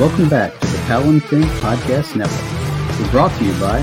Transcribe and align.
Welcome 0.00 0.30
back 0.30 0.58
to 0.58 0.66
the 0.66 0.78
and 0.96 1.22
Fin 1.22 1.42
Podcast 1.60 2.16
Network. 2.16 2.98
We're 2.98 3.10
brought 3.10 3.36
to 3.36 3.44
you 3.44 3.52
by 3.60 3.80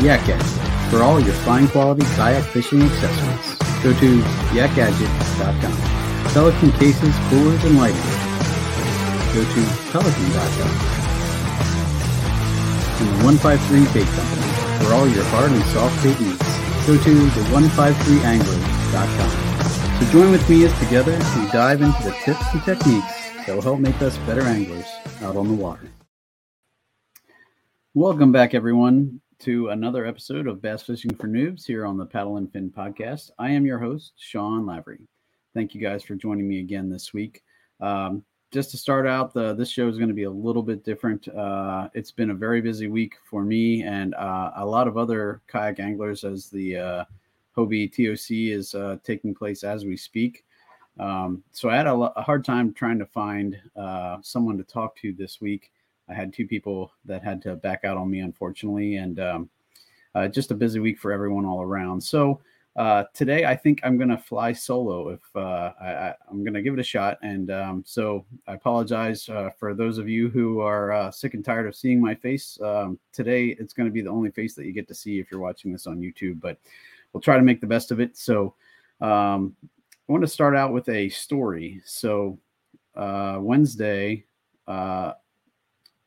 Yak 0.00 0.24
Gadget 0.24 0.40
for 0.88 1.02
all 1.02 1.20
your 1.20 1.34
fine 1.44 1.68
quality 1.68 2.00
kayak 2.16 2.42
fishing 2.48 2.80
accessories. 2.80 3.60
Go 3.84 3.92
to 3.92 4.08
yakgadget.com. 4.56 5.76
Pelican 6.32 6.72
cases, 6.80 7.12
coolers, 7.28 7.60
and 7.68 7.76
lighting. 7.76 8.08
Go 9.36 9.44
to 9.44 9.60
pelican.com. 9.92 10.72
And 12.96 13.08
the 13.12 13.20
153 13.20 13.84
Bait 13.92 14.08
Company 14.16 14.48
for 14.80 14.96
all 14.96 15.04
your 15.12 15.28
hard 15.28 15.52
and 15.52 15.60
soft 15.76 15.92
bait 16.00 16.16
needs. 16.24 16.40
Go 16.88 16.96
to 16.96 17.12
the 17.36 17.44
153angler.com. 17.52 19.32
So 20.00 20.08
join 20.08 20.32
with 20.32 20.48
me 20.48 20.64
as 20.64 20.72
together 20.80 21.12
we 21.36 21.44
dive 21.52 21.84
into 21.84 22.02
the 22.02 22.16
tips 22.24 22.48
and 22.54 22.64
techniques 22.64 23.25
that 23.46 23.54
will 23.54 23.62
help 23.62 23.78
make 23.78 24.00
us 24.02 24.18
better 24.18 24.42
anglers 24.42 24.86
out 25.22 25.36
on 25.36 25.46
the 25.46 25.54
water. 25.54 25.88
Welcome 27.94 28.32
back, 28.32 28.54
everyone, 28.54 29.20
to 29.38 29.68
another 29.68 30.04
episode 30.04 30.48
of 30.48 30.60
Bass 30.60 30.82
Fishing 30.82 31.14
for 31.14 31.28
Noobs 31.28 31.64
here 31.64 31.86
on 31.86 31.96
the 31.96 32.04
Paddle 32.04 32.38
and 32.38 32.52
Fin 32.52 32.70
podcast. 32.70 33.30
I 33.38 33.50
am 33.50 33.64
your 33.64 33.78
host, 33.78 34.14
Sean 34.16 34.66
Lavery. 34.66 35.06
Thank 35.54 35.74
you 35.74 35.80
guys 35.80 36.02
for 36.02 36.16
joining 36.16 36.48
me 36.48 36.58
again 36.58 36.90
this 36.90 37.14
week. 37.14 37.44
Um, 37.80 38.24
just 38.50 38.72
to 38.72 38.76
start 38.76 39.06
out, 39.06 39.32
the, 39.32 39.54
this 39.54 39.70
show 39.70 39.86
is 39.86 39.96
going 39.96 40.08
to 40.08 40.14
be 40.14 40.24
a 40.24 40.30
little 40.30 40.62
bit 40.62 40.84
different. 40.84 41.28
Uh, 41.28 41.88
it's 41.94 42.10
been 42.10 42.30
a 42.30 42.34
very 42.34 42.60
busy 42.60 42.88
week 42.88 43.14
for 43.30 43.44
me 43.44 43.84
and 43.84 44.14
uh, 44.16 44.50
a 44.56 44.66
lot 44.66 44.88
of 44.88 44.96
other 44.96 45.40
kayak 45.46 45.78
anglers 45.78 46.24
as 46.24 46.50
the 46.50 46.76
uh, 46.76 47.04
Hobie 47.56 47.90
TOC 47.90 48.56
is 48.56 48.74
uh, 48.74 48.96
taking 49.04 49.34
place 49.34 49.62
as 49.62 49.84
we 49.84 49.96
speak. 49.96 50.45
Um, 50.98 51.42
so 51.52 51.68
I 51.68 51.76
had 51.76 51.86
a, 51.86 51.94
a, 51.94 52.22
hard 52.22 52.44
time 52.44 52.72
trying 52.72 52.98
to 52.98 53.06
find 53.06 53.58
uh, 53.76 54.16
someone 54.22 54.56
to 54.56 54.64
talk 54.64 54.96
to 54.96 55.12
this 55.12 55.40
week. 55.40 55.70
I 56.08 56.14
had 56.14 56.32
two 56.32 56.46
people 56.46 56.92
that 57.04 57.22
had 57.22 57.42
to 57.42 57.56
back 57.56 57.84
out 57.84 57.96
on 57.96 58.10
me, 58.10 58.20
unfortunately, 58.20 58.96
and 58.96 59.20
um, 59.20 59.50
uh, 60.14 60.28
just 60.28 60.52
a 60.52 60.54
busy 60.54 60.80
week 60.80 60.98
for 60.98 61.12
everyone 61.12 61.44
all 61.44 61.60
around. 61.60 62.00
So 62.00 62.40
uh, 62.76 63.04
today, 63.14 63.46
I 63.46 63.56
think 63.56 63.80
I'm 63.82 63.96
going 63.96 64.10
to 64.10 64.18
fly 64.18 64.52
solo. 64.52 65.08
If 65.08 65.20
uh, 65.34 65.72
I, 65.80 66.14
am 66.30 66.44
going 66.44 66.54
to 66.54 66.62
give 66.62 66.74
it 66.74 66.80
a 66.80 66.84
shot, 66.84 67.18
and 67.22 67.50
um, 67.50 67.82
so 67.86 68.24
I 68.46 68.54
apologize 68.54 69.28
uh, 69.28 69.50
for 69.58 69.74
those 69.74 69.96
of 69.96 70.08
you 70.08 70.28
who 70.28 70.60
are 70.60 70.92
uh, 70.92 71.10
sick 71.10 71.32
and 71.32 71.44
tired 71.44 71.66
of 71.66 71.74
seeing 71.74 72.00
my 72.00 72.14
face. 72.14 72.58
Um, 72.62 72.98
today, 73.12 73.56
it's 73.58 73.72
going 73.72 73.88
to 73.88 73.92
be 73.92 74.02
the 74.02 74.10
only 74.10 74.30
face 74.30 74.54
that 74.54 74.66
you 74.66 74.72
get 74.72 74.88
to 74.88 74.94
see 74.94 75.18
if 75.18 75.30
you're 75.30 75.40
watching 75.40 75.72
this 75.72 75.86
on 75.86 76.00
YouTube, 76.00 76.38
but 76.40 76.58
we'll 77.12 77.22
try 77.22 77.36
to 77.36 77.42
make 77.42 77.62
the 77.62 77.66
best 77.66 77.90
of 77.90 77.98
it. 77.98 78.16
So 78.16 78.54
um, 79.00 79.56
I 80.08 80.12
want 80.12 80.22
to 80.22 80.28
start 80.28 80.54
out 80.54 80.72
with 80.72 80.88
a 80.88 81.08
story. 81.08 81.82
So 81.84 82.38
uh, 82.94 83.38
Wednesday, 83.40 84.24
uh, 84.68 85.14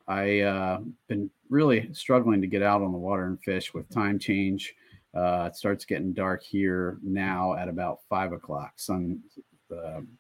I 0.08 0.40
uh, 0.40 0.80
been 1.08 1.30
really 1.50 1.90
struggling 1.94 2.40
to 2.40 2.48
get 2.48 2.64
out 2.64 2.82
on 2.82 2.94
the 2.94 2.98
water 2.98 3.26
and 3.26 3.42
fish 3.42 3.74
with 3.74 3.90
time 3.90 4.18
change. 4.18 4.74
Uh, 5.14 5.50
it 5.52 5.56
starts 5.58 5.84
getting 5.84 6.14
dark 6.14 6.44
here 6.44 6.98
now 7.04 7.56
at 7.56 7.68
about 7.68 8.00
five 8.10 8.32
o'clock. 8.32 8.74
Sun 8.78 9.22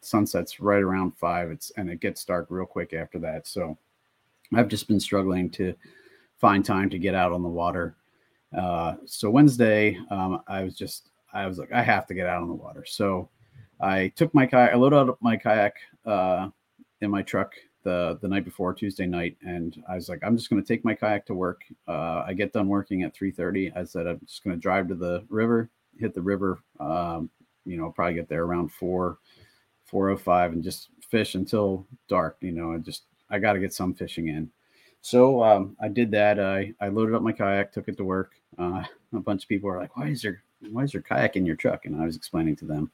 sunset's 0.02 0.59
right 0.59 0.84
around 0.84 1.16
five. 1.18 1.50
It's 1.50 1.72
and 1.78 1.90
it 1.90 2.02
gets 2.02 2.25
dark 2.25 2.48
real 2.50 2.66
quick 2.66 2.94
after 2.94 3.18
that. 3.20 3.48
So 3.48 3.78
I've 4.54 4.68
just 4.68 4.88
been 4.88 5.00
struggling 5.00 5.50
to 5.52 5.74
find 6.38 6.66
time 6.66 6.90
to 6.90 7.00
get 7.00 7.16
out 7.16 7.31
on 7.31 7.44
the 7.44 7.50
water. 7.50 7.96
Uh, 8.56 8.96
so 9.06 9.30
Wednesday, 9.30 9.98
um, 10.12 10.42
I 10.48 10.64
was 10.64 10.75
just 10.75 11.09
I 11.34 11.48
was 11.48 11.58
like 11.58 11.72
I 11.72 11.81
have 11.81 12.08
to 12.08 12.14
get 12.14 12.28
out 12.28 12.42
on 12.42 12.50
the 12.50 12.54
water. 12.54 12.84
So 12.86 13.30
I 13.80 14.10
took 14.10 14.34
my 14.34 14.46
kayak, 14.46 14.74
I 14.74 14.76
loaded 14.76 15.10
up 15.10 15.18
my 15.22 15.38
kayak 15.38 15.74
uh, 16.06 16.50
in 17.02 17.10
my 17.10 17.22
truck 17.22 17.54
the 17.84 18.18
the 18.22 18.28
night 18.28 18.46
before 18.46 18.74
Tuesday 18.74 19.06
night, 19.06 19.38
and 19.42 19.82
I 19.88 19.96
was 19.96 20.10
like, 20.10 20.20
I'm 20.24 20.36
just 20.36 20.50
going 20.50 20.62
to 20.62 20.68
take 20.68 20.84
my 20.84 20.94
kayak 20.94 21.26
to 21.28 21.34
work. 21.34 21.62
Uh, 21.88 22.24
I 22.26 22.34
get 22.34 22.54
done 22.54 22.68
working 22.68 23.04
at 23.04 23.16
3:30. 23.16 23.76
I 23.76 23.84
said 23.84 24.08
I'm 24.08 24.20
just 24.26 24.44
going 24.44 24.56
to 24.56 24.62
drive 24.62 24.88
to 24.90 24.96
the 24.96 25.24
river, 25.30 25.70
hit 25.98 26.14
the 26.14 26.22
river. 26.22 26.60
Um, 26.80 27.30
you 27.66 27.78
know, 27.78 27.92
probably 27.92 28.16
get 28.16 28.30
there 28.30 28.44
around 28.44 28.72
four, 28.72 29.20
4:05, 29.92 30.54
and 30.54 30.64
just 30.64 30.90
fish 31.10 31.36
until 31.36 31.86
dark. 32.08 32.38
You 32.42 32.52
know, 32.52 32.74
I 32.74 32.78
just 32.78 33.04
I 33.30 33.40
got 33.40 33.54
to 33.54 33.60
get 33.60 33.74
some 33.74 33.94
fishing 33.94 34.28
in. 34.28 34.50
So 35.02 35.42
um, 35.42 35.78
I 35.82 35.88
did 35.88 36.12
that. 36.12 36.40
I 36.40 36.74
I 36.82 36.90
loaded 36.90 37.16
up 37.16 37.22
my 37.22 37.32
kayak, 37.32 37.72
took 37.72 37.88
it 37.88 37.98
to 37.98 38.04
work. 38.04 38.34
Uh, 38.58 38.84
a 39.14 39.20
bunch 39.20 39.44
of 39.44 39.50
people 39.50 39.70
are 39.70 39.80
like, 39.80 39.96
"Why 39.96 40.08
is 40.08 40.22
there 40.22 40.44
why 40.72 40.84
is 40.84 40.92
there 40.92 41.02
kayak 41.02 41.38
in 41.38 41.46
your 41.46 41.56
truck?" 41.56 41.86
And 41.86 42.02
I 42.02 42.06
was 42.06 42.18
explaining 42.18 42.58
to 42.58 42.66
them 42.66 42.92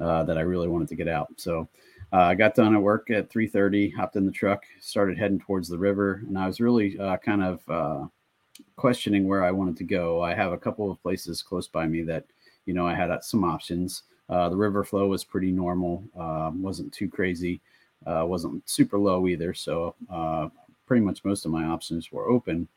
uh, 0.00 0.24
that 0.24 0.38
I 0.38 0.42
really 0.42 0.68
wanted 0.68 0.88
to 0.88 0.94
get 0.94 1.08
out. 1.08 1.28
So 1.36 1.68
uh, 2.12 2.22
I 2.22 2.34
got 2.34 2.54
done 2.54 2.74
at 2.74 2.82
work 2.82 3.10
at 3.10 3.30
3:30, 3.30 3.94
hopped 3.94 4.16
in 4.16 4.26
the 4.26 4.32
truck, 4.32 4.64
started 4.80 5.18
heading 5.18 5.38
towards 5.38 5.68
the 5.68 5.78
river, 5.78 6.22
and 6.26 6.38
I 6.38 6.46
was 6.46 6.60
really 6.60 6.98
uh, 6.98 7.18
kind 7.18 7.42
of 7.42 7.68
uh, 7.68 8.06
questioning 8.76 9.28
where 9.28 9.44
I 9.44 9.50
wanted 9.50 9.76
to 9.76 9.84
go. 9.84 10.22
I 10.22 10.34
have 10.34 10.52
a 10.52 10.58
couple 10.58 10.90
of 10.90 11.02
places 11.02 11.42
close 11.42 11.68
by 11.68 11.86
me 11.86 12.02
that 12.02 12.24
you 12.66 12.74
know 12.74 12.86
I 12.86 12.94
had 12.94 13.10
uh, 13.10 13.20
some 13.20 13.44
options. 13.44 14.02
The 14.28 14.56
river 14.56 14.84
flow 14.84 15.08
was 15.08 15.24
pretty 15.24 15.50
normal, 15.50 16.04
um, 16.16 16.62
wasn't 16.62 16.92
too 16.92 17.08
crazy, 17.08 17.60
wasn't 18.06 18.68
super 18.68 18.96
low 18.96 19.26
either. 19.26 19.52
So 19.52 19.96
pretty 20.86 21.04
much 21.04 21.24
most 21.24 21.44
of 21.44 21.50
my 21.50 21.64
options 21.64 22.10
were 22.12 22.28
open 22.28 22.68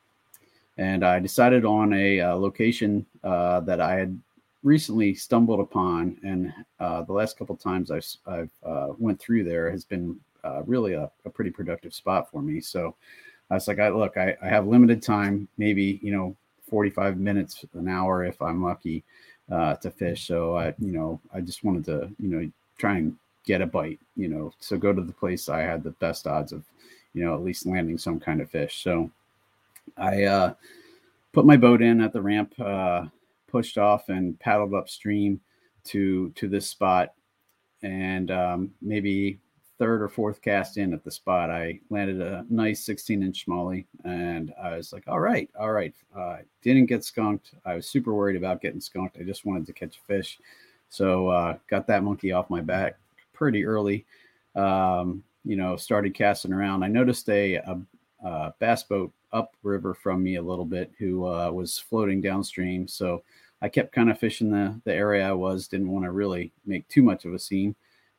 and 0.78 1.04
I 1.04 1.20
decided 1.20 1.64
on 1.64 1.94
a 1.94 2.24
location 2.34 3.06
that 3.22 3.80
I 3.80 3.96
had 3.96 4.20
recently 4.64 5.14
stumbled 5.14 5.60
upon, 5.60 6.18
and 6.24 6.54
uh, 6.80 7.04
the 7.04 7.14
last 7.14 7.38
couple 7.38 7.56
times 7.56 7.92
I've, 7.92 8.06
I've 8.26 8.52
uh, 8.66 8.94
went 8.98 9.20
through 9.20 9.44
there 9.44 9.70
has 9.70 9.84
been 9.84 10.20
uh, 10.44 10.64
really 10.66 10.94
a, 10.94 11.10
a, 11.26 11.30
pretty 11.30 11.52
productive 11.52 11.94
spot 11.94 12.30
for 12.32 12.42
me. 12.42 12.60
So 12.60 12.96
I 13.50 13.56
was 13.56 13.68
like, 13.68 13.80
I 13.80 13.90
look, 13.90 14.18
I, 14.18 14.36
I, 14.42 14.48
have 14.48 14.68
limited 14.68 15.02
time, 15.02 15.48
maybe 15.58 16.00
you 16.02 16.12
know, 16.12 16.36
45 16.70 17.18
minutes, 17.18 17.64
an 17.74 17.88
hour 17.88 18.26
if 18.26 18.42
I'm 18.42 18.64
lucky 18.64 19.04
uh, 19.52 19.76
to 19.76 19.92
fish. 19.92 20.28
So 20.28 20.58
I, 20.58 20.74
you 20.80 20.92
know, 20.92 21.20
I 21.34 21.40
just 21.42 21.64
wanted 21.64 21.86
to, 21.86 22.10
you 22.20 22.30
know, 22.30 22.52
try 22.78 22.98
and 22.98 23.16
get 23.46 23.62
a 23.62 23.66
bite, 23.66 24.00
you 24.16 24.28
know, 24.28 24.54
so 24.60 24.78
go 24.78 24.92
to 24.94 25.02
the 25.02 25.14
place 25.14 25.50
I 25.50 25.62
had 25.62 25.84
the 25.84 25.92
best 25.92 26.28
odds 26.28 26.52
of, 26.52 26.64
you 27.14 27.24
know, 27.24 27.36
at 27.36 27.44
least 27.44 27.66
landing 27.66 27.98
some 27.98 28.20
kind 28.20 28.42
of 28.42 28.50
fish. 28.50 28.82
So 28.84 29.10
I 29.98 30.24
uh, 30.24 30.54
put 31.32 31.46
my 31.46 31.58
boat 31.58 31.82
in 31.82 32.02
at 32.02 32.14
the 32.14 32.22
ramp. 32.22 32.54
Pushed 33.54 33.78
off 33.78 34.10
and 34.10 34.38
paddled 34.40 34.74
upstream 34.74 35.40
to 35.86 36.32
to 36.32 36.50
this 36.50 36.68
spot. 36.68 37.14
And 37.84 38.32
um, 38.32 38.72
maybe 38.82 39.40
third 39.80 40.02
or 40.02 40.10
fourth 40.10 40.42
cast 40.42 40.78
in 40.78 40.94
at 40.94 41.04
the 41.04 41.10
spot 41.10 41.50
i 41.50 41.80
landed 41.90 42.22
a 42.22 42.46
nice 42.48 42.86
16 42.86 43.24
inch 43.24 43.48
smallie 43.48 43.86
and 44.06 44.54
i 44.62 44.78
was 44.78 44.94
like 44.94 45.04
all 45.08 45.20
right 45.20 45.50
all 45.60 45.72
right. 45.72 45.94
Uh, 46.16 46.38
didn't 46.62 46.88
get 46.88 47.04
skunked. 47.04 47.52
I 47.66 47.76
was 47.76 47.88
super 47.88 48.14
worried 48.14 48.36
about 48.36 48.62
getting 48.62 48.82
skunked. 48.82 49.18
I 49.20 49.24
just 49.24 49.46
wanted 49.46 49.66
to 49.68 49.74
catch 49.74 49.98
a 49.98 50.02
fish. 50.02 50.40
So 50.90 51.28
uh, 51.30 51.58
got 51.70 51.88
that 51.88 52.04
monkey 52.04 52.32
off 52.32 52.50
my 52.50 52.62
back 52.62 52.98
pretty 53.34 53.66
early. 53.66 54.06
Um, 54.56 55.24
you 55.46 55.56
know 55.56 55.76
started 55.76 56.14
casting 56.14 56.54
around. 56.54 56.84
I 56.84 56.88
noticed 56.88 57.30
a, 57.30 57.56
a, 57.56 57.80
a 58.24 58.54
bass 58.60 58.84
boat 58.84 59.12
upriver 59.32 59.94
from 59.94 60.24
me 60.24 60.36
a 60.36 60.42
little 60.42 60.66
bit 60.66 60.92
who 60.98 61.26
uh, 61.26 61.50
was 61.52 61.80
floating 61.80 62.22
downstream. 62.22 62.88
So 62.88 63.24
I 63.64 63.70
kept 63.70 63.94
kind 63.94 64.12
of 64.12 64.20
fishing 64.20 64.52
the 64.52 64.80
the 64.84 64.94
area 64.94 65.28
I 65.28 65.32
was. 65.32 65.68
Didn't 65.68 65.90
want 65.90 66.06
to 66.06 66.12
really 66.12 66.52
make 66.66 66.88
too 66.90 67.02
much 67.02 67.24
of 67.24 67.34
a 67.34 67.40
scene. 67.40 67.76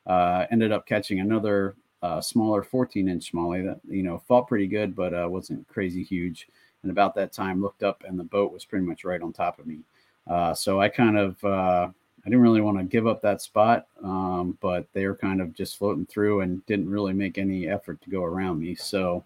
Uh, 0.07 0.45
ended 0.51 0.71
up 0.71 0.87
catching 0.87 1.19
another 1.19 1.75
uh, 2.01 2.19
smaller 2.19 2.63
14 2.63 3.07
inch 3.07 3.31
smallie 3.31 3.63
that 3.63 3.79
you 3.87 4.03
know 4.03 4.21
fought 4.27 4.47
pretty 4.47 4.67
good, 4.67 4.95
but 4.95 5.13
uh, 5.13 5.27
wasn't 5.29 5.67
crazy 5.67 6.03
huge. 6.03 6.47
And 6.81 6.91
about 6.91 7.15
that 7.15 7.31
time, 7.31 7.61
looked 7.61 7.83
up 7.83 8.03
and 8.07 8.19
the 8.19 8.23
boat 8.23 8.51
was 8.51 8.65
pretty 8.65 8.85
much 8.85 9.05
right 9.05 9.21
on 9.21 9.33
top 9.33 9.59
of 9.59 9.67
me. 9.67 9.79
Uh, 10.27 10.53
so 10.53 10.81
I 10.81 10.89
kind 10.89 11.17
of 11.17 11.43
uh, 11.43 11.87
I 11.87 12.29
didn't 12.29 12.41
really 12.41 12.61
want 12.61 12.79
to 12.79 12.83
give 12.83 13.05
up 13.05 13.21
that 13.21 13.41
spot, 13.41 13.85
um, 14.03 14.57
but 14.61 14.87
they 14.93 15.05
were 15.05 15.15
kind 15.15 15.41
of 15.41 15.53
just 15.53 15.77
floating 15.77 16.07
through 16.07 16.41
and 16.41 16.65
didn't 16.65 16.89
really 16.89 17.13
make 17.13 17.37
any 17.37 17.67
effort 17.67 18.01
to 18.01 18.09
go 18.09 18.23
around 18.23 18.59
me. 18.59 18.73
So 18.73 19.23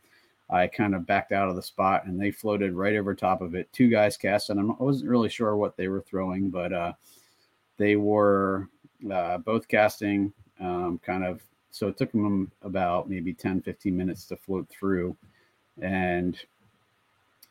I 0.50 0.68
kind 0.68 0.96
of 0.96 1.06
backed 1.06 1.32
out 1.32 1.50
of 1.50 1.56
the 1.56 1.62
spot 1.62 2.06
and 2.06 2.20
they 2.20 2.32
floated 2.32 2.74
right 2.74 2.96
over 2.96 3.14
top 3.14 3.42
of 3.42 3.54
it. 3.54 3.72
Two 3.72 3.88
guys 3.88 4.18
cast, 4.18 4.50
and 4.50 4.60
I 4.60 4.64
wasn't 4.84 5.10
really 5.10 5.30
sure 5.30 5.56
what 5.56 5.78
they 5.78 5.88
were 5.88 6.02
throwing, 6.02 6.50
but 6.50 6.74
uh, 6.74 6.94
they 7.78 7.96
were 7.96 8.68
uh, 9.12 9.38
both 9.40 9.68
casting 9.68 10.34
um, 10.60 11.00
kind 11.04 11.24
of. 11.24 11.42
So 11.72 11.88
it 11.88 11.98
took 11.98 12.12
them 12.12 12.52
about 12.64 13.10
maybe 13.10 13.32
10, 13.32 13.62
15 13.62 13.96
minutes 13.96 14.26
to 14.26 14.38
float 14.38 14.68
through. 14.70 15.16
And 15.80 16.38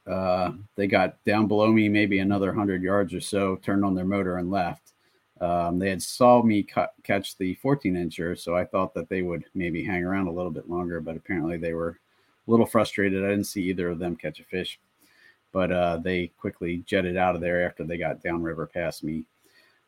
uh, 0.08 0.52
they 0.74 0.88
got 0.88 1.22
down 1.24 1.46
below 1.46 1.70
me, 1.70 1.88
maybe 1.88 2.18
another 2.18 2.48
100 2.48 2.82
yards 2.82 3.14
or 3.14 3.20
so, 3.20 3.56
turned 3.56 3.84
on 3.84 3.94
their 3.94 4.04
motor 4.04 4.38
and 4.38 4.50
left. 4.50 4.92
Um, 5.40 5.78
they 5.78 5.88
had 5.90 6.02
saw 6.02 6.42
me 6.42 6.64
cut, 6.64 6.94
catch 7.04 7.36
the 7.36 7.54
14 7.56 7.94
incher, 7.94 8.36
so 8.36 8.56
I 8.56 8.64
thought 8.64 8.92
that 8.94 9.08
they 9.08 9.22
would 9.22 9.44
maybe 9.54 9.84
hang 9.84 10.02
around 10.02 10.26
a 10.26 10.32
little 10.32 10.50
bit 10.50 10.68
longer, 10.68 11.00
but 11.00 11.16
apparently 11.16 11.58
they 11.58 11.74
were 11.74 12.00
a 12.48 12.50
little 12.50 12.66
frustrated. 12.66 13.24
I 13.24 13.28
didn't 13.28 13.44
see 13.44 13.62
either 13.64 13.88
of 13.90 13.98
them 13.98 14.16
catch 14.16 14.40
a 14.40 14.44
fish, 14.44 14.80
but 15.52 15.70
uh, 15.70 15.98
they 15.98 16.28
quickly 16.38 16.82
jetted 16.86 17.16
out 17.16 17.34
of 17.34 17.40
there 17.40 17.64
after 17.64 17.84
they 17.84 17.98
got 17.98 18.22
downriver 18.22 18.66
past 18.66 19.04
me. 19.04 19.24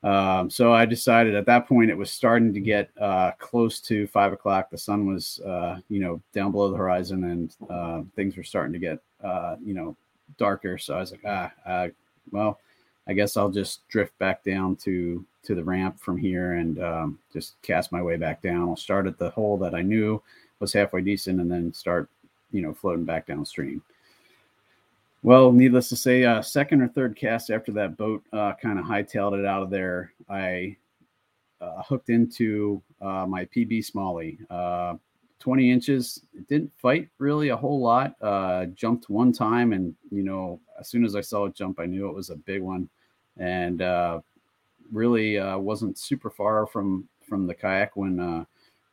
Um, 0.02 0.48
so 0.48 0.72
I 0.72 0.86
decided 0.86 1.34
at 1.34 1.46
that 1.46 1.68
point 1.68 1.90
it 1.90 1.96
was 1.96 2.10
starting 2.10 2.54
to 2.54 2.60
get 2.60 2.90
uh, 2.98 3.32
close 3.38 3.80
to 3.82 4.06
five 4.06 4.32
o'clock. 4.32 4.70
The 4.70 4.78
sun 4.78 5.06
was, 5.06 5.40
uh, 5.40 5.80
you 5.88 6.00
know, 6.00 6.22
down 6.32 6.52
below 6.52 6.70
the 6.70 6.76
horizon, 6.76 7.24
and 7.24 7.54
uh, 7.68 8.02
things 8.16 8.36
were 8.36 8.42
starting 8.42 8.72
to 8.72 8.78
get, 8.78 8.98
uh, 9.22 9.56
you 9.62 9.74
know, 9.74 9.96
darker. 10.38 10.78
So 10.78 10.94
I 10.94 11.00
was 11.00 11.12
like, 11.12 11.24
ah, 11.26 11.52
well, 12.30 12.60
I 13.06 13.12
guess 13.12 13.36
I'll 13.36 13.50
just 13.50 13.86
drift 13.88 14.16
back 14.18 14.44
down 14.44 14.76
to 14.76 15.24
to 15.42 15.54
the 15.54 15.64
ramp 15.64 15.98
from 15.98 16.18
here 16.18 16.52
and 16.54 16.82
um, 16.82 17.18
just 17.32 17.60
cast 17.62 17.92
my 17.92 18.02
way 18.02 18.16
back 18.16 18.42
down. 18.42 18.68
I'll 18.68 18.76
start 18.76 19.06
at 19.06 19.18
the 19.18 19.30
hole 19.30 19.56
that 19.58 19.74
I 19.74 19.80
knew 19.80 20.22
was 20.60 20.72
halfway 20.72 21.00
decent, 21.00 21.40
and 21.40 21.50
then 21.50 21.72
start, 21.72 22.08
you 22.52 22.62
know, 22.62 22.74
floating 22.74 23.04
back 23.04 23.26
downstream. 23.26 23.82
Well, 25.22 25.52
needless 25.52 25.90
to 25.90 25.96
say, 25.96 26.24
uh, 26.24 26.40
second 26.40 26.80
or 26.80 26.88
third 26.88 27.14
cast 27.14 27.50
after 27.50 27.72
that 27.72 27.98
boat 27.98 28.24
uh, 28.32 28.54
kind 28.54 28.78
of 28.78 28.86
hightailed 28.86 29.38
it 29.38 29.44
out 29.44 29.62
of 29.62 29.68
there, 29.68 30.12
I 30.30 30.76
uh, 31.60 31.82
hooked 31.82 32.08
into 32.08 32.82
uh, 33.02 33.26
my 33.26 33.44
PB 33.46 33.90
smallie. 33.90 34.38
Uh, 34.48 34.96
20 35.40 35.70
inches. 35.70 36.22
It 36.34 36.48
didn't 36.48 36.72
fight 36.76 37.08
really 37.18 37.48
a 37.48 37.56
whole 37.56 37.80
lot. 37.80 38.14
Uh, 38.20 38.66
jumped 38.66 39.08
one 39.10 39.32
time, 39.32 39.72
and 39.72 39.94
you 40.10 40.22
know, 40.22 40.60
as 40.78 40.88
soon 40.88 41.04
as 41.04 41.16
I 41.16 41.22
saw 41.22 41.46
it 41.46 41.54
jump, 41.54 41.80
I 41.80 41.86
knew 41.86 42.08
it 42.08 42.14
was 42.14 42.30
a 42.30 42.36
big 42.36 42.60
one, 42.62 42.88
and 43.38 43.80
really 44.92 45.38
wasn't 45.38 45.98
super 45.98 46.28
far 46.28 46.66
from 46.66 47.08
from 47.26 47.46
the 47.46 47.54
kayak 47.54 47.96
when 47.96 48.46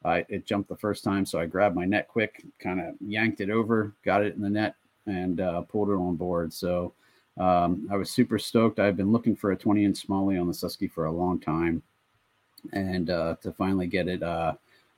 I, 0.05 0.25
it 0.29 0.45
jumped 0.45 0.69
the 0.69 0.77
first 0.77 1.03
time. 1.03 1.25
So 1.25 1.39
I 1.39 1.45
grabbed 1.45 1.75
my 1.75 1.85
net 1.85 2.07
quick, 2.07 2.43
kind 2.59 2.79
of 2.79 2.95
yanked 3.01 3.41
it 3.41 3.49
over, 3.49 3.93
got 4.03 4.23
it 4.23 4.35
in 4.35 4.41
the 4.41 4.49
net, 4.49 4.75
and 5.05 5.41
uh, 5.41 5.61
pulled 5.61 5.89
it 5.89 5.93
on 5.93 6.15
board. 6.15 6.53
So 6.53 6.93
um, 7.37 7.87
I 7.91 7.97
was 7.97 8.09
super 8.09 8.39
stoked. 8.39 8.79
I've 8.79 8.97
been 8.97 9.11
looking 9.11 9.35
for 9.35 9.51
a 9.51 9.57
20 9.57 9.85
inch 9.85 10.07
smallie 10.07 10.39
on 10.39 10.47
the 10.47 10.53
Susky 10.53 10.91
for 10.91 11.05
a 11.05 11.11
long 11.11 11.39
time. 11.39 11.81
And 12.73 13.09
uh, 13.09 13.35
to 13.41 13.51
finally 13.51 13.87
get 13.87 14.07
it, 14.07 14.23
uh, 14.23 14.53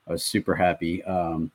I 0.08 0.12
was 0.12 0.24
super 0.24 0.56
happy. 0.56 1.04
Um, 1.04 1.52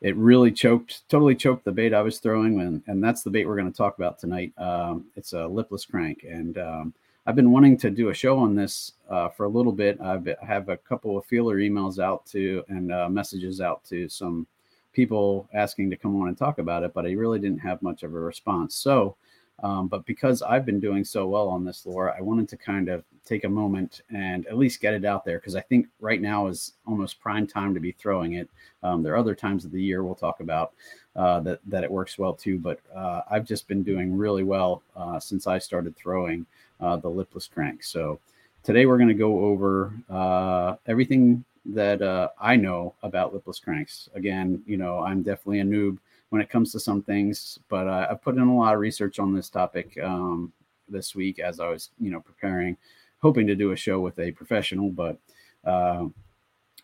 it 0.00 0.16
really 0.16 0.52
choked, 0.52 1.08
totally 1.08 1.34
choked 1.34 1.64
the 1.64 1.72
bait 1.72 1.94
I 1.94 2.02
was 2.02 2.18
throwing. 2.18 2.60
And, 2.60 2.82
and 2.86 3.02
that's 3.02 3.22
the 3.22 3.30
bait 3.30 3.46
we're 3.46 3.56
going 3.56 3.70
to 3.70 3.76
talk 3.76 3.96
about 3.98 4.18
tonight. 4.18 4.52
Um, 4.58 5.06
it's 5.16 5.32
a 5.32 5.46
lipless 5.46 5.84
crank. 5.84 6.24
And 6.28 6.58
um, 6.58 6.94
I've 7.26 7.36
been 7.36 7.50
wanting 7.50 7.78
to 7.78 7.90
do 7.90 8.10
a 8.10 8.14
show 8.14 8.38
on 8.38 8.54
this 8.54 8.92
uh, 9.08 9.30
for 9.30 9.44
a 9.44 9.48
little 9.48 9.72
bit. 9.72 9.98
I've, 10.00 10.28
I 10.28 10.44
have 10.44 10.68
a 10.68 10.76
couple 10.76 11.16
of 11.16 11.24
feeler 11.24 11.56
emails 11.56 11.98
out 11.98 12.26
to 12.26 12.62
and 12.68 12.92
uh, 12.92 13.08
messages 13.08 13.62
out 13.62 13.82
to 13.84 14.08
some 14.08 14.46
people 14.92 15.48
asking 15.54 15.90
to 15.90 15.96
come 15.96 16.20
on 16.20 16.28
and 16.28 16.36
talk 16.36 16.58
about 16.58 16.82
it, 16.82 16.92
but 16.92 17.06
I 17.06 17.12
really 17.12 17.38
didn't 17.38 17.58
have 17.58 17.80
much 17.82 18.02
of 18.02 18.14
a 18.14 18.18
response. 18.18 18.74
So, 18.74 19.16
um, 19.62 19.88
but 19.88 20.04
because 20.04 20.42
I've 20.42 20.66
been 20.66 20.80
doing 20.80 21.04
so 21.04 21.26
well 21.26 21.48
on 21.48 21.64
this 21.64 21.86
lure, 21.86 22.14
I 22.16 22.20
wanted 22.20 22.48
to 22.50 22.56
kind 22.56 22.88
of 22.88 23.04
take 23.24 23.44
a 23.44 23.48
moment 23.48 24.02
and 24.12 24.46
at 24.46 24.58
least 24.58 24.80
get 24.80 24.94
it 24.94 25.04
out 25.04 25.24
there 25.24 25.38
because 25.38 25.54
I 25.54 25.60
think 25.60 25.86
right 26.00 26.20
now 26.20 26.48
is 26.48 26.72
almost 26.86 27.20
prime 27.20 27.46
time 27.46 27.72
to 27.72 27.80
be 27.80 27.92
throwing 27.92 28.34
it. 28.34 28.50
Um, 28.82 29.02
there 29.02 29.14
are 29.14 29.18
other 29.18 29.34
times 29.34 29.64
of 29.64 29.70
the 29.70 29.82
year 29.82 30.02
we'll 30.02 30.14
talk 30.14 30.40
about 30.40 30.72
uh, 31.16 31.40
that 31.40 31.60
that 31.66 31.84
it 31.84 31.90
works 31.90 32.18
well 32.18 32.34
too, 32.34 32.58
but 32.58 32.80
uh, 32.94 33.22
I've 33.30 33.46
just 33.46 33.68
been 33.68 33.82
doing 33.82 34.16
really 34.16 34.42
well 34.42 34.82
uh, 34.96 35.20
since 35.20 35.46
I 35.46 35.58
started 35.58 35.96
throwing 35.96 36.44
uh, 36.80 36.96
the 36.96 37.08
lipless 37.08 37.46
crank. 37.46 37.84
So 37.84 38.18
today 38.64 38.86
we're 38.86 38.98
going 38.98 39.08
to 39.08 39.14
go 39.14 39.40
over 39.44 39.92
uh, 40.10 40.74
everything 40.86 41.44
that 41.66 42.02
uh, 42.02 42.28
I 42.38 42.56
know 42.56 42.94
about 43.02 43.32
lipless 43.32 43.58
cranks. 43.58 44.10
Again, 44.14 44.62
you 44.66 44.76
know, 44.76 44.98
I'm 44.98 45.22
definitely 45.22 45.60
a 45.60 45.64
noob 45.64 45.98
when 46.34 46.42
it 46.42 46.50
comes 46.50 46.72
to 46.72 46.80
some 46.80 47.00
things, 47.00 47.60
but 47.68 47.86
uh, 47.86 48.08
I've 48.10 48.20
put 48.20 48.34
in 48.34 48.42
a 48.42 48.56
lot 48.56 48.74
of 48.74 48.80
research 48.80 49.20
on 49.20 49.32
this 49.32 49.48
topic 49.48 49.96
um, 50.02 50.52
this 50.88 51.14
week 51.14 51.38
as 51.38 51.60
I 51.60 51.68
was, 51.68 51.90
you 52.00 52.10
know, 52.10 52.18
preparing, 52.18 52.76
hoping 53.18 53.46
to 53.46 53.54
do 53.54 53.70
a 53.70 53.76
show 53.76 54.00
with 54.00 54.18
a 54.18 54.32
professional, 54.32 54.90
but 54.90 55.16
uh, 55.64 56.06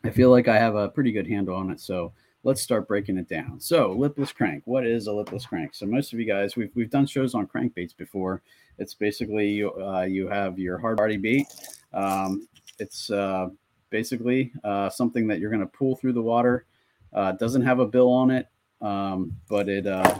I 0.04 0.10
feel 0.10 0.30
like 0.30 0.46
I 0.46 0.56
have 0.56 0.76
a 0.76 0.88
pretty 0.88 1.10
good 1.10 1.26
handle 1.26 1.56
on 1.56 1.68
it. 1.72 1.80
So 1.80 2.12
let's 2.44 2.62
start 2.62 2.86
breaking 2.86 3.18
it 3.18 3.28
down. 3.28 3.58
So, 3.58 3.90
lipless 3.90 4.30
crank. 4.30 4.62
What 4.66 4.86
is 4.86 5.08
a 5.08 5.12
lipless 5.12 5.46
crank? 5.46 5.74
So, 5.74 5.84
most 5.84 6.12
of 6.12 6.20
you 6.20 6.26
guys, 6.26 6.54
we've, 6.54 6.70
we've 6.76 6.88
done 6.88 7.06
shows 7.06 7.34
on 7.34 7.48
crankbaits 7.48 7.96
before. 7.96 8.42
It's 8.78 8.94
basically 8.94 9.48
you, 9.48 9.74
uh, 9.74 10.02
you 10.02 10.28
have 10.28 10.60
your 10.60 10.78
hard 10.78 10.96
body 10.98 11.16
bait. 11.16 11.48
Um, 11.92 12.46
it's 12.78 13.10
uh, 13.10 13.48
basically 13.90 14.52
uh, 14.62 14.90
something 14.90 15.26
that 15.26 15.40
you're 15.40 15.50
going 15.50 15.58
to 15.58 15.66
pull 15.66 15.96
through 15.96 16.12
the 16.12 16.22
water. 16.22 16.66
Uh, 17.12 17.32
doesn't 17.32 17.62
have 17.62 17.80
a 17.80 17.86
bill 17.86 18.10
on 18.10 18.30
it, 18.30 18.46
um, 18.80 19.36
but 19.48 19.68
it 19.68 19.86
uh, 19.86 20.18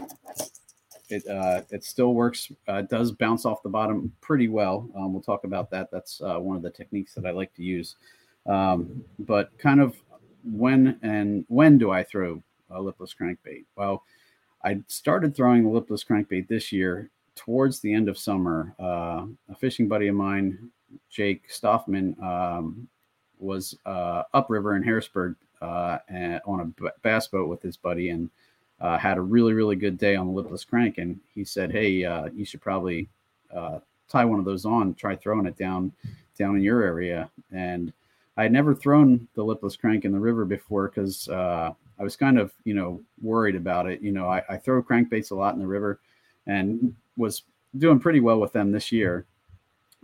it 1.09 1.27
uh, 1.27 1.61
it 1.69 1.83
still 1.83 2.13
works. 2.13 2.51
Uh, 2.67 2.81
does 2.81 3.11
bounce 3.11 3.45
off 3.45 3.63
the 3.63 3.69
bottom 3.69 4.11
pretty 4.21 4.47
well. 4.47 4.89
Um, 4.95 5.13
we'll 5.13 5.21
talk 5.21 5.43
about 5.43 5.69
that. 5.71 5.89
That's 5.91 6.21
uh, 6.21 6.37
one 6.37 6.55
of 6.55 6.63
the 6.63 6.69
techniques 6.69 7.13
that 7.15 7.25
I 7.25 7.31
like 7.31 7.53
to 7.55 7.63
use. 7.63 7.95
Um, 8.45 9.03
but 9.19 9.55
kind 9.57 9.81
of 9.81 9.95
when 10.43 10.99
and 11.03 11.45
when 11.47 11.77
do 11.77 11.91
I 11.91 12.03
throw 12.03 12.41
a 12.69 12.81
lipless 12.81 13.13
crankbait? 13.13 13.65
Well, 13.75 14.03
I 14.63 14.81
started 14.87 15.35
throwing 15.35 15.63
the 15.63 15.69
lipless 15.69 16.03
crankbait 16.03 16.47
this 16.47 16.71
year 16.71 17.09
towards 17.35 17.79
the 17.79 17.93
end 17.93 18.09
of 18.09 18.17
summer. 18.17 18.73
Uh, 18.79 19.25
a 19.49 19.55
fishing 19.59 19.87
buddy 19.87 20.07
of 20.07 20.15
mine, 20.15 20.69
Jake 21.09 21.49
Stoffman, 21.49 22.15
um, 22.21 22.87
was 23.37 23.77
uh, 23.85 24.23
upriver 24.33 24.75
in 24.75 24.83
Harrisburg 24.83 25.35
uh, 25.61 25.97
on 26.45 26.73
a 26.75 26.91
bass 27.01 27.27
boat 27.27 27.49
with 27.49 27.61
his 27.61 27.77
buddy 27.77 28.09
and 28.09 28.29
uh, 28.81 28.97
had 28.97 29.17
a 29.17 29.21
really 29.21 29.53
really 29.53 29.75
good 29.75 29.97
day 29.97 30.15
on 30.15 30.27
the 30.27 30.33
lipless 30.33 30.65
crank. 30.65 30.97
And 30.97 31.19
he 31.33 31.45
said, 31.45 31.71
"Hey, 31.71 32.03
uh, 32.03 32.29
you 32.35 32.43
should 32.43 32.61
probably 32.61 33.07
uh, 33.53 33.79
tie 34.09 34.25
one 34.25 34.39
of 34.39 34.45
those 34.45 34.65
on. 34.65 34.93
Try 34.95 35.15
throwing 35.15 35.45
it 35.45 35.57
down 35.57 35.91
down 36.37 36.55
in 36.55 36.63
your 36.63 36.81
area." 36.83 37.29
And 37.51 37.93
I 38.37 38.43
had 38.43 38.51
never 38.51 38.73
thrown 38.73 39.27
the 39.35 39.43
lipless 39.43 39.75
crank 39.75 40.03
in 40.03 40.11
the 40.11 40.19
river 40.19 40.45
before 40.45 40.87
because 40.87 41.29
uh, 41.29 41.71
I 41.99 42.03
was 42.03 42.15
kind 42.15 42.39
of 42.39 42.51
you 42.63 42.73
know 42.73 43.01
worried 43.21 43.55
about 43.55 43.87
it. 43.87 44.01
You 44.01 44.11
know, 44.11 44.27
I, 44.27 44.43
I 44.49 44.57
throw 44.57 44.81
crankbaits 44.81 45.31
a 45.31 45.35
lot 45.35 45.53
in 45.53 45.59
the 45.59 45.67
river 45.67 45.99
and 46.47 46.95
was 47.17 47.43
doing 47.77 47.99
pretty 47.99 48.19
well 48.19 48.39
with 48.39 48.51
them 48.51 48.71
this 48.71 48.91
year 48.91 49.25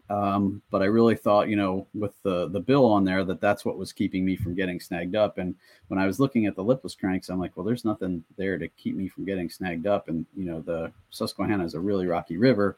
um, 0.09 0.61
but 0.71 0.81
I 0.81 0.85
really 0.85 1.15
thought, 1.15 1.49
you 1.49 1.57
know, 1.57 1.85
with 1.93 2.13
the 2.23 2.47
the 2.47 2.59
bill 2.59 2.85
on 2.85 3.03
there, 3.03 3.23
that 3.25 3.41
that's 3.41 3.65
what 3.65 3.77
was 3.77 3.91
keeping 3.91 4.23
me 4.23 4.35
from 4.37 4.55
getting 4.55 4.79
snagged 4.79 5.15
up. 5.15 5.37
And 5.37 5.53
when 5.89 5.99
I 5.99 6.05
was 6.05 6.19
looking 6.19 6.45
at 6.45 6.55
the 6.55 6.63
lipless 6.63 6.95
cranks, 6.95 7.29
I'm 7.29 7.39
like, 7.39 7.57
well, 7.57 7.65
there's 7.65 7.85
nothing 7.85 8.23
there 8.37 8.57
to 8.57 8.67
keep 8.69 8.95
me 8.95 9.09
from 9.09 9.25
getting 9.25 9.49
snagged 9.49 9.85
up. 9.85 10.07
And 10.07 10.25
you 10.35 10.45
know, 10.45 10.61
the 10.61 10.91
Susquehanna 11.09 11.65
is 11.65 11.73
a 11.73 11.79
really 11.79 12.07
rocky 12.07 12.37
river. 12.37 12.77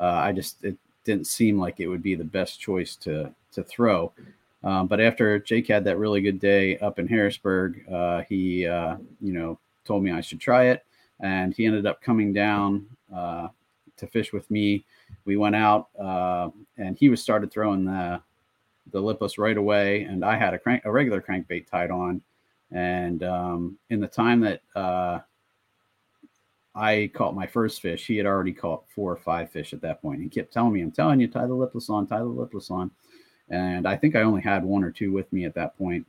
Uh, 0.00 0.04
I 0.04 0.32
just 0.32 0.62
it 0.62 0.76
didn't 1.04 1.26
seem 1.26 1.58
like 1.58 1.80
it 1.80 1.88
would 1.88 2.02
be 2.02 2.14
the 2.14 2.24
best 2.24 2.60
choice 2.60 2.94
to 2.96 3.32
to 3.52 3.64
throw. 3.64 4.12
Um, 4.62 4.86
but 4.86 5.00
after 5.00 5.38
Jake 5.38 5.68
had 5.68 5.84
that 5.84 5.98
really 5.98 6.20
good 6.20 6.38
day 6.38 6.78
up 6.78 6.98
in 6.98 7.08
Harrisburg, 7.08 7.84
uh, 7.90 8.22
he 8.28 8.66
uh, 8.66 8.96
you 9.20 9.32
know 9.32 9.58
told 9.84 10.04
me 10.04 10.12
I 10.12 10.20
should 10.20 10.40
try 10.40 10.66
it, 10.66 10.84
and 11.18 11.54
he 11.54 11.66
ended 11.66 11.86
up 11.86 12.00
coming 12.02 12.32
down 12.32 12.86
uh, 13.12 13.48
to 13.96 14.06
fish 14.06 14.32
with 14.32 14.48
me 14.48 14.84
we 15.24 15.36
went 15.36 15.56
out 15.56 15.88
uh, 16.00 16.50
and 16.76 16.96
he 16.96 17.08
was 17.08 17.22
started 17.22 17.50
throwing 17.50 17.84
the 17.84 18.20
the 18.90 19.00
lipless 19.00 19.38
right 19.38 19.56
away, 19.56 20.02
and 20.02 20.24
I 20.24 20.36
had 20.36 20.54
a 20.54 20.58
crank 20.58 20.84
a 20.84 20.90
regular 20.90 21.20
crankbait 21.20 21.66
tied 21.66 21.90
on. 21.90 22.22
And 22.70 23.22
um, 23.22 23.78
in 23.90 24.00
the 24.00 24.08
time 24.08 24.40
that 24.40 24.62
uh, 24.76 25.20
I 26.74 27.10
caught 27.14 27.34
my 27.34 27.46
first 27.46 27.80
fish, 27.80 28.06
he 28.06 28.16
had 28.16 28.26
already 28.26 28.52
caught 28.52 28.88
four 28.88 29.12
or 29.12 29.16
five 29.16 29.50
fish 29.50 29.72
at 29.72 29.80
that 29.82 30.02
point. 30.02 30.22
He 30.22 30.28
kept 30.28 30.52
telling 30.52 30.72
me, 30.72 30.80
"I'm 30.82 30.92
telling 30.92 31.20
you, 31.20 31.28
tie 31.28 31.46
the 31.46 31.54
lipless 31.54 31.88
on, 31.90 32.06
tie 32.06 32.18
the 32.18 32.24
lipless 32.24 32.70
on." 32.70 32.90
And 33.50 33.88
I 33.88 33.96
think 33.96 34.14
I 34.14 34.22
only 34.22 34.42
had 34.42 34.64
one 34.64 34.84
or 34.84 34.90
two 34.90 35.12
with 35.12 35.32
me 35.32 35.44
at 35.44 35.54
that 35.54 35.76
point 35.78 36.06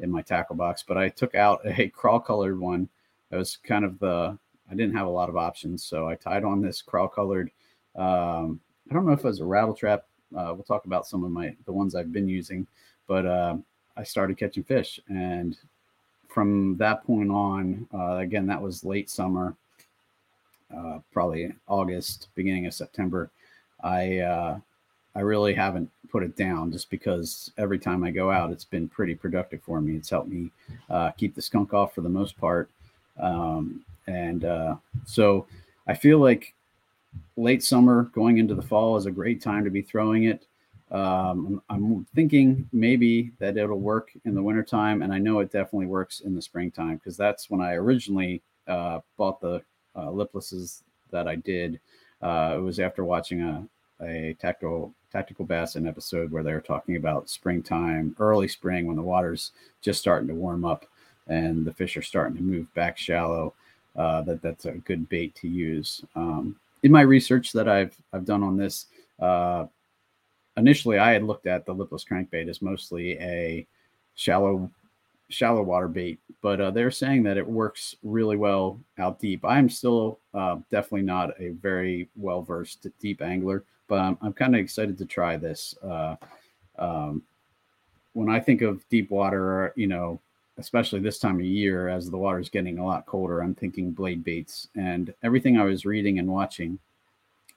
in 0.00 0.10
my 0.10 0.20
tackle 0.20 0.56
box, 0.56 0.84
but 0.86 0.98
I 0.98 1.08
took 1.08 1.34
out 1.34 1.60
a 1.66 1.88
crawl 1.88 2.20
colored 2.20 2.58
one. 2.58 2.88
That 3.30 3.38
was 3.38 3.56
kind 3.56 3.84
of 3.84 3.98
the 3.98 4.38
I 4.70 4.74
didn't 4.74 4.96
have 4.96 5.06
a 5.06 5.10
lot 5.10 5.28
of 5.28 5.36
options, 5.36 5.84
so 5.84 6.08
I 6.08 6.14
tied 6.14 6.44
on 6.44 6.62
this 6.62 6.82
crawl 6.82 7.08
colored 7.08 7.50
um, 7.96 8.60
I 8.90 8.94
don't 8.94 9.06
know 9.06 9.12
if 9.12 9.20
it 9.20 9.24
was 9.24 9.40
a 9.40 9.44
rattle 9.44 9.74
trap. 9.74 10.04
Uh, 10.36 10.52
we'll 10.54 10.64
talk 10.64 10.86
about 10.86 11.06
some 11.06 11.24
of 11.24 11.30
my 11.30 11.54
the 11.66 11.72
ones 11.72 11.94
I've 11.94 12.12
been 12.12 12.28
using, 12.28 12.66
but 13.06 13.26
uh, 13.26 13.56
I 13.96 14.02
started 14.02 14.38
catching 14.38 14.64
fish, 14.64 15.00
and 15.08 15.56
from 16.28 16.76
that 16.78 17.04
point 17.04 17.30
on, 17.30 17.86
uh, 17.92 18.16
again, 18.16 18.46
that 18.46 18.60
was 18.60 18.84
late 18.84 19.10
summer, 19.10 19.54
uh, 20.74 21.00
probably 21.12 21.52
August, 21.68 22.28
beginning 22.34 22.66
of 22.66 22.74
September. 22.74 23.30
I 23.82 24.18
uh, 24.18 24.58
I 25.14 25.20
really 25.20 25.52
haven't 25.52 25.90
put 26.10 26.22
it 26.22 26.36
down 26.36 26.72
just 26.72 26.90
because 26.90 27.52
every 27.58 27.78
time 27.78 28.04
I 28.04 28.10
go 28.10 28.30
out, 28.30 28.50
it's 28.50 28.64
been 28.64 28.88
pretty 28.88 29.14
productive 29.14 29.62
for 29.62 29.80
me. 29.80 29.96
It's 29.96 30.10
helped 30.10 30.28
me 30.28 30.50
uh, 30.88 31.10
keep 31.10 31.34
the 31.34 31.42
skunk 31.42 31.74
off 31.74 31.94
for 31.94 32.00
the 32.00 32.08
most 32.08 32.38
part. 32.38 32.70
Um, 33.20 33.84
and 34.06 34.44
uh, 34.44 34.76
so 35.04 35.46
I 35.86 35.94
feel 35.94 36.18
like 36.18 36.54
late 37.36 37.62
summer 37.62 38.04
going 38.14 38.38
into 38.38 38.54
the 38.54 38.62
fall 38.62 38.96
is 38.96 39.06
a 39.06 39.10
great 39.10 39.40
time 39.40 39.64
to 39.64 39.70
be 39.70 39.82
throwing 39.82 40.24
it. 40.24 40.46
Um, 40.90 41.62
I'm, 41.70 42.06
thinking 42.14 42.68
maybe 42.72 43.32
that 43.38 43.56
it'll 43.56 43.80
work 43.80 44.10
in 44.26 44.34
the 44.34 44.42
wintertime, 44.42 45.00
and 45.00 45.12
I 45.12 45.18
know 45.18 45.40
it 45.40 45.50
definitely 45.50 45.86
works 45.86 46.20
in 46.20 46.34
the 46.34 46.42
springtime 46.42 46.96
because 46.96 47.16
that's 47.16 47.48
when 47.48 47.62
I 47.62 47.72
originally 47.74 48.42
uh, 48.68 49.00
bought 49.16 49.40
the 49.40 49.62
uh, 49.96 50.10
liplesses 50.10 50.82
that 51.10 51.26
I 51.26 51.36
did. 51.36 51.80
Uh, 52.20 52.56
it 52.58 52.60
was 52.60 52.78
after 52.78 53.04
watching 53.04 53.40
a, 53.40 53.66
a 54.04 54.36
tactical 54.38 54.92
tactical 55.10 55.44
bassin 55.44 55.86
episode 55.86 56.30
where 56.30 56.42
they 56.42 56.52
were 56.52 56.60
talking 56.60 56.96
about 56.96 57.28
springtime, 57.28 58.16
early 58.18 58.48
spring 58.48 58.86
when 58.86 58.96
the 58.96 59.02
water's 59.02 59.52
just 59.82 60.00
starting 60.00 60.28
to 60.28 60.34
warm 60.34 60.64
up 60.64 60.86
and 61.28 61.64
the 61.64 61.72
fish 61.72 61.96
are 61.96 62.02
starting 62.02 62.36
to 62.36 62.42
move 62.42 62.72
back 62.74 62.98
shallow. 62.98 63.54
Uh, 63.94 64.22
that 64.22 64.40
that's 64.40 64.64
a 64.64 64.72
good 64.72 65.06
bait 65.08 65.34
to 65.34 65.48
use. 65.48 66.02
Um, 66.16 66.56
in 66.82 66.92
my 66.92 67.02
research 67.02 67.52
that 67.52 67.68
I've 67.68 67.96
I've 68.12 68.24
done 68.24 68.42
on 68.42 68.56
this, 68.56 68.86
uh, 69.20 69.66
initially 70.56 70.98
I 70.98 71.12
had 71.12 71.22
looked 71.22 71.46
at 71.46 71.66
the 71.66 71.72
lipless 71.72 72.04
crankbait 72.04 72.48
as 72.48 72.62
mostly 72.62 73.18
a 73.18 73.66
shallow 74.14 74.70
shallow 75.28 75.62
water 75.62 75.88
bait, 75.88 76.20
but 76.42 76.60
uh, 76.60 76.70
they're 76.70 76.90
saying 76.90 77.22
that 77.22 77.38
it 77.38 77.46
works 77.46 77.96
really 78.02 78.36
well 78.36 78.78
out 78.98 79.18
deep. 79.18 79.44
I'm 79.44 79.68
still 79.68 80.18
uh, 80.34 80.56
definitely 80.70 81.02
not 81.02 81.40
a 81.40 81.50
very 81.50 82.08
well 82.16 82.42
versed 82.42 82.86
deep 83.00 83.22
angler, 83.22 83.64
but 83.88 83.98
I'm, 83.98 84.18
I'm 84.20 84.32
kind 84.32 84.54
of 84.54 84.60
excited 84.60 84.98
to 84.98 85.06
try 85.06 85.36
this. 85.36 85.74
Uh, 85.82 86.16
um, 86.78 87.22
when 88.12 88.28
I 88.28 88.40
think 88.40 88.60
of 88.60 88.86
deep 88.90 89.10
water, 89.10 89.72
you 89.74 89.86
know, 89.86 90.20
especially 90.58 91.00
this 91.00 91.18
time 91.18 91.36
of 91.36 91.44
year 91.44 91.88
as 91.88 92.10
the 92.10 92.16
water 92.16 92.38
is 92.38 92.48
getting 92.48 92.78
a 92.78 92.86
lot 92.86 93.06
colder, 93.06 93.40
I'm 93.40 93.54
thinking 93.54 93.92
blade 93.92 94.22
baits, 94.22 94.68
and 94.76 95.12
everything 95.22 95.58
I 95.58 95.64
was 95.64 95.84
reading 95.84 96.18
and 96.18 96.28
watching 96.28 96.78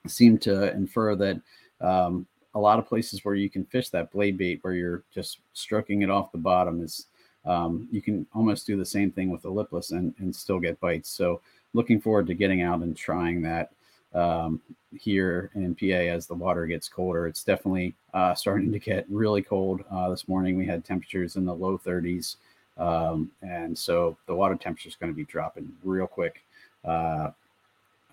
seemed 0.08 0.42
to 0.44 0.72
infer 0.74 1.16
that 1.16 1.42
um, 1.82 2.25
a 2.54 2.60
lot 2.60 2.80
of 2.80 2.88
places 2.88 3.25
where 3.25 3.36
you 3.36 3.50
can 3.50 3.66
fish 3.66 3.90
that 3.90 4.12
blade 4.12 4.38
bait 4.38 4.60
where 4.62 4.74
you're 4.74 5.04
just 5.14 5.40
stroking 5.54 6.04
it 6.04 6.10
off 6.10 6.32
the 6.32 6.38
bottom 6.38 6.82
is 6.82 7.08
um, 7.46 7.88
you 7.92 8.02
can 8.02 8.25
almost 8.34 8.66
do 8.66 8.78
the 8.78 8.86
same 8.86 9.12
thing 9.12 9.30
with 9.30 9.42
the 9.42 9.50
lipless 9.50 9.92
and, 9.92 10.16
and 10.20 10.36
still 10.36 10.60
get 10.60 10.80
bites. 10.80 11.10
So 11.10 11.42
looking 11.74 12.02
forward 12.02 12.28
to 12.28 12.34
getting 12.34 12.62
out 12.62 12.82
and 12.82 12.96
trying 12.96 13.42
that 13.44 13.72
um, 14.14 14.62
here 14.96 15.52
in 15.56 15.75
PA 15.75 15.86
as 15.86 16.25
the 16.25 16.34
water 16.34 16.66
gets 16.66 16.88
colder. 16.88 17.28
It's 17.28 17.44
definitely 17.44 17.94
uh, 18.14 18.34
starting 18.34 18.72
to 18.72 18.80
get 18.80 19.06
really 19.10 19.42
cold. 19.42 19.84
Uh, 19.92 20.10
this 20.10 20.28
morning 20.28 20.58
we 20.58 20.66
had 20.66 20.86
temperatures 20.86 21.36
in 21.36 21.46
the 21.46 21.54
low 21.54 21.78
30s. 21.78 22.38
Um, 22.77 23.32
and 23.41 23.77
so 23.77 24.17
the 24.27 24.36
water 24.36 24.55
temperature 24.55 24.89
is 24.89 24.96
going 24.96 25.12
to 25.12 25.15
be 25.15 25.25
dropping 25.25 25.72
real 25.84 26.08
quick. 26.08 26.44
Uh, 26.84 27.32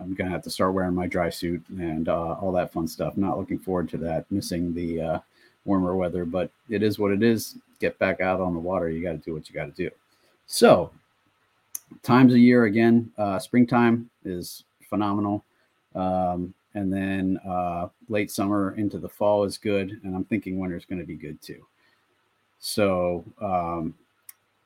I'm 0.00 0.14
gonna 0.14 0.30
have 0.30 0.42
to 0.42 0.50
start 0.50 0.74
wearing 0.74 0.94
my 0.94 1.06
dry 1.06 1.30
suit 1.30 1.62
and 1.68 2.08
uh, 2.08 2.32
all 2.40 2.52
that 2.52 2.72
fun 2.72 2.88
stuff. 2.88 3.16
Not 3.16 3.38
looking 3.38 3.58
forward 3.58 3.88
to 3.90 3.96
that. 3.98 4.30
Missing 4.30 4.74
the 4.74 5.00
uh, 5.00 5.18
warmer 5.64 5.94
weather, 5.94 6.24
but 6.24 6.50
it 6.68 6.82
is 6.82 6.98
what 6.98 7.12
it 7.12 7.22
is. 7.22 7.56
Get 7.78 7.98
back 7.98 8.20
out 8.20 8.40
on 8.40 8.54
the 8.54 8.60
water. 8.60 8.88
You 8.88 9.02
got 9.02 9.12
to 9.12 9.18
do 9.18 9.32
what 9.32 9.48
you 9.48 9.54
got 9.54 9.66
to 9.66 9.70
do. 9.70 9.90
So, 10.46 10.90
times 12.02 12.34
a 12.34 12.38
year 12.38 12.64
again. 12.64 13.12
Uh, 13.16 13.38
springtime 13.38 14.10
is 14.24 14.64
phenomenal, 14.88 15.44
um, 15.94 16.52
and 16.74 16.92
then 16.92 17.38
uh, 17.48 17.88
late 18.08 18.30
summer 18.30 18.74
into 18.76 18.98
the 18.98 19.08
fall 19.08 19.44
is 19.44 19.56
good. 19.56 20.00
And 20.02 20.16
I'm 20.16 20.24
thinking 20.24 20.58
winter 20.58 20.76
is 20.76 20.84
going 20.84 21.00
to 21.00 21.06
be 21.06 21.16
good 21.16 21.40
too. 21.42 21.64
So 22.64 23.24
um, 23.40 23.94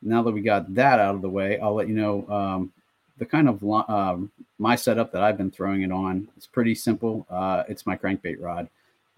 now 0.07 0.23
that 0.23 0.31
we 0.31 0.41
got 0.41 0.73
that 0.75 1.01
out 1.01 1.15
of 1.15 1.23
the 1.23 1.29
way, 1.29 1.59
I'll 1.59 1.75
let 1.75 1.89
you 1.89 1.95
know 1.95 2.29
um, 2.29 2.73
the 3.19 3.27
kind 3.27 3.49
of 3.49 3.63
um, 3.91 4.31
my 4.59 4.77
setup 4.77 5.13
that 5.13 5.23
I've 5.23 5.37
been 5.37 5.51
throwing 5.51 5.83
it 5.83 5.93
on. 5.93 6.29
It's 6.37 6.47
pretty 6.47 6.75
simple. 6.75 7.27
Uh, 7.29 7.65
it's 7.69 7.87
my 7.87 7.97
crankbait 7.97 8.37
rod. 8.41 8.69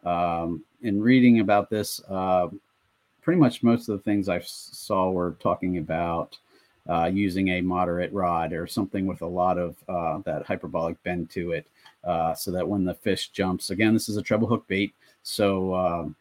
Um, 0.04 0.64
in 0.83 1.00
reading 1.02 1.40
about 1.40 1.68
this, 1.68 2.00
uh, 2.09 2.49
pretty 3.21 3.40
much 3.40 3.62
most 3.62 3.88
of 3.88 3.99
the 3.99 4.02
things 4.02 4.28
I 4.28 4.40
saw 4.40 5.11
were 5.11 5.37
talking 5.40 5.78
about 5.78 6.38
uh, 6.88 7.11
using 7.12 7.49
a 7.49 7.61
moderate 7.61 8.12
rod 8.12 8.52
or 8.54 8.66
something 8.66 9.07
with 9.07 9.21
a 9.21 9.26
lot 9.26 9.59
of 9.59 9.76
uh, 9.88 10.18
that 10.25 10.47
hyperbolic 10.47 11.02
bend 11.02 11.28
to 11.30 11.52
it, 11.52 11.66
uh, 12.04 12.35
so 12.35 12.50
that 12.50 12.66
when 12.66 12.85
the 12.85 12.95
fish 12.95 13.28
jumps, 13.28 13.71
again, 13.71 13.92
this 13.92 14.09
is 14.09 14.16
a 14.16 14.23
treble 14.23 14.49
hook 14.49 14.66
bait, 14.68 14.95
so 15.23 15.75
um, 15.75 16.16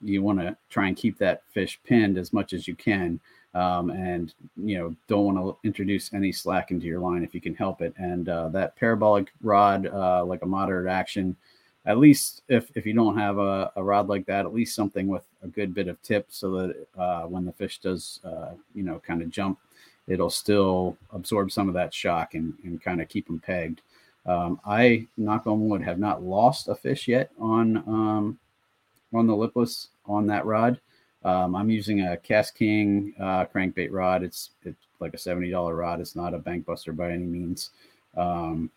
you 0.00 0.22
want 0.22 0.38
to 0.38 0.56
try 0.70 0.88
and 0.88 0.96
keep 0.96 1.18
that 1.18 1.42
fish 1.52 1.78
pinned 1.84 2.16
as 2.16 2.32
much 2.32 2.54
as 2.54 2.66
you 2.66 2.74
can 2.74 3.20
um, 3.58 3.90
and 3.90 4.34
you 4.56 4.78
know 4.78 4.94
don't 5.08 5.34
want 5.34 5.38
to 5.38 5.66
introduce 5.66 6.12
any 6.14 6.30
slack 6.30 6.70
into 6.70 6.86
your 6.86 7.00
line 7.00 7.24
if 7.24 7.34
you 7.34 7.40
can 7.40 7.54
help 7.54 7.82
it. 7.82 7.92
And 7.96 8.28
uh, 8.28 8.48
that 8.50 8.76
parabolic 8.76 9.32
rod, 9.42 9.86
uh, 9.86 10.24
like 10.24 10.42
a 10.42 10.46
moderate 10.46 10.88
action, 10.88 11.36
at 11.84 11.98
least 11.98 12.42
if 12.48 12.70
if 12.76 12.86
you 12.86 12.92
don't 12.92 13.18
have 13.18 13.38
a, 13.38 13.72
a, 13.74 13.82
rod 13.82 14.08
like 14.08 14.26
that, 14.26 14.46
at 14.46 14.54
least 14.54 14.76
something 14.76 15.08
with 15.08 15.24
a 15.42 15.48
good 15.48 15.74
bit 15.74 15.88
of 15.88 16.00
tip, 16.02 16.26
so 16.28 16.50
that 16.52 16.86
uh, 16.96 17.22
when 17.22 17.44
the 17.44 17.52
fish 17.52 17.78
does 17.78 18.20
uh, 18.24 18.52
you 18.74 18.84
know 18.84 19.00
kind 19.04 19.22
of 19.22 19.30
jump, 19.30 19.58
it'll 20.06 20.30
still 20.30 20.96
absorb 21.12 21.50
some 21.50 21.66
of 21.66 21.74
that 21.74 21.92
shock 21.92 22.34
and, 22.34 22.54
and 22.62 22.80
kind 22.80 23.02
of 23.02 23.08
keep 23.08 23.26
them 23.26 23.40
pegged. 23.40 23.80
Um, 24.24 24.60
I 24.64 25.06
knock 25.16 25.46
on 25.46 25.68
wood 25.68 25.82
have 25.82 25.98
not 25.98 26.22
lost 26.22 26.68
a 26.68 26.76
fish 26.76 27.08
yet 27.08 27.30
on 27.40 27.78
um, 27.78 28.38
on 29.12 29.26
the 29.26 29.34
lipless 29.34 29.88
on 30.06 30.28
that 30.28 30.46
rod. 30.46 30.78
Um, 31.24 31.56
I'm 31.56 31.70
using 31.70 32.00
a 32.02 32.16
KastKing 32.16 33.20
uh, 33.20 33.46
crankbait 33.46 33.88
rod. 33.90 34.22
It's 34.22 34.50
it's 34.64 34.86
like 35.00 35.14
a 35.14 35.18
seventy 35.18 35.50
dollar 35.50 35.74
rod. 35.74 36.00
It's 36.00 36.16
not 36.16 36.34
a 36.34 36.38
bank 36.38 36.64
buster 36.64 36.92
by 36.92 37.12
any 37.12 37.24
means, 37.24 37.70
um, 38.16 38.70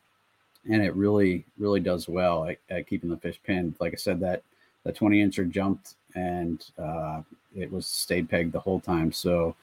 and 0.69 0.81
it 0.83 0.95
really 0.95 1.45
really 1.57 1.79
does 1.79 2.09
well 2.09 2.45
at, 2.45 2.57
at, 2.69 2.87
keeping 2.87 3.09
the 3.09 3.17
fish 3.17 3.39
pinned. 3.45 3.75
Like 3.79 3.93
I 3.93 3.97
said, 3.97 4.19
that 4.21 4.43
the 4.83 4.91
twenty 4.91 5.23
incher 5.23 5.49
jumped 5.49 5.95
and 6.15 6.65
uh, 6.77 7.21
it 7.55 7.71
was 7.71 7.87
stayed 7.87 8.29
pegged 8.29 8.51
the 8.51 8.59
whole 8.59 8.79
time. 8.79 9.11
So 9.11 9.55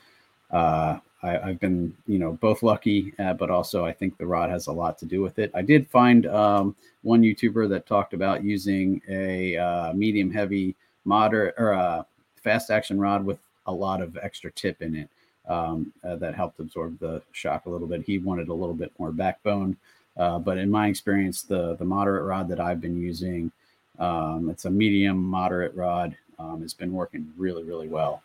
uh, 0.51 0.99
I, 1.23 1.31
have 1.31 1.61
been 1.61 1.97
you 2.07 2.19
know 2.19 2.33
both 2.41 2.63
lucky, 2.63 3.13
uh, 3.19 3.35
but 3.35 3.51
also 3.51 3.85
I 3.85 3.93
think 3.93 4.17
the 4.17 4.27
rod 4.27 4.51
has 4.51 4.69
a 4.69 4.73
lot 4.73 4.99
to 4.99 5.07
do 5.07 5.21
with 5.21 5.39
it. 5.39 5.51
I 5.55 5.63
did 5.63 5.89
find 5.89 6.27
um, 6.27 6.77
one 7.03 7.23
YouTuber 7.23 7.69
that 7.71 7.87
talked 7.87 8.15
about 8.15 8.45
using 8.45 9.03
a 9.09 9.57
uh, 9.57 9.93
medium 9.95 10.31
heavy 10.31 10.77
moderate 11.05 11.55
or 11.59 11.75
uh, 11.75 12.05
fast 12.38 12.71
action 12.71 13.00
rod 13.00 13.25
with 13.25 13.38
a 13.66 13.73
lot 13.73 14.00
of 14.00 14.16
extra 14.23 14.50
tip 14.52 14.83
in 14.83 14.95
it 14.95 15.09
um, 15.49 15.92
uh, 16.04 16.16
that 16.16 16.35
helped 16.35 16.61
absorb 16.61 16.99
the 16.99 17.23
shock 17.33 17.66
a 17.66 17.71
little 17.71 17.87
bit. 17.87 18.02
He 18.02 18.18
wanted 18.18 18.49
a 18.49 18.54
little 18.54 18.75
bit 18.75 18.92
more 18.99 19.12
backbone, 19.12 19.76
uh, 20.16 20.38
but 20.38 20.59
in 20.59 20.71
my 20.71 20.88
experience, 20.88 21.42
the 21.42 21.76
the 21.76 21.85
moderate 21.85 22.25
rod 22.25 22.49
that 22.49 22.61
I've 22.61 22.80
been 22.80 23.00
using, 23.00 23.50
um, 23.99 24.49
it's 24.50 24.64
a 24.64 24.71
medium 24.71 25.18
moderate 25.18 25.75
rod. 25.75 26.16
Um, 26.38 26.62
it's 26.62 26.75
been 26.75 26.92
working 26.92 27.33
really 27.37 27.64
really 27.64 27.88
well. 27.88 28.23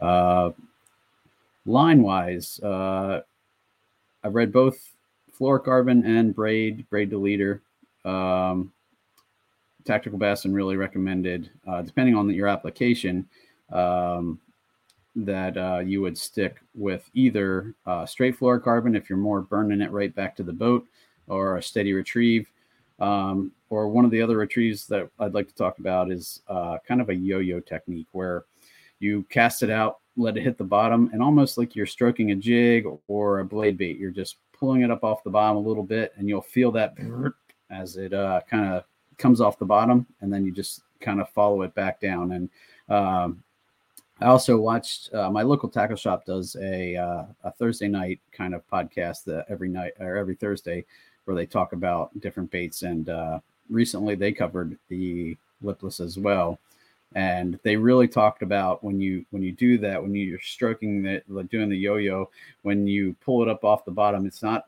Uh, 0.00 0.50
line 1.66 2.02
wise, 2.02 2.60
uh, 2.60 3.22
I've 4.24 4.34
read 4.34 4.52
both 4.52 4.92
fluorocarbon 5.38 6.04
and 6.04 6.34
braid 6.34 6.88
braid 6.90 7.10
to 7.10 7.18
leader. 7.18 7.62
Um, 8.04 8.72
Tactical 9.84 10.18
Bassin 10.18 10.52
really 10.52 10.76
recommended, 10.76 11.50
uh, 11.66 11.82
depending 11.82 12.14
on 12.14 12.28
your 12.30 12.48
application, 12.48 13.28
um, 13.72 14.38
that 15.16 15.56
uh, 15.56 15.78
you 15.78 16.00
would 16.00 16.16
stick 16.16 16.60
with 16.74 17.10
either 17.14 17.74
uh, 17.86 18.06
straight 18.06 18.38
fluorocarbon 18.38 18.96
if 18.96 19.08
you're 19.08 19.18
more 19.18 19.42
burning 19.42 19.80
it 19.80 19.90
right 19.90 20.14
back 20.14 20.36
to 20.36 20.42
the 20.42 20.52
boat, 20.52 20.86
or 21.26 21.56
a 21.56 21.62
steady 21.62 21.92
retrieve. 21.92 22.50
Um, 22.98 23.52
or 23.70 23.88
one 23.88 24.04
of 24.04 24.10
the 24.10 24.20
other 24.20 24.36
retrieves 24.36 24.86
that 24.88 25.08
I'd 25.18 25.34
like 25.34 25.48
to 25.48 25.54
talk 25.54 25.78
about 25.78 26.10
is 26.10 26.42
uh, 26.48 26.78
kind 26.86 27.00
of 27.00 27.08
a 27.08 27.14
yo-yo 27.14 27.60
technique 27.60 28.08
where 28.12 28.44
you 28.98 29.24
cast 29.30 29.62
it 29.62 29.70
out, 29.70 30.00
let 30.16 30.36
it 30.36 30.42
hit 30.42 30.58
the 30.58 30.64
bottom, 30.64 31.08
and 31.12 31.22
almost 31.22 31.56
like 31.56 31.74
you're 31.74 31.86
stroking 31.86 32.32
a 32.32 32.36
jig 32.36 32.84
or 33.08 33.38
a 33.40 33.44
blade 33.44 33.78
bait, 33.78 33.96
you're 33.98 34.10
just 34.10 34.36
pulling 34.52 34.82
it 34.82 34.90
up 34.90 35.02
off 35.02 35.24
the 35.24 35.30
bottom 35.30 35.56
a 35.56 35.68
little 35.68 35.82
bit, 35.82 36.12
and 36.16 36.28
you'll 36.28 36.42
feel 36.42 36.70
that 36.72 36.94
as 37.70 37.96
it 37.96 38.12
uh, 38.12 38.40
kind 38.48 38.74
of 38.74 38.84
comes 39.20 39.40
off 39.40 39.58
the 39.58 39.64
bottom, 39.64 40.06
and 40.20 40.32
then 40.32 40.44
you 40.44 40.50
just 40.50 40.82
kind 41.00 41.20
of 41.20 41.28
follow 41.28 41.62
it 41.62 41.74
back 41.74 42.00
down. 42.00 42.32
And 42.32 42.48
um, 42.88 43.42
I 44.20 44.26
also 44.26 44.58
watched 44.58 45.14
uh, 45.14 45.30
my 45.30 45.42
local 45.42 45.68
tackle 45.68 45.96
shop 45.96 46.24
does 46.24 46.56
a 46.56 46.96
uh, 46.96 47.24
a 47.44 47.52
Thursday 47.52 47.88
night 47.88 48.20
kind 48.32 48.54
of 48.54 48.68
podcast 48.68 49.24
that 49.24 49.46
every 49.48 49.68
night 49.68 49.92
or 50.00 50.16
every 50.16 50.34
Thursday 50.34 50.84
where 51.24 51.36
they 51.36 51.46
talk 51.46 51.72
about 51.72 52.18
different 52.20 52.50
baits. 52.50 52.82
And 52.82 53.08
uh, 53.08 53.40
recently 53.68 54.14
they 54.14 54.32
covered 54.32 54.76
the 54.88 55.36
lipless 55.62 56.00
as 56.00 56.18
well, 56.18 56.58
and 57.14 57.58
they 57.62 57.76
really 57.76 58.08
talked 58.08 58.42
about 58.42 58.82
when 58.82 59.00
you 59.00 59.24
when 59.30 59.42
you 59.42 59.52
do 59.52 59.78
that 59.78 60.02
when 60.02 60.14
you're 60.14 60.40
stroking 60.40 61.02
the 61.02 61.22
doing 61.50 61.68
the 61.68 61.76
yo-yo 61.76 62.28
when 62.62 62.86
you 62.86 63.14
pull 63.24 63.42
it 63.42 63.48
up 63.48 63.64
off 63.64 63.84
the 63.84 63.90
bottom, 63.90 64.26
it's 64.26 64.42
not 64.42 64.66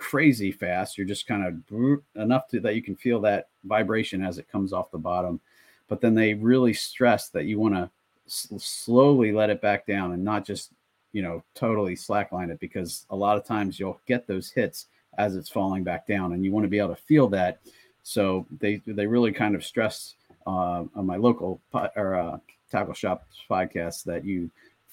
crazy 0.00 0.50
fast. 0.50 0.96
You're 0.96 1.06
just 1.06 1.26
kind 1.26 1.46
of 1.46 2.00
enough 2.16 2.48
to, 2.48 2.60
that 2.60 2.74
you 2.74 2.82
can 2.82 2.96
feel 2.96 3.20
that 3.20 3.48
vibration 3.64 4.24
as 4.24 4.38
it 4.38 4.50
comes 4.50 4.72
off 4.72 4.90
the 4.90 4.98
bottom. 4.98 5.40
but 5.88 6.00
then 6.00 6.14
they 6.14 6.34
really 6.34 6.72
stress 6.72 7.28
that 7.28 7.44
you 7.44 7.58
want 7.58 7.74
to 7.74 7.90
s- 8.26 8.48
slowly 8.56 9.30
let 9.30 9.50
it 9.50 9.60
back 9.60 9.86
down 9.86 10.12
and 10.12 10.24
not 10.24 10.46
just 10.46 10.72
you 11.12 11.20
know 11.20 11.42
totally 11.54 11.94
slackline 11.94 12.48
it 12.50 12.60
because 12.60 13.04
a 13.10 13.16
lot 13.16 13.36
of 13.36 13.44
times 13.44 13.78
you'll 13.78 14.00
get 14.06 14.26
those 14.26 14.50
hits 14.50 14.86
as 15.18 15.36
it's 15.36 15.50
falling 15.50 15.82
back 15.84 16.06
down 16.06 16.32
and 16.32 16.44
you 16.44 16.52
want 16.52 16.64
to 16.64 16.68
be 16.70 16.78
able 16.78 16.94
to 16.94 17.02
feel 17.02 17.28
that 17.28 17.58
so 18.02 18.46
they 18.60 18.80
they 18.86 19.06
really 19.06 19.32
kind 19.32 19.54
of 19.54 19.64
stress 19.64 20.14
uh, 20.46 20.84
on 20.94 21.04
my 21.04 21.16
local 21.16 21.60
or 21.96 22.14
uh, 22.14 22.38
tackle 22.70 22.94
shop 22.94 23.26
podcast 23.50 24.04
that 24.04 24.24
you 24.24 24.48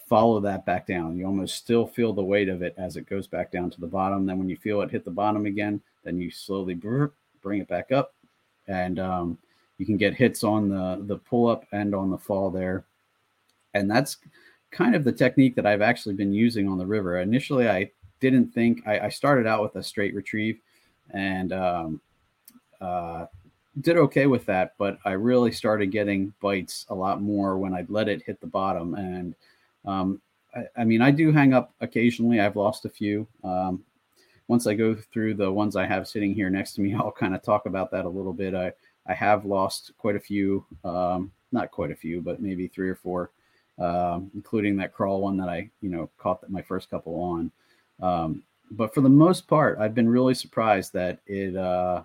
follow 0.08 0.40
that 0.40 0.66
back 0.66 0.88
down 0.88 1.18
you 1.18 1.26
almost 1.26 1.56
still 1.56 1.86
feel 1.86 2.14
the 2.14 2.24
weight 2.24 2.50
of 2.50 2.62
it 2.62 2.74
as 2.78 2.96
it 2.96 3.10
goes 3.10 3.28
back 3.28 3.52
down 3.52 3.70
to 3.70 3.80
the 3.80 3.88
bottom 3.88 4.26
then 4.26 4.38
when 4.38 4.50
you 4.50 4.58
feel 4.58 4.82
it 4.82 4.92
hit 4.92 5.06
the 5.06 5.12
bottom 5.12 5.46
again 5.46 5.82
then 6.04 6.20
you 6.20 6.32
slowly 6.32 6.74
bring 6.74 7.62
it 7.62 7.68
back 7.68 7.92
up 7.92 8.14
and 8.68 9.00
um, 9.00 9.38
you 9.78 9.86
can 9.86 9.98
get 9.98 10.14
hits 10.14 10.44
on 10.44 10.70
the 10.70 11.04
the 11.06 11.18
pull 11.18 11.48
up 11.48 11.66
and 11.72 11.94
on 11.94 12.10
the 12.10 12.18
fall 12.18 12.50
there 12.50 12.86
and 13.74 13.90
that's 13.90 14.18
kind 14.72 14.96
of 14.96 15.04
the 15.04 15.12
technique 15.12 15.56
that 15.56 15.66
I've 15.66 15.82
actually 15.82 16.16
been 16.16 16.34
using 16.34 16.68
on 16.68 16.78
the 16.78 16.86
river. 16.86 17.20
Initially, 17.20 17.70
I 17.70 17.92
didn't 18.20 18.54
think 18.54 18.86
I, 18.86 19.00
I 19.02 19.10
started 19.10 19.48
out 19.48 19.64
with 19.64 19.76
a 19.76 19.84
straight 19.84 20.14
retrieve 20.14 20.60
and 21.12 21.54
um, 21.54 22.02
uh, 22.82 23.26
did 23.82 23.98
okay 23.98 24.28
with 24.28 24.46
that, 24.48 24.74
but 24.78 24.98
I 25.06 25.12
really 25.12 25.52
started 25.52 25.88
getting 25.88 26.34
bites 26.42 26.86
a 26.90 26.96
lot 26.96 27.22
more 27.22 27.58
when 27.58 27.74
I'd 27.74 27.90
let 27.90 28.10
it 28.10 28.24
hit 28.24 28.42
the 28.42 28.48
bottom. 28.48 28.96
And 28.96 29.36
um, 29.88 30.22
I, 30.56 30.82
I, 30.82 30.84
mean, 30.84 31.02
I 31.02 31.12
do 31.12 31.32
hang 31.32 31.54
up 31.54 31.74
occasionally. 31.82 32.40
I've 32.40 32.56
lost 32.56 32.86
a 32.86 32.90
few. 32.90 33.28
Um, 33.44 33.84
once 34.48 34.68
I 34.68 34.76
go 34.76 34.96
through 34.96 35.34
the 35.34 35.52
ones 35.52 35.76
I 35.76 35.86
have 35.86 36.08
sitting 36.08 36.34
here 36.34 36.50
next 36.50 36.74
to 36.74 36.82
me, 36.82 36.94
I'll 37.00 37.12
kind 37.12 37.34
of 37.34 37.42
talk 37.42 37.66
about 37.66 37.92
that 37.92 38.06
a 38.06 38.10
little 38.10 38.34
bit. 38.34 38.54
I, 38.54 38.72
I 39.08 39.14
have 39.14 39.46
lost 39.46 39.94
quite 39.98 40.16
a 40.16 40.20
few, 40.20 40.66
um, 40.84 41.32
not 41.52 41.72
quite 41.72 41.92
a 41.92 41.96
few, 41.96 42.22
but 42.22 42.42
maybe 42.42 42.68
three 42.68 42.90
or 42.90 42.96
four 42.96 43.32
um, 43.80 44.32
including 44.34 44.76
that 44.78 44.94
crawl 44.94 45.22
one 45.22 45.38
that 45.38 45.50
I, 45.50 45.70
you 45.82 45.90
know, 45.90 46.10
caught 46.18 46.48
my 46.50 46.62
first 46.62 46.90
couple 46.90 47.16
on. 47.20 47.52
Um, 48.02 48.44
but 48.72 48.94
for 48.94 49.02
the 49.02 49.10
most 49.10 49.48
part, 49.48 49.78
I've 49.80 49.96
been 49.96 50.10
really 50.10 50.34
surprised 50.34 50.94
that 50.94 51.20
it 51.26 51.56
uh, 51.56 52.04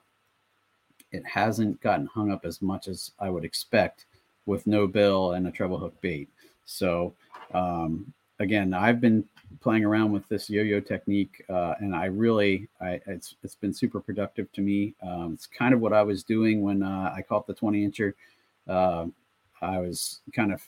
it 1.11 1.25
hasn't 1.27 1.81
gotten 1.81 2.07
hung 2.07 2.31
up 2.31 2.45
as 2.45 2.63
much 2.63 2.89
as 2.89 3.13
I 3.19 3.31
would 3.31 3.45
expect 3.45 4.07
with 4.47 4.67
no 4.67 4.87
bill 4.87 5.33
and 5.33 5.47
a 5.47 5.51
treble 5.51 5.79
hook 5.79 6.01
bait. 6.01 6.29
So 6.65 7.15
um, 7.55 8.13
again, 8.39 8.75
I've 8.75 9.01
been 9.01 9.25
playing 9.61 9.85
around 9.85 10.13
with 10.13 10.27
this 10.29 10.49
yo-yo 10.49 10.81
technique, 10.81 11.45
uh, 11.49 11.75
and 11.81 11.95
I 11.95 12.07
really, 12.07 12.69
I, 12.81 13.01
it's 13.07 13.37
it's 13.43 13.55
been 13.55 13.73
super 13.73 14.01
productive 14.01 14.51
to 14.53 14.61
me. 14.61 14.95
Um, 15.03 15.33
it's 15.35 15.47
kind 15.47 15.75
of 15.75 15.81
what 15.81 15.93
I 15.93 16.03
was 16.03 16.23
doing 16.23 16.63
when 16.63 16.83
uh, 16.83 17.13
I 17.15 17.23
caught 17.23 17.47
the 17.47 17.55
20 17.55 17.87
incher. 17.87 18.15
Uh, 18.67 19.07
I 19.61 19.79
was 19.79 20.21
kind 20.35 20.53
of 20.53 20.63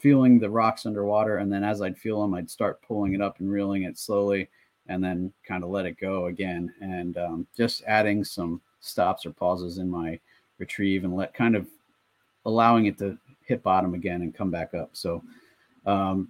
feeling 0.00 0.38
the 0.38 0.50
rocks 0.50 0.86
underwater. 0.86 1.38
And 1.38 1.52
then 1.52 1.62
as 1.62 1.82
I'd 1.82 1.98
feel 1.98 2.22
them, 2.22 2.34
I'd 2.34 2.50
start 2.50 2.82
pulling 2.82 3.14
it 3.14 3.20
up 3.20 3.38
and 3.38 3.50
reeling 3.50 3.82
it 3.84 3.98
slowly 3.98 4.48
and 4.88 5.04
then 5.04 5.32
kind 5.46 5.62
of 5.62 5.70
let 5.70 5.86
it 5.86 6.00
go 6.00 6.26
again. 6.26 6.72
And 6.80 7.16
um, 7.18 7.46
just 7.56 7.82
adding 7.86 8.24
some 8.24 8.60
stops 8.80 9.26
or 9.26 9.30
pauses 9.30 9.78
in 9.78 9.90
my 9.90 10.18
retrieve 10.58 11.04
and 11.04 11.14
let 11.14 11.34
kind 11.34 11.54
of 11.54 11.66
allowing 12.46 12.86
it 12.86 12.98
to 12.98 13.18
hit 13.50 13.62
bottom 13.62 13.94
again 13.94 14.22
and 14.22 14.34
come 14.34 14.50
back 14.50 14.74
up. 14.74 14.90
So, 14.92 15.22
um, 15.84 16.28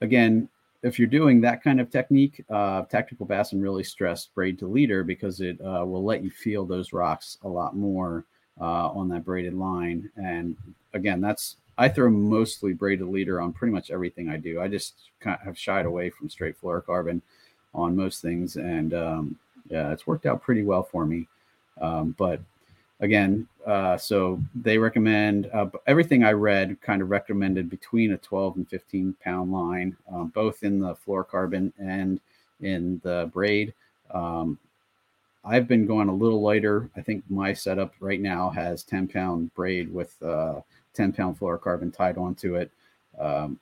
again, 0.00 0.48
if 0.82 0.98
you're 0.98 1.08
doing 1.08 1.40
that 1.42 1.62
kind 1.62 1.80
of 1.80 1.90
technique, 1.90 2.44
uh, 2.50 2.82
tactical 2.82 3.26
bassin 3.26 3.60
really 3.60 3.84
stressed 3.84 4.34
braid 4.34 4.58
to 4.58 4.66
leader 4.66 5.04
because 5.04 5.40
it 5.40 5.60
uh, 5.60 5.84
will 5.86 6.04
let 6.04 6.24
you 6.24 6.30
feel 6.30 6.64
those 6.64 6.92
rocks 6.92 7.38
a 7.42 7.48
lot 7.48 7.76
more 7.76 8.24
uh, 8.60 8.88
on 8.88 9.08
that 9.08 9.24
braided 9.24 9.54
line. 9.54 10.10
And 10.16 10.56
again, 10.92 11.20
that's 11.20 11.56
I 11.76 11.88
throw 11.88 12.10
mostly 12.10 12.72
braided 12.72 13.06
leader 13.06 13.40
on 13.40 13.52
pretty 13.52 13.72
much 13.72 13.90
everything 13.90 14.28
I 14.28 14.36
do. 14.36 14.60
I 14.60 14.68
just 14.68 14.94
kind 15.20 15.36
of 15.40 15.46
have 15.46 15.58
shied 15.58 15.86
away 15.86 16.10
from 16.10 16.30
straight 16.30 16.60
fluorocarbon 16.60 17.20
on 17.74 17.96
most 17.96 18.22
things, 18.22 18.56
and 18.56 18.94
um, 18.94 19.38
yeah, 19.68 19.90
it's 19.90 20.06
worked 20.06 20.26
out 20.26 20.42
pretty 20.42 20.62
well 20.62 20.84
for 20.84 21.04
me. 21.04 21.26
Um, 21.80 22.14
but 22.16 22.40
again, 23.04 23.46
uh, 23.66 23.96
so 23.98 24.40
they 24.54 24.78
recommend 24.78 25.48
uh, 25.52 25.66
everything 25.86 26.24
I 26.24 26.32
read 26.32 26.80
kind 26.80 27.02
of 27.02 27.10
recommended 27.10 27.68
between 27.68 28.12
a 28.12 28.16
12 28.16 28.56
and 28.56 28.68
15 28.68 29.14
pound 29.22 29.52
line, 29.52 29.96
um, 30.10 30.28
both 30.28 30.62
in 30.62 30.80
the 30.80 30.94
fluorocarbon 30.94 31.72
and 31.78 32.18
in 32.60 33.00
the 33.04 33.30
braid. 33.32 33.74
Um, 34.10 34.58
I've 35.44 35.68
been 35.68 35.86
going 35.86 36.08
a 36.08 36.14
little 36.14 36.40
lighter. 36.40 36.88
I 36.96 37.02
think 37.02 37.24
my 37.28 37.52
setup 37.52 37.92
right 38.00 38.20
now 38.20 38.48
has 38.50 38.82
10 38.82 39.08
pound 39.08 39.54
braid 39.54 39.92
with 39.92 40.20
uh, 40.22 40.60
10 40.94 41.12
pound 41.12 41.38
fluorocarbon 41.38 41.94
tied 41.94 42.16
onto 42.16 42.54
it 42.54 42.70
um, 43.18 43.60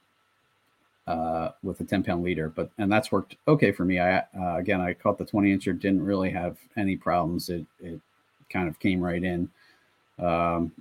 uh, 1.08 1.50
with 1.64 1.80
a 1.80 1.84
10 1.84 2.04
pound 2.04 2.22
leader. 2.22 2.48
But 2.48 2.70
and 2.78 2.92
that's 2.92 3.10
worked 3.10 3.34
okay 3.48 3.72
for 3.72 3.84
me. 3.84 3.98
I 3.98 4.18
uh, 4.18 4.56
again 4.56 4.80
I 4.80 4.94
caught 4.94 5.18
the 5.18 5.24
20 5.24 5.56
incher, 5.56 5.78
didn't 5.78 6.04
really 6.04 6.30
have 6.30 6.58
any 6.76 6.96
problems. 6.96 7.48
It 7.48 7.66
it 7.80 8.00
kind 8.52 8.68
of 8.68 8.78
came 8.78 9.00
right 9.00 9.22
in. 9.22 9.48
Um, 10.18 10.72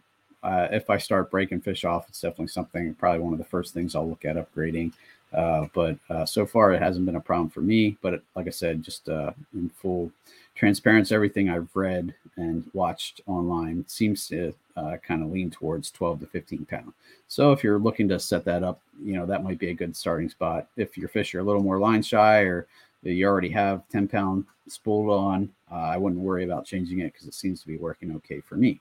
uh, 0.43 0.67
if 0.71 0.89
I 0.89 0.97
start 0.97 1.31
breaking 1.31 1.61
fish 1.61 1.85
off, 1.85 2.09
it's 2.09 2.21
definitely 2.21 2.47
something 2.47 2.93
probably 2.95 3.19
one 3.19 3.33
of 3.33 3.39
the 3.39 3.45
first 3.45 3.73
things 3.73 3.95
I'll 3.95 4.09
look 4.09 4.25
at 4.25 4.37
upgrading. 4.37 4.93
Uh, 5.33 5.67
but 5.73 5.97
uh, 6.09 6.25
so 6.25 6.45
far, 6.45 6.73
it 6.73 6.81
hasn't 6.81 7.05
been 7.05 7.15
a 7.15 7.21
problem 7.21 7.49
for 7.49 7.61
me. 7.61 7.97
But 8.01 8.15
it, 8.15 8.23
like 8.35 8.47
I 8.47 8.51
said, 8.51 8.83
just 8.83 9.07
uh, 9.07 9.31
in 9.53 9.69
full 9.69 10.11
transparency, 10.55 11.15
everything 11.15 11.49
I've 11.49 11.73
read 11.73 12.13
and 12.37 12.69
watched 12.73 13.21
online 13.27 13.85
seems 13.87 14.27
to 14.27 14.53
uh, 14.75 14.97
kind 15.05 15.23
of 15.23 15.31
lean 15.31 15.51
towards 15.51 15.91
12 15.91 16.21
to 16.21 16.25
15 16.27 16.65
pound. 16.65 16.93
So 17.27 17.51
if 17.51 17.63
you're 17.63 17.79
looking 17.79 18.09
to 18.09 18.19
set 18.19 18.43
that 18.45 18.63
up, 18.63 18.81
you 19.01 19.13
know 19.13 19.25
that 19.25 19.43
might 19.43 19.59
be 19.59 19.69
a 19.69 19.73
good 19.73 19.95
starting 19.95 20.29
spot. 20.29 20.67
If 20.75 20.97
your 20.97 21.09
fish 21.09 21.33
are 21.33 21.39
a 21.39 21.43
little 21.43 21.63
more 21.63 21.79
line 21.79 22.01
shy 22.01 22.41
or 22.41 22.67
you 23.03 23.27
already 23.27 23.49
have 23.49 23.87
10 23.89 24.07
pound 24.07 24.45
spooled 24.67 25.09
on, 25.09 25.49
uh, 25.71 25.75
I 25.75 25.97
wouldn't 25.97 26.21
worry 26.21 26.43
about 26.43 26.65
changing 26.65 26.99
it 26.99 27.13
because 27.13 27.27
it 27.27 27.33
seems 27.33 27.61
to 27.61 27.67
be 27.67 27.77
working 27.77 28.15
okay 28.17 28.41
for 28.41 28.55
me. 28.55 28.79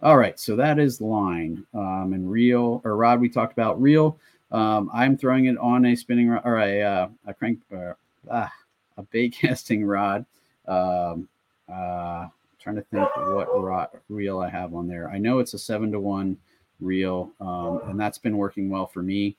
All 0.00 0.16
right, 0.16 0.38
so 0.38 0.54
that 0.56 0.78
is 0.78 1.00
line 1.00 1.66
um, 1.74 2.12
and 2.12 2.30
reel 2.30 2.80
or 2.84 2.96
rod. 2.96 3.20
We 3.20 3.28
talked 3.28 3.52
about 3.52 3.80
reel. 3.80 4.18
Um, 4.52 4.90
I'm 4.94 5.16
throwing 5.16 5.46
it 5.46 5.58
on 5.58 5.84
a 5.86 5.96
spinning 5.96 6.28
rod 6.28 6.42
or 6.44 6.58
a, 6.58 6.82
uh, 6.82 7.08
a 7.26 7.34
crank, 7.34 7.60
uh, 7.72 7.94
a 8.30 9.02
bait 9.10 9.30
casting 9.40 9.84
rod. 9.84 10.24
Um, 10.66 11.28
uh, 11.68 12.28
trying 12.60 12.76
to 12.76 12.82
think 12.82 13.08
what 13.16 13.48
rod, 13.60 13.88
reel 14.08 14.40
I 14.40 14.48
have 14.48 14.74
on 14.74 14.86
there. 14.86 15.10
I 15.10 15.18
know 15.18 15.38
it's 15.38 15.54
a 15.54 15.58
seven 15.58 15.90
to 15.92 16.00
one 16.00 16.36
reel, 16.80 17.30
um, 17.40 17.80
and 17.86 17.98
that's 17.98 18.18
been 18.18 18.36
working 18.36 18.70
well 18.70 18.86
for 18.86 19.02
me. 19.02 19.36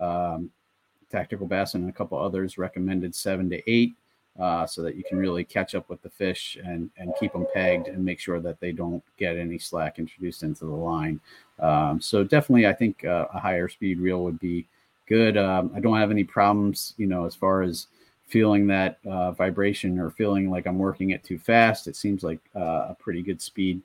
Um, 0.00 0.50
Tactical 1.12 1.46
Bassin 1.46 1.88
a 1.88 1.92
couple 1.92 2.18
others 2.18 2.58
recommended 2.58 3.14
seven 3.14 3.48
to 3.50 3.70
eight. 3.70 3.94
Uh, 4.40 4.66
so 4.66 4.80
that 4.80 4.96
you 4.96 5.04
can 5.04 5.18
really 5.18 5.44
catch 5.44 5.74
up 5.74 5.90
with 5.90 6.00
the 6.00 6.08
fish 6.08 6.56
and, 6.64 6.88
and 6.96 7.12
keep 7.20 7.34
them 7.34 7.46
pegged 7.52 7.88
and 7.88 8.02
make 8.02 8.18
sure 8.18 8.40
that 8.40 8.58
they 8.60 8.72
don't 8.72 9.02
get 9.18 9.36
any 9.36 9.58
slack 9.58 9.98
introduced 9.98 10.42
into 10.42 10.64
the 10.64 10.70
line. 10.70 11.20
Um, 11.60 12.00
so 12.00 12.24
definitely, 12.24 12.66
I 12.66 12.72
think 12.72 13.04
uh, 13.04 13.26
a 13.34 13.38
higher 13.38 13.68
speed 13.68 14.00
reel 14.00 14.24
would 14.24 14.40
be 14.40 14.66
good. 15.06 15.36
Um, 15.36 15.70
I 15.76 15.80
don't 15.80 15.98
have 15.98 16.10
any 16.10 16.24
problems, 16.24 16.94
you 16.96 17.06
know, 17.06 17.26
as 17.26 17.34
far 17.34 17.60
as 17.60 17.88
feeling 18.32 18.66
that 18.66 18.98
uh, 19.06 19.32
vibration 19.32 19.98
or 19.98 20.08
feeling 20.08 20.50
like 20.50 20.66
I'm 20.66 20.78
working 20.78 21.10
it 21.10 21.22
too 21.22 21.38
fast. 21.38 21.86
It 21.86 21.96
seems 21.96 22.22
like 22.22 22.40
uh, 22.56 22.86
a 22.88 22.96
pretty 22.98 23.20
good 23.20 23.42
speed 23.42 23.82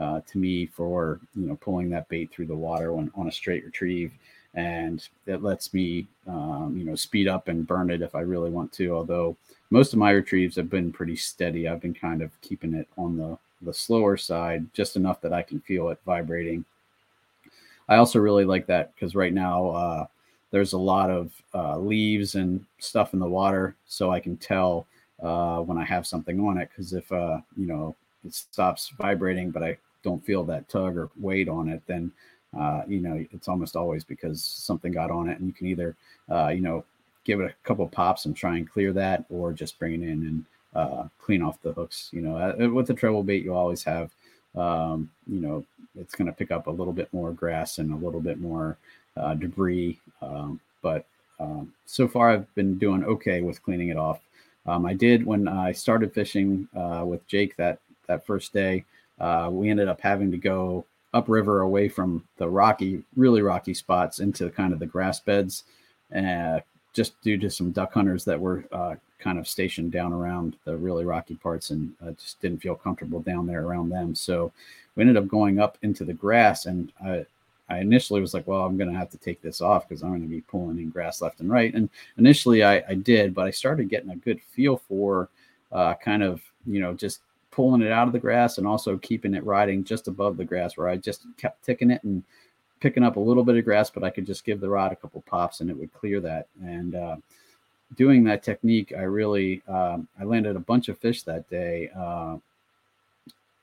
uh, 0.00 0.20
to 0.26 0.38
me 0.38 0.64
for 0.64 1.20
you 1.36 1.46
know 1.46 1.56
pulling 1.56 1.90
that 1.90 2.08
bait 2.08 2.30
through 2.32 2.46
the 2.46 2.56
water 2.56 2.94
when 2.94 3.10
on 3.14 3.28
a 3.28 3.32
straight 3.32 3.64
retrieve, 3.64 4.12
and 4.54 5.08
it 5.26 5.42
lets 5.42 5.72
me 5.72 6.06
um, 6.26 6.74
you 6.76 6.84
know 6.84 6.94
speed 6.94 7.28
up 7.28 7.48
and 7.48 7.66
burn 7.66 7.90
it 7.90 8.02
if 8.02 8.14
I 8.14 8.20
really 8.20 8.50
want 8.50 8.72
to. 8.74 8.94
Although 8.94 9.36
most 9.70 9.92
of 9.92 9.98
my 9.98 10.10
retrieves 10.10 10.56
have 10.56 10.68
been 10.68 10.92
pretty 10.92 11.16
steady. 11.16 11.68
I've 11.68 11.80
been 11.80 11.94
kind 11.94 12.22
of 12.22 12.38
keeping 12.40 12.74
it 12.74 12.88
on 12.98 13.16
the 13.16 13.38
the 13.62 13.74
slower 13.74 14.16
side, 14.16 14.66
just 14.72 14.96
enough 14.96 15.20
that 15.20 15.32
I 15.32 15.42
can 15.42 15.60
feel 15.60 15.90
it 15.90 16.00
vibrating. 16.06 16.64
I 17.88 17.96
also 17.96 18.18
really 18.18 18.44
like 18.44 18.66
that 18.66 18.94
because 18.94 19.14
right 19.14 19.32
now 19.34 19.68
uh, 19.70 20.06
there's 20.50 20.72
a 20.72 20.78
lot 20.78 21.10
of 21.10 21.32
uh, 21.54 21.78
leaves 21.78 22.34
and 22.34 22.64
stuff 22.78 23.12
in 23.14 23.20
the 23.20 23.28
water, 23.28 23.74
so 23.86 24.10
I 24.10 24.20
can 24.20 24.36
tell 24.36 24.86
uh, 25.22 25.58
when 25.60 25.76
I 25.76 25.84
have 25.84 26.06
something 26.06 26.40
on 26.40 26.58
it. 26.58 26.70
Because 26.70 26.92
if 26.92 27.10
uh, 27.12 27.38
you 27.56 27.66
know 27.66 27.94
it 28.24 28.34
stops 28.34 28.92
vibrating, 28.98 29.50
but 29.50 29.62
I 29.62 29.76
don't 30.02 30.24
feel 30.24 30.44
that 30.44 30.68
tug 30.68 30.96
or 30.96 31.10
weight 31.18 31.48
on 31.48 31.68
it, 31.68 31.82
then 31.86 32.10
uh, 32.58 32.82
you 32.86 33.00
know 33.00 33.24
it's 33.32 33.48
almost 33.48 33.76
always 33.76 34.04
because 34.04 34.42
something 34.42 34.92
got 34.92 35.10
on 35.10 35.28
it, 35.28 35.38
and 35.38 35.46
you 35.46 35.52
can 35.52 35.66
either 35.66 35.96
uh, 36.30 36.48
you 36.48 36.60
know 36.60 36.84
give 37.24 37.40
it 37.40 37.50
a 37.50 37.66
couple 37.66 37.86
pops 37.86 38.24
and 38.24 38.36
try 38.36 38.56
and 38.56 38.70
clear 38.70 38.92
that, 38.92 39.24
or 39.30 39.52
just 39.52 39.78
bring 39.78 39.94
it 39.94 40.02
in 40.02 40.26
and 40.26 40.44
uh, 40.74 41.04
clean 41.18 41.42
off 41.42 41.62
the 41.62 41.72
hooks. 41.72 42.08
You 42.12 42.22
know, 42.22 42.36
uh, 42.36 42.68
with 42.68 42.86
the 42.86 42.94
treble 42.94 43.22
bait, 43.22 43.44
you 43.44 43.54
always 43.54 43.84
have, 43.84 44.10
um, 44.56 45.10
you 45.26 45.40
know, 45.40 45.64
it's 45.98 46.14
going 46.14 46.26
to 46.26 46.32
pick 46.32 46.50
up 46.50 46.66
a 46.66 46.70
little 46.70 46.92
bit 46.92 47.12
more 47.12 47.32
grass 47.32 47.78
and 47.78 47.92
a 47.92 48.04
little 48.04 48.20
bit 48.20 48.40
more 48.40 48.76
uh, 49.16 49.34
debris. 49.34 50.00
Um, 50.22 50.60
but 50.82 51.04
um, 51.38 51.72
so 51.86 52.06
far, 52.06 52.30
I've 52.30 52.54
been 52.54 52.78
doing 52.78 53.04
okay 53.04 53.42
with 53.42 53.62
cleaning 53.62 53.88
it 53.88 53.96
off. 53.96 54.20
Um, 54.66 54.86
I 54.86 54.94
did 54.94 55.24
when 55.24 55.48
I 55.48 55.72
started 55.72 56.12
fishing 56.12 56.68
uh, 56.76 57.04
with 57.06 57.26
Jake 57.26 57.56
that 57.56 57.78
that 58.06 58.26
first 58.26 58.52
day. 58.52 58.84
Uh, 59.18 59.48
we 59.52 59.68
ended 59.68 59.88
up 59.88 60.00
having 60.00 60.30
to 60.30 60.38
go 60.38 60.84
upriver 61.12 61.60
away 61.60 61.88
from 61.88 62.24
the 62.36 62.48
rocky, 62.48 63.02
really 63.16 63.42
rocky 63.42 63.74
spots 63.74 64.20
into 64.20 64.50
kind 64.50 64.72
of 64.72 64.78
the 64.78 64.86
grass 64.86 65.20
beds, 65.20 65.64
uh, 66.16 66.60
just 66.92 67.20
due 67.22 67.38
to 67.38 67.50
some 67.50 67.70
duck 67.70 67.92
hunters 67.92 68.24
that 68.24 68.38
were 68.38 68.64
uh, 68.72 68.94
kind 69.18 69.38
of 69.38 69.46
stationed 69.46 69.92
down 69.92 70.12
around 70.12 70.56
the 70.64 70.76
really 70.76 71.04
rocky 71.04 71.34
parts 71.34 71.70
and 71.70 71.92
uh, 72.04 72.10
just 72.12 72.40
didn't 72.40 72.62
feel 72.62 72.74
comfortable 72.74 73.20
down 73.20 73.46
there 73.46 73.64
around 73.64 73.88
them. 73.88 74.14
So 74.14 74.52
we 74.94 75.02
ended 75.02 75.16
up 75.16 75.28
going 75.28 75.60
up 75.60 75.78
into 75.82 76.04
the 76.04 76.12
grass, 76.12 76.66
and 76.66 76.92
I, 77.04 77.26
I 77.68 77.78
initially 77.78 78.20
was 78.20 78.34
like, 78.34 78.46
well, 78.46 78.64
I'm 78.64 78.76
going 78.76 78.90
to 78.90 78.98
have 78.98 79.10
to 79.10 79.18
take 79.18 79.40
this 79.40 79.60
off 79.60 79.88
because 79.88 80.02
I'm 80.02 80.10
going 80.10 80.22
to 80.22 80.28
be 80.28 80.40
pulling 80.40 80.78
in 80.78 80.90
grass 80.90 81.22
left 81.22 81.40
and 81.40 81.50
right. 81.50 81.72
And 81.72 81.88
initially 82.18 82.64
I, 82.64 82.82
I 82.88 82.94
did, 82.94 83.34
but 83.34 83.46
I 83.46 83.50
started 83.50 83.88
getting 83.88 84.10
a 84.10 84.16
good 84.16 84.40
feel 84.42 84.78
for 84.88 85.28
uh, 85.70 85.94
kind 85.94 86.22
of, 86.22 86.42
you 86.66 86.80
know, 86.80 86.92
just 86.94 87.20
pulling 87.50 87.82
it 87.82 87.92
out 87.92 88.06
of 88.06 88.12
the 88.12 88.18
grass 88.18 88.58
and 88.58 88.66
also 88.66 88.96
keeping 88.98 89.34
it 89.34 89.44
riding 89.44 89.84
just 89.84 90.08
above 90.08 90.36
the 90.36 90.44
grass 90.44 90.76
where 90.76 90.88
I 90.88 90.96
just 90.96 91.26
kept 91.36 91.64
ticking 91.64 91.90
it 91.90 92.02
and 92.04 92.22
picking 92.80 93.02
up 93.02 93.16
a 93.16 93.20
little 93.20 93.44
bit 93.44 93.56
of 93.56 93.64
grass, 93.64 93.90
but 93.90 94.04
I 94.04 94.10
could 94.10 94.26
just 94.26 94.44
give 94.44 94.60
the 94.60 94.68
rod 94.68 94.92
a 94.92 94.96
couple 94.96 95.22
pops 95.26 95.60
and 95.60 95.70
it 95.70 95.76
would 95.76 95.92
clear 95.92 96.20
that. 96.20 96.46
And 96.62 96.94
uh, 96.94 97.16
doing 97.96 98.24
that 98.24 98.42
technique, 98.42 98.92
I 98.96 99.02
really 99.02 99.62
um, 99.68 100.08
I 100.18 100.24
landed 100.24 100.56
a 100.56 100.60
bunch 100.60 100.88
of 100.88 100.98
fish 100.98 101.22
that 101.22 101.48
day, 101.50 101.90
uh, 101.96 102.36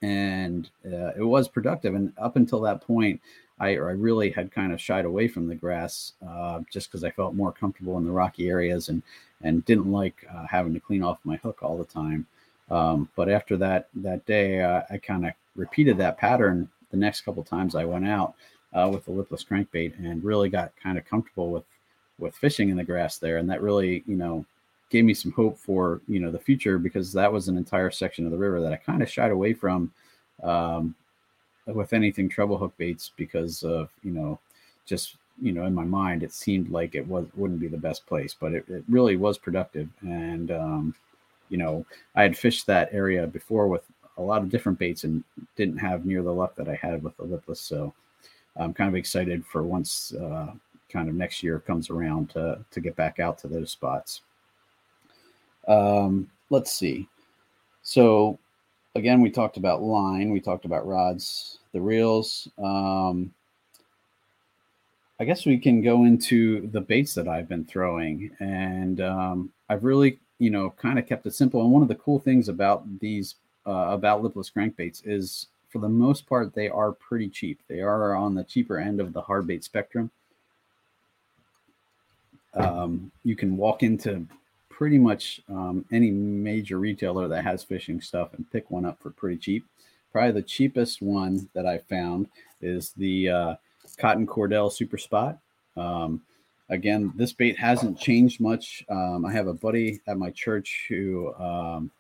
and 0.02 0.70
uh, 0.86 1.14
it 1.18 1.24
was 1.24 1.48
productive. 1.48 1.96
And 1.96 2.14
up 2.18 2.36
until 2.36 2.62
that 2.62 2.82
point, 2.82 3.20
I, 3.60 3.70
I 3.70 3.72
really 3.72 4.30
had 4.30 4.52
kind 4.52 4.72
of 4.72 4.80
shied 4.80 5.06
away 5.06 5.28
from 5.28 5.48
the 5.48 5.56
grass 5.56 6.14
uh, 6.28 6.62
just 6.72 6.90
because 6.90 7.04
I 7.04 7.10
felt 7.10 7.34
more 7.34 7.52
comfortable 7.52 7.98
in 7.98 8.06
the 8.06 8.12
rocky 8.12 8.50
areas 8.50 8.90
and 8.90 9.02
and 9.44 9.64
didn't 9.66 9.92
like 9.92 10.26
uh, 10.34 10.48
having 10.48 10.74
to 10.74 10.80
clean 10.80 11.04
off 11.04 11.20
my 11.24 11.38
hook 11.38 11.60
all 11.62 11.78
the 11.78 11.86
time. 11.86 12.26
Um, 12.70 13.10
but 13.16 13.30
after 13.30 13.58
that 13.58 13.88
that 13.96 14.26
day, 14.26 14.62
uh, 14.62 14.82
I 14.90 14.98
kind 14.98 15.26
of 15.26 15.34
repeated 15.56 15.98
that 15.98 16.18
pattern 16.18 16.70
the 16.92 16.98
next 16.98 17.22
couple 17.22 17.44
times 17.44 17.76
I 17.76 17.86
went 17.86 18.08
out 18.08 18.34
uh, 18.74 18.90
with 18.92 19.06
the 19.06 19.12
lipless 19.12 19.44
crankbait 19.44 19.98
and 19.98 20.24
really 20.24 20.50
got 20.50 20.72
kind 20.82 20.98
of 20.98 21.06
comfortable 21.06 21.52
with 21.52 21.64
with 22.20 22.36
fishing 22.36 22.70
in 22.70 22.78
the 22.78 22.84
grass 22.84 23.18
there, 23.18 23.38
and 23.38 23.50
that 23.50 23.62
really 23.62 24.04
you 24.08 24.16
know 24.16 24.46
gave 24.90 25.06
me 25.06 25.14
some 25.14 25.32
hope 25.32 25.58
for 25.58 26.02
you 26.08 26.20
know 26.20 26.32
the 26.32 26.40
future 26.40 26.78
because 26.78 27.14
that 27.14 27.32
was 27.32 27.48
an 27.48 27.58
entire 27.58 27.92
section 27.92 28.26
of 28.26 28.32
the 28.32 28.38
river 28.38 28.62
that 28.62 28.74
I 28.74 28.78
kind 28.78 29.02
of 29.02 29.10
shied 29.10 29.32
away 29.32 29.54
from 29.54 29.92
um, 30.44 30.96
with 31.66 31.94
anything 31.94 32.30
treble 32.30 32.58
hook 32.58 32.74
baits 32.78 33.12
because 33.18 33.64
of 33.64 33.90
you 34.04 34.12
know 34.12 34.40
just 34.86 35.16
you 35.42 35.52
know 35.52 35.66
in 35.66 35.74
my 35.74 35.84
mind 35.84 36.24
it 36.24 36.34
seemed 36.34 36.70
like 36.70 36.96
it 36.96 37.06
was 37.08 37.26
wouldn't 37.36 37.60
be 37.60 37.68
the 37.68 37.78
best 37.78 38.06
place, 38.06 38.36
but 38.38 38.54
it, 38.54 38.66
it 38.70 38.84
really 38.90 39.16
was 39.16 39.38
productive. 39.38 39.90
And 40.02 40.52
um, 40.52 40.96
you 41.50 41.58
know, 41.58 41.86
I 42.16 42.24
had 42.24 42.38
fished 42.38 42.66
that 42.68 42.90
area 42.92 43.28
before 43.28 43.68
with 43.68 43.84
a 44.18 44.22
lot 44.22 44.42
of 44.42 44.50
different 44.50 44.80
baits 44.80 45.04
and 45.04 45.24
didn't 45.56 45.78
have 45.78 46.06
near 46.06 46.24
the 46.24 46.34
luck 46.34 46.56
that 46.56 46.68
I 46.68 46.76
had 46.76 47.04
with 47.04 47.16
the 47.18 47.24
lipless. 47.24 47.62
So 47.62 47.94
I'm 48.56 48.74
kind 48.74 48.90
of 48.90 48.96
excited 48.96 49.46
for 49.46 49.64
once 49.64 50.14
uh, 50.14 50.54
kind 50.90 51.10
of 51.10 51.16
next 51.16 51.44
year 51.44 51.60
comes 51.60 51.90
around 51.90 52.30
to 52.32 52.64
to 52.72 52.82
get 52.82 52.96
back 52.96 53.20
out 53.20 53.38
to 53.40 53.48
those 53.48 53.72
spots. 53.72 54.22
Um, 55.68 56.30
let's 56.50 56.72
see. 56.72 57.08
So 57.84 58.40
again, 58.96 59.22
we 59.22 59.30
talked 59.30 59.58
about 59.58 59.84
line, 59.84 60.32
we 60.32 60.40
talked 60.40 60.66
about 60.66 60.88
rods, 60.88 61.60
the 61.74 61.82
reels. 61.82 62.48
Um, 62.58 63.34
I 65.20 65.26
guess 65.26 65.46
we 65.46 65.58
can 65.58 65.82
go 65.82 66.06
into 66.06 66.68
the 66.68 66.82
baits 66.82 67.14
that 67.16 67.28
I've 67.28 67.50
been 67.50 67.66
throwing, 67.66 68.32
and 68.40 69.02
um, 69.02 69.52
I've 69.68 69.84
really 69.84 70.20
you 70.40 70.50
know, 70.50 70.74
kind 70.78 71.00
of 71.00 71.08
kept 71.08 71.26
it 71.26 71.34
simple. 71.34 71.62
And 71.62 71.72
one 71.72 71.82
of 71.82 71.88
the 71.88 71.96
cool 71.96 72.20
things 72.20 72.50
about 72.50 73.00
these 73.00 73.36
uh, 73.66 73.90
about 73.90 74.24
lipless 74.24 74.50
crankbaits 74.50 75.02
is, 75.06 75.48
for 75.70 75.80
the 75.80 75.90
most 75.90 76.28
part, 76.28 76.54
they 76.54 76.70
are 76.70 76.92
pretty 76.92 77.30
cheap. 77.30 77.60
They 77.68 77.82
are 77.82 78.16
on 78.16 78.36
the 78.36 78.44
cheaper 78.44 78.78
end 78.78 79.02
of 79.02 79.14
the 79.14 79.22
hard 79.22 79.48
bait 79.48 79.64
spectrum. 79.64 80.12
Um, 82.54 83.12
you 83.24 83.36
can 83.36 83.58
walk 83.58 83.84
into 83.84 84.26
pretty 84.70 84.98
much 84.98 85.42
um, 85.50 85.86
any 85.92 86.12
major 86.12 86.78
retailer 86.80 87.28
that 87.28 87.44
has 87.44 87.64
fishing 87.64 88.00
stuff 88.00 88.34
and 88.34 88.50
pick 88.52 88.72
one 88.72 88.86
up 88.86 89.02
for 89.02 89.10
pretty 89.10 89.38
cheap. 89.38 89.66
Probably 90.12 90.32
the 90.32 90.42
cheapest 90.42 91.02
one 91.02 91.50
that 91.54 91.66
I 91.66 91.80
found 91.80 92.28
is 92.62 92.92
the 92.96 93.30
uh, 93.30 93.56
Cotton 93.98 94.26
Cordell 94.26 94.72
Super 94.72 94.98
Spot. 94.98 95.38
Um, 95.76 96.22
again, 96.70 97.14
this 97.16 97.34
bait 97.34 97.58
hasn't 97.58 98.00
changed 98.00 98.40
much. 98.40 98.84
Um, 98.90 99.26
I 99.26 99.32
have 99.32 99.48
a 99.48 99.54
buddy 99.54 100.00
at 100.08 100.18
my 100.18 100.32
church 100.32 100.86
who, 100.90 101.34
um, 101.36 101.92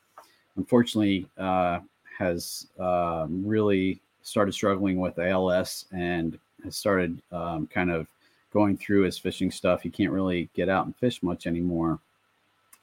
unfortunately, 0.55 1.27
uh, 1.37 1.79
has 2.17 2.67
um, 2.79 3.43
really 3.45 4.01
started 4.23 4.53
struggling 4.53 4.99
with 4.99 5.19
ALS 5.19 5.85
and 5.91 6.37
has 6.63 6.75
started 6.75 7.21
um, 7.31 7.67
kind 7.67 7.91
of 7.91 8.07
going 8.51 8.77
through 8.77 9.03
his 9.03 9.17
fishing 9.17 9.51
stuff. 9.51 9.81
He 9.81 9.89
can't 9.89 10.11
really 10.11 10.49
get 10.53 10.69
out 10.69 10.85
and 10.85 10.95
fish 10.95 11.21
much 11.23 11.47
anymore. 11.47 11.99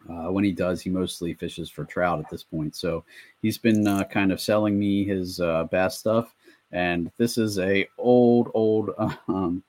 Uh, 0.08 0.30
when 0.30 0.44
he 0.44 0.52
does, 0.52 0.82
he 0.82 0.90
mostly 0.90 1.32
fishes 1.32 1.70
for 1.70 1.84
trout 1.84 2.18
at 2.18 2.28
this 2.30 2.42
point. 2.42 2.76
So 2.76 3.04
he's 3.40 3.56
been 3.56 3.86
uh, 3.86 4.04
kind 4.04 4.32
of 4.32 4.40
selling 4.40 4.78
me 4.78 5.04
his 5.04 5.40
uh, 5.40 5.64
bass 5.64 5.98
stuff, 5.98 6.34
and 6.72 7.10
this 7.16 7.38
is 7.38 7.58
a 7.58 7.88
old, 7.96 8.50
old 8.52 8.90
um, 9.28 9.62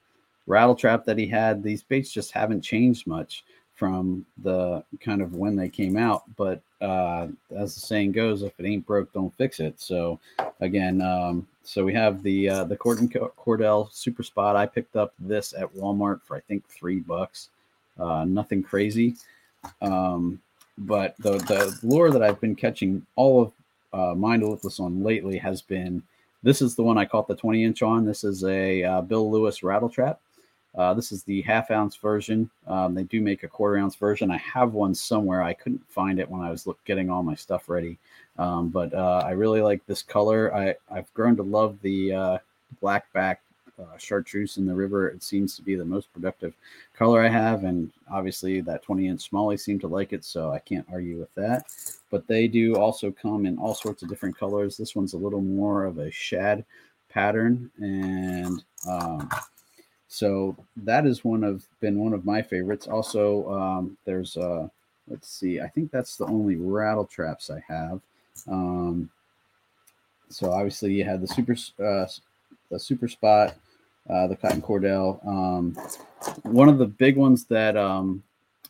rattle 0.48 0.76
trap 0.76 1.06
that 1.06 1.18
he 1.18 1.28
had. 1.28 1.64
These 1.64 1.84
baits 1.84 2.12
just 2.12 2.32
haven't 2.32 2.62
changed 2.62 3.08
much 3.08 3.44
from 3.74 4.26
the 4.44 4.84
kind 5.02 5.22
of 5.22 5.36
when 5.36 5.56
they 5.56 5.70
came 5.70 5.98
out. 5.98 6.24
But 6.36 6.62
uh, 6.82 7.28
as 7.56 7.76
the 7.76 7.82
saying 7.82 8.14
goes, 8.14 8.42
if 8.42 8.58
it 8.60 8.66
ain't 8.66 8.86
broke, 8.86 9.12
don't 9.14 9.36
fix 9.36 9.60
it. 9.60 9.80
So 9.80 10.20
again, 10.62 11.02
um, 11.02 11.48
so 11.64 11.84
we 11.84 11.94
have 11.94 12.24
the 12.24 12.50
uh, 12.50 12.64
the 12.64 12.78
Cotton 12.78 13.10
Cordell 13.10 13.92
Super 13.92 14.24
Spot. 14.24 14.56
I 14.56 14.66
picked 14.66 14.96
up 14.96 15.14
this 15.20 15.54
at 15.54 15.74
Walmart 15.74 16.22
for 16.24 16.38
I 16.38 16.40
think 16.42 16.68
three 16.68 17.00
bucks. 17.00 17.50
Uh, 18.00 18.26
nothing 18.26 18.64
crazy. 18.64 19.16
Um, 19.82 20.42
but 20.78 21.16
the 21.20 21.38
the 21.38 21.78
lure 21.84 22.12
that 22.12 22.24
I've 22.24 22.40
been 22.40 22.56
catching 22.56 23.06
all 23.16 23.42
of 23.42 23.52
uh, 23.94 24.16
Mind 24.16 24.44
Lipless 24.44 24.80
on 24.80 25.04
lately 25.04 25.38
has 25.38 25.62
been 25.62 26.04
this 26.44 26.62
is 26.62 26.76
the 26.76 26.84
one 26.84 26.98
I 26.98 27.06
caught 27.06 27.28
the 27.28 27.36
20 27.36 27.64
inch 27.64 27.82
on. 27.82 28.06
This 28.06 28.24
is 28.24 28.44
a 28.44 28.84
uh, 28.84 29.02
Bill 29.02 29.32
Lewis 29.32 29.64
rattle 29.64 29.90
trap. 29.90 30.20
Uh, 30.78 30.94
this 30.94 31.12
is 31.12 31.24
the 31.24 31.42
half 31.44 31.72
ounce 31.72 31.96
version. 31.96 32.50
Um, 32.68 32.94
they 32.94 33.04
do 33.04 33.22
make 33.22 33.44
a 33.44 33.48
quarter 33.48 33.78
ounce 33.78 33.96
version. 33.96 34.30
I 34.30 34.38
have 34.38 34.74
one 34.74 34.94
somewhere. 34.94 35.42
I 35.42 35.54
couldn't 35.54 35.90
find 35.90 36.20
it 36.20 36.30
when 36.30 36.42
I 36.42 36.52
was 36.52 36.68
look, 36.68 36.84
getting 36.86 37.10
all 37.10 37.24
my 37.24 37.36
stuff 37.36 37.70
ready. 37.70 37.98
Um, 38.38 38.70
but 38.70 38.94
uh, 38.94 39.24
I 39.26 39.32
really 39.32 39.62
like 39.62 39.86
this 39.86 40.02
color. 40.02 40.54
I, 40.54 40.76
I've 40.92 41.14
grown 41.14 41.38
to 41.38 41.44
love 41.44 41.78
the 41.82 42.14
uh, 42.14 42.38
black 42.82 43.12
back 43.14 43.42
uh, 43.80 43.98
chartreuse 43.98 44.58
in 44.58 44.66
the 44.66 44.74
river. 44.74 45.08
It 45.10 45.24
seems 45.24 45.56
to 45.56 45.62
be 45.62 45.76
the 45.76 45.86
most 45.86 46.12
productive 46.14 46.54
color 46.94 47.24
I 47.24 47.30
have. 47.30 47.64
And 47.64 47.92
obviously, 48.12 48.62
that 48.62 48.84
20 48.84 49.08
inch 49.08 49.32
smallie 49.32 49.60
seem 49.60 49.80
to 49.80 49.88
like 49.88 50.14
it. 50.14 50.26
So 50.26 50.52
I 50.52 50.60
can't 50.60 50.86
argue 50.92 51.20
with 51.20 51.34
that. 51.36 51.66
But 52.12 52.28
they 52.28 52.48
do 52.48 52.76
also 52.76 53.12
come 53.12 53.46
in 53.46 53.58
all 53.58 53.74
sorts 53.74 54.04
of 54.04 54.10
different 54.10 54.38
colors. 54.38 54.78
This 54.78 54.96
one's 54.96 55.14
a 55.14 55.18
little 55.18 55.42
more 55.42 55.86
of 55.86 55.98
a 55.98 56.12
shad 56.12 56.66
pattern. 57.10 57.72
And 57.78 58.64
um, 58.90 59.30
so 60.08 60.56
that 60.78 61.06
is 61.06 61.26
one 61.26 61.44
of 61.44 61.66
been 61.80 62.00
one 62.00 62.14
of 62.14 62.26
my 62.26 62.42
favorites. 62.42 62.88
Also, 62.88 63.50
um, 63.52 63.98
there's 64.06 64.38
uh, 64.38 64.68
let's 65.10 65.30
see, 65.30 65.62
I 65.62 65.68
think 65.68 65.92
that's 65.92 66.18
the 66.18 66.26
only 66.26 66.56
rattle 66.56 67.06
traps 67.06 67.50
I 67.50 67.64
have. 67.68 68.02
Um, 68.48 69.10
so 70.30 70.52
obviously 70.52 70.94
you 70.94 71.04
had 71.04 71.22
the 71.22 71.28
super 71.28 71.56
uh, 71.84 72.08
the 72.70 72.80
super 72.80 73.08
spot, 73.08 73.56
uh, 74.10 74.28
the 74.28 74.36
cotton 74.36 74.62
cordell. 74.62 75.26
Um, 75.26 75.78
one 76.44 76.70
of 76.70 76.78
the 76.78 76.88
big 76.88 77.18
ones 77.18 77.46
that 77.46 77.78
um, 77.78 78.24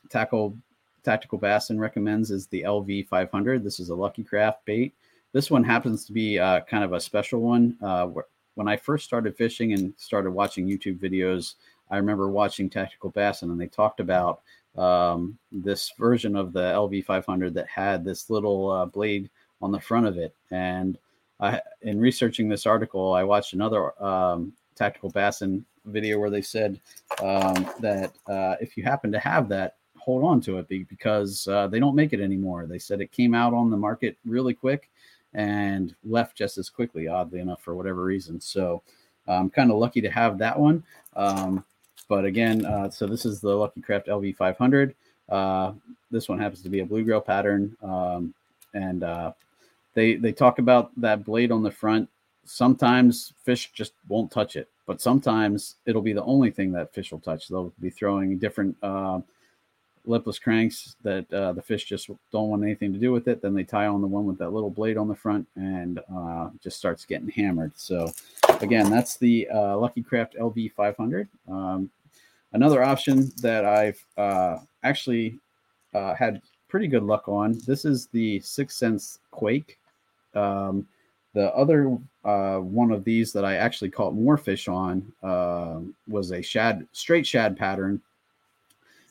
tackle 0.10 0.56
tactical 1.04 1.38
bassin 1.38 1.80
recommends 1.80 2.32
is 2.32 2.48
the 2.48 2.64
LV 2.64 3.08
500. 3.08 3.64
This 3.64 3.80
is 3.80 3.90
a 3.90 3.96
Lucky 3.96 4.24
Craft 4.24 4.66
bait. 4.66 4.94
This 5.32 5.52
one 5.52 5.64
happens 5.64 6.06
to 6.06 6.14
be 6.14 6.40
uh, 6.40 6.62
kind 6.62 6.84
of 6.84 6.94
a 6.94 7.00
special 7.00 7.42
one. 7.42 7.78
Uh, 7.82 8.10
when 8.56 8.68
I 8.68 8.78
first 8.78 9.06
started 9.06 9.38
fishing 9.38 9.74
and 9.74 9.94
started 9.98 10.32
watching 10.32 10.68
YouTube 10.68 11.00
videos, 11.00 11.56
I 11.92 11.98
remember 11.98 12.30
watching 12.30 12.70
Tactical 12.70 13.12
Bassin 13.12 13.52
and 13.52 13.60
they 13.60 13.68
talked 13.68 14.00
about 14.00 14.42
um, 14.76 15.38
this 15.52 15.94
version 15.98 16.36
of 16.36 16.52
the 16.52 16.60
LV500 16.60 17.54
that 17.54 17.68
had 17.68 18.04
this 18.04 18.30
little 18.30 18.72
uh, 18.72 18.86
blade 18.86 19.30
on 19.62 19.72
the 19.72 19.80
front 19.80 20.08
of 20.08 20.18
it. 20.18 20.34
And 20.52 20.98
I, 21.40 21.62
in 21.82 22.00
researching 22.00 22.50
this 22.50 22.66
article, 22.66 23.14
I 23.14 23.24
watched 23.24 23.54
another 23.54 24.02
um, 24.04 24.54
Tactical 24.76 25.10
Bassin 25.10 25.66
video 25.86 26.20
where 26.20 26.30
they 26.30 26.42
said 26.42 26.80
um, 27.22 27.70
that 27.80 28.14
uh, 28.28 28.56
if 28.60 28.76
you 28.76 28.84
happen 28.84 29.12
to 29.12 29.20
have 29.20 29.48
that, 29.50 29.76
hold 29.98 30.24
on 30.24 30.40
to 30.40 30.58
it 30.60 30.68
because 30.68 31.48
uh, 31.48 31.68
they 31.68 31.80
don't 31.80 31.96
make 31.96 32.14
it 32.14 32.22
anymore. 32.22 32.68
They 32.68 32.80
said 32.80 33.02
it 33.02 33.12
came 33.12 33.34
out 33.34 33.54
on 33.54 33.70
the 33.70 33.78
market 33.78 34.18
really 34.26 34.54
quick 34.54 34.90
and 35.36 35.94
left 36.04 36.36
just 36.36 36.58
as 36.58 36.70
quickly, 36.70 37.08
oddly 37.08 37.40
enough, 37.40 37.62
for 37.62 37.76
whatever 37.76 38.04
reason. 38.04 38.42
So 38.42 38.82
I'm 39.28 39.50
kind 39.50 39.70
of 39.70 39.78
lucky 39.78 40.02
to 40.02 40.10
have 40.10 40.40
that 40.40 40.58
one. 40.58 40.84
Um, 41.16 41.64
but 42.08 42.26
again, 42.26 42.66
uh, 42.66 42.90
so 42.90 43.06
this 43.06 43.26
is 43.26 43.42
the 43.42 43.54
Lucky 43.54 43.82
Craft 43.82 44.08
LV500. 44.08 44.94
Uh, 45.30 45.74
this 46.10 46.28
one 46.28 46.40
happens 46.40 46.62
to 46.64 46.70
be 46.70 46.80
a 46.80 46.86
blue 46.86 47.04
bluegill 47.04 47.26
pattern, 47.26 47.76
um, 47.84 48.34
and 48.74 49.04
uh, 49.04 49.32
they 49.94 50.16
they 50.16 50.32
talk 50.32 50.60
about 50.60 50.92
that 51.00 51.24
blade 51.26 51.52
on 51.52 51.64
the 51.64 51.72
front 51.72 52.10
sometimes 52.46 53.34
fish 53.44 53.72
just 53.74 53.94
won't 54.08 54.32
touch 54.32 54.56
it, 54.56 54.70
but 54.86 55.02
sometimes 55.02 55.76
it'll 55.86 56.02
be 56.02 56.14
the 56.14 56.24
only 56.24 56.52
thing 56.52 56.72
that 56.72 56.94
fish 56.94 57.12
will 57.12 57.20
touch. 57.20 57.48
They'll 57.48 57.74
be 57.82 57.90
throwing 57.90 58.38
different 58.38 58.78
uh, 58.82 59.22
lipless 60.08 60.40
cranks 60.40 60.96
that 61.04 61.32
uh, 61.34 61.54
the 61.54 61.62
fish 61.62 61.86
just 61.86 62.10
don't 62.32 62.50
want 62.50 62.64
anything 62.64 62.94
to 62.94 63.00
do 63.00 63.12
with 63.12 63.28
it. 63.28 63.42
Then 63.42 63.54
they 63.54 63.64
tie 63.64 63.88
on 63.88 64.02
the 64.02 64.08
one 64.08 64.26
with 64.26 64.38
that 64.38 64.52
little 64.52 64.70
blade 64.70 64.98
on 64.98 65.08
the 65.08 65.16
front 65.16 65.48
and 65.56 66.00
uh, 66.14 66.50
just 66.62 66.78
starts 66.78 67.06
getting 67.06 67.30
hammered. 67.30 67.72
So 67.76 68.12
again, 68.62 68.90
that's 68.90 69.18
the 69.18 69.48
uh, 69.50 69.78
Lucky 69.78 70.02
Craft 70.02 70.36
LV 70.40 70.74
500. 70.74 71.28
Um, 71.50 71.90
another 72.54 72.84
option 72.84 73.32
that 73.42 73.66
I've 73.66 74.04
uh, 74.18 74.58
actually 74.84 75.40
uh, 75.94 76.14
had 76.14 76.42
pretty 76.68 76.88
good 76.88 77.04
luck 77.04 77.28
on. 77.28 77.60
This 77.66 77.86
is 77.86 78.08
the 78.08 78.40
Six 78.42 78.76
Sense 78.76 79.20
Quake. 79.32 79.80
Um, 80.34 80.88
the 81.34 81.54
other 81.54 81.98
uh, 82.24 82.58
one 82.58 82.92
of 82.92 83.04
these 83.04 83.34
that 83.34 83.44
I 83.44 83.56
actually 83.56 83.90
caught 83.90 84.14
more 84.14 84.38
fish 84.38 84.68
on 84.68 85.12
was 86.08 86.32
a 86.32 86.42
shad, 86.42 86.88
straight 86.94 87.28
shad 87.28 87.58
pattern 87.58 88.02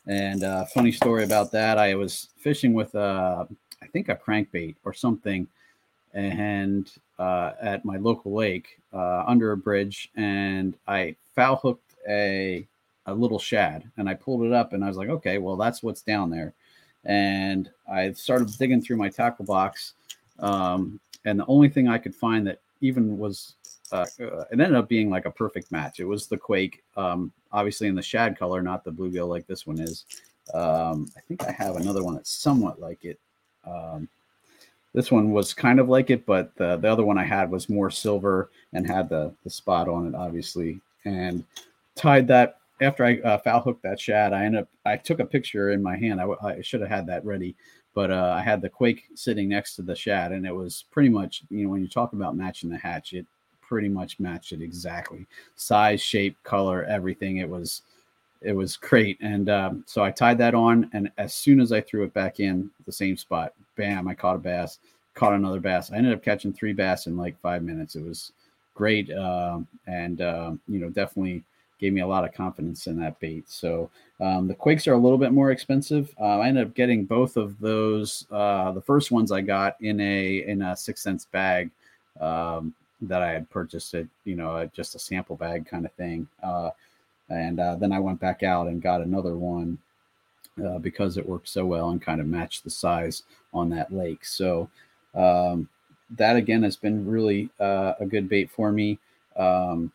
and 0.07 0.45
uh, 0.45 0.65
funny 0.67 0.93
story 0.93 1.25
about 1.25 1.53
that, 1.53 1.79
I 1.79 1.95
was 1.95 2.29
fishing 2.39 2.75
with 2.75 2.95
uh, 2.95 3.45
I 3.83 3.87
think 3.87 4.09
a 4.09 4.17
crankbait 4.17 4.77
or 4.85 4.93
something, 4.93 5.47
and 6.13 6.91
uh, 7.19 7.53
at 7.61 7.85
my 7.85 7.97
local 7.97 8.35
lake 8.35 8.81
uh, 8.93 9.25
under 9.27 9.53
a 9.53 9.57
bridge, 9.57 10.11
and 10.17 10.75
I 10.87 11.17
foul 11.35 11.57
hooked 11.57 11.95
a 12.09 12.67
a 13.07 13.15
little 13.15 13.39
shad, 13.39 13.91
and 13.97 14.09
I 14.09 14.15
pulled 14.15 14.45
it 14.45 14.53
up, 14.53 14.73
and 14.73 14.85
I 14.85 14.89
was 14.89 14.97
like, 14.97 15.11
okay, 15.11 15.39
well 15.39 15.57
that's 15.57 15.83
what's 15.83 16.03
down 16.03 16.31
there, 16.31 16.55
and 17.05 17.71
I 17.91 18.13
started 18.13 18.57
digging 18.59 18.83
through 18.83 18.97
my 18.97 19.09
tackle 19.09 19.45
box, 19.45 19.95
um, 20.39 21.01
and 21.25 21.41
the 21.41 21.47
only 21.47 21.69
thing 21.69 21.89
I 21.89 21.99
could 21.99 22.15
find 22.15 22.47
that 22.47 22.61
even 22.81 23.19
was 23.19 23.55
uh, 23.93 24.07
it 24.19 24.47
ended 24.53 24.75
up 24.75 24.89
being 24.89 25.09
like 25.11 25.25
a 25.27 25.31
perfect 25.31 25.71
match. 25.71 26.01
It 26.01 26.05
was 26.05 26.27
the 26.27 26.37
Quake, 26.37 26.83
um, 26.97 27.33
obviously 27.55 27.87
in 27.87 27.95
the 27.95 28.03
shad 28.03 28.39
color, 28.39 28.61
not 28.61 28.85
the 28.85 28.93
bluegill 28.93 29.29
like 29.29 29.47
this 29.47 29.67
one 29.67 29.79
is. 29.79 30.05
Um, 30.53 31.11
I 31.17 31.21
think 31.21 31.43
I 31.45 31.53
have 31.53 31.77
another 31.77 32.03
one 32.03 32.15
that's 32.15 32.31
somewhat 32.31 32.81
like 32.81 33.05
it. 33.05 33.19
Um, 33.65 34.09
this 34.93 35.11
one 35.11 35.31
was 35.31 35.55
kind 35.55 35.81
of 35.81 35.89
like 35.89 36.11
it, 36.11 36.27
but 36.27 36.55
the, 36.57 36.77
the 36.77 36.91
other 36.91 37.05
one 37.05 37.17
I 37.17 37.25
had 37.25 37.51
was 37.51 37.71
more 37.71 37.91
silver 37.91 38.51
and 38.75 38.87
had 38.87 39.09
the, 39.09 39.33
the 39.45 39.51
spot 39.51 39.89
on 39.89 40.07
it, 40.07 40.15
obviously. 40.15 40.81
And 41.05 41.45
tied 41.95 42.29
that 42.29 42.59
after 42.81 43.05
I 43.05 43.19
uh, 43.21 43.39
foul 43.39 43.61
hooked 43.61 43.83
that 43.85 44.01
shad. 44.01 44.33
I 44.33 44.45
ended 44.45 44.63
up, 44.63 44.69
I 44.85 44.97
took 44.97 45.21
a 45.21 45.25
picture 45.25 45.71
in 45.71 45.83
my 45.83 45.97
hand. 45.97 46.21
I, 46.21 46.27
I 46.43 46.61
should 46.61 46.81
have 46.81 46.91
had 46.91 47.07
that 47.07 47.25
ready, 47.25 47.55
but 47.95 48.11
uh, 48.11 48.35
I 48.37 48.43
had 48.43 48.61
the 48.61 48.69
Quake 48.69 49.05
sitting 49.15 49.49
next 49.49 49.77
to 49.77 49.83
the 49.83 49.95
shad, 49.95 50.33
and 50.33 50.45
it 50.47 50.55
was 50.55 50.85
pretty 50.91 51.09
much, 51.09 51.43
you 51.51 51.65
know, 51.65 51.71
when 51.71 51.81
you 51.81 51.89
talk 51.89 52.13
about 52.13 52.37
matching 52.37 52.71
the 52.71 52.79
hatch, 52.79 53.13
it 53.13 53.27
pretty 53.75 53.89
much 53.89 54.21
matched 54.21 54.53
it 54.53 54.63
exactly. 54.63 55.27
Size, 55.57 56.01
shape, 56.01 56.37
color, 56.45 56.85
everything. 56.85 57.39
It 57.39 57.49
was 57.49 57.83
it 58.41 58.53
was 58.53 58.77
great. 58.77 59.19
And 59.21 59.51
um, 59.51 59.83
so 59.85 60.05
I 60.05 60.13
tied 60.13 60.39
that 60.39 60.55
on, 60.55 60.89
and 60.93 61.11
as 61.19 61.35
soon 61.35 61.61
as 61.61 61.73
I 61.73 61.81
threw 61.81 62.05
it 62.05 62.15
back 62.15 62.39
in 62.39 62.71
the 62.87 62.93
same 62.93 63.17
spot, 63.17 63.53
bam! 63.75 64.07
I 64.07 64.15
caught 64.15 64.37
a 64.37 64.39
bass, 64.39 64.79
caught 65.15 65.33
another 65.33 65.59
bass. 65.59 65.91
I 65.91 65.97
ended 65.97 66.13
up 66.13 66.23
catching 66.23 66.53
three 66.53 66.73
bass 66.73 67.09
in 67.09 67.17
like 67.17 67.37
five 67.41 67.65
minutes. 67.65 67.97
It 67.97 68.05
was 68.05 68.31
great, 68.75 69.11
uh, 69.11 69.59
and 69.89 70.21
uh, 70.21 70.53
you 70.69 70.79
know 70.79 70.89
definitely 70.89 71.43
gave 71.81 71.93
me 71.93 72.03
a 72.03 72.07
lot 72.07 72.25
of 72.25 72.33
confidence 72.33 72.87
in 72.87 72.97
that 73.01 73.19
bait. 73.19 73.51
So 73.51 73.91
um, 74.21 74.47
the 74.47 74.55
quakes 74.55 74.87
are 74.87 74.93
a 74.93 74.99
little 74.99 75.19
bit 75.19 75.33
more 75.33 75.51
expensive. 75.51 76.15
Uh, 76.21 76.39
I 76.39 76.47
ended 76.47 76.65
up 76.65 76.75
getting 76.75 77.07
both 77.07 77.37
of 77.37 77.59
those. 77.59 78.25
Uh, 78.31 78.71
the 78.71 78.83
first 78.83 79.11
ones 79.11 79.33
I 79.33 79.41
got 79.41 79.75
in 79.81 79.99
a 79.99 80.45
in 80.47 80.63
a 80.63 80.77
Six 80.77 81.03
Sense 81.03 81.25
bag. 81.25 81.73
Um, 82.21 82.73
that 83.09 83.23
I 83.23 83.31
had 83.31 83.51
purchased 83.51 83.95
it, 83.95 84.09
you 84.25 84.35
know, 84.35 84.69
just 84.75 84.95
a 84.95 84.99
sample 84.99 85.37
bag 85.37 85.67
kind 85.67 85.85
of 85.85 85.93
thing. 85.93 86.29
Uh, 86.43 86.71
and 87.29 87.59
uh, 87.59 87.77
then 87.77 87.93
I 87.93 87.99
went 87.99 88.21
back 88.21 88.43
out 88.43 88.67
and 88.67 88.83
got 88.83 89.01
another 89.01 89.37
one 89.37 89.79
uh, 90.65 90.79
because 90.79 91.17
it 91.17 91.29
worked 91.29 91.49
so 91.49 91.65
well 91.65 91.91
and 91.91 92.01
kind 92.01 92.21
of 92.21 92.27
matched 92.27 92.65
the 92.65 92.71
size 92.71 93.23
on 93.53 93.71
that 93.71 93.93
lake. 93.93 94.25
So 94.25 94.69
um, 95.15 95.69
that 96.11 96.37
again 96.37 96.63
has 96.63 96.77
been 96.77 97.07
really 97.07 97.51
uh, 97.61 97.95
a 97.99 98.07
good 98.07 98.29
bait 98.29 98.51
for 98.51 98.71
me. 98.73 98.99
Um, 99.37 99.93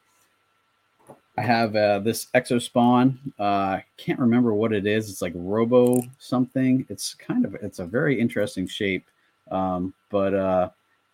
I 1.37 1.41
have 1.41 1.75
uh, 1.75 1.99
this 1.99 2.27
Exospawn. 2.35 3.17
Uh, 3.39 3.43
I 3.43 3.85
can't 3.95 4.19
remember 4.19 4.53
what 4.53 4.73
it 4.73 4.85
is. 4.85 5.09
It's 5.09 5.21
like 5.21 5.31
Robo 5.35 6.01
something. 6.17 6.85
It's 6.89 7.13
kind 7.13 7.45
of 7.45 7.55
it's 7.55 7.79
a 7.79 7.85
very 7.85 8.19
interesting 8.19 8.67
shape, 8.67 9.05
um, 9.49 9.93
but 10.09 10.73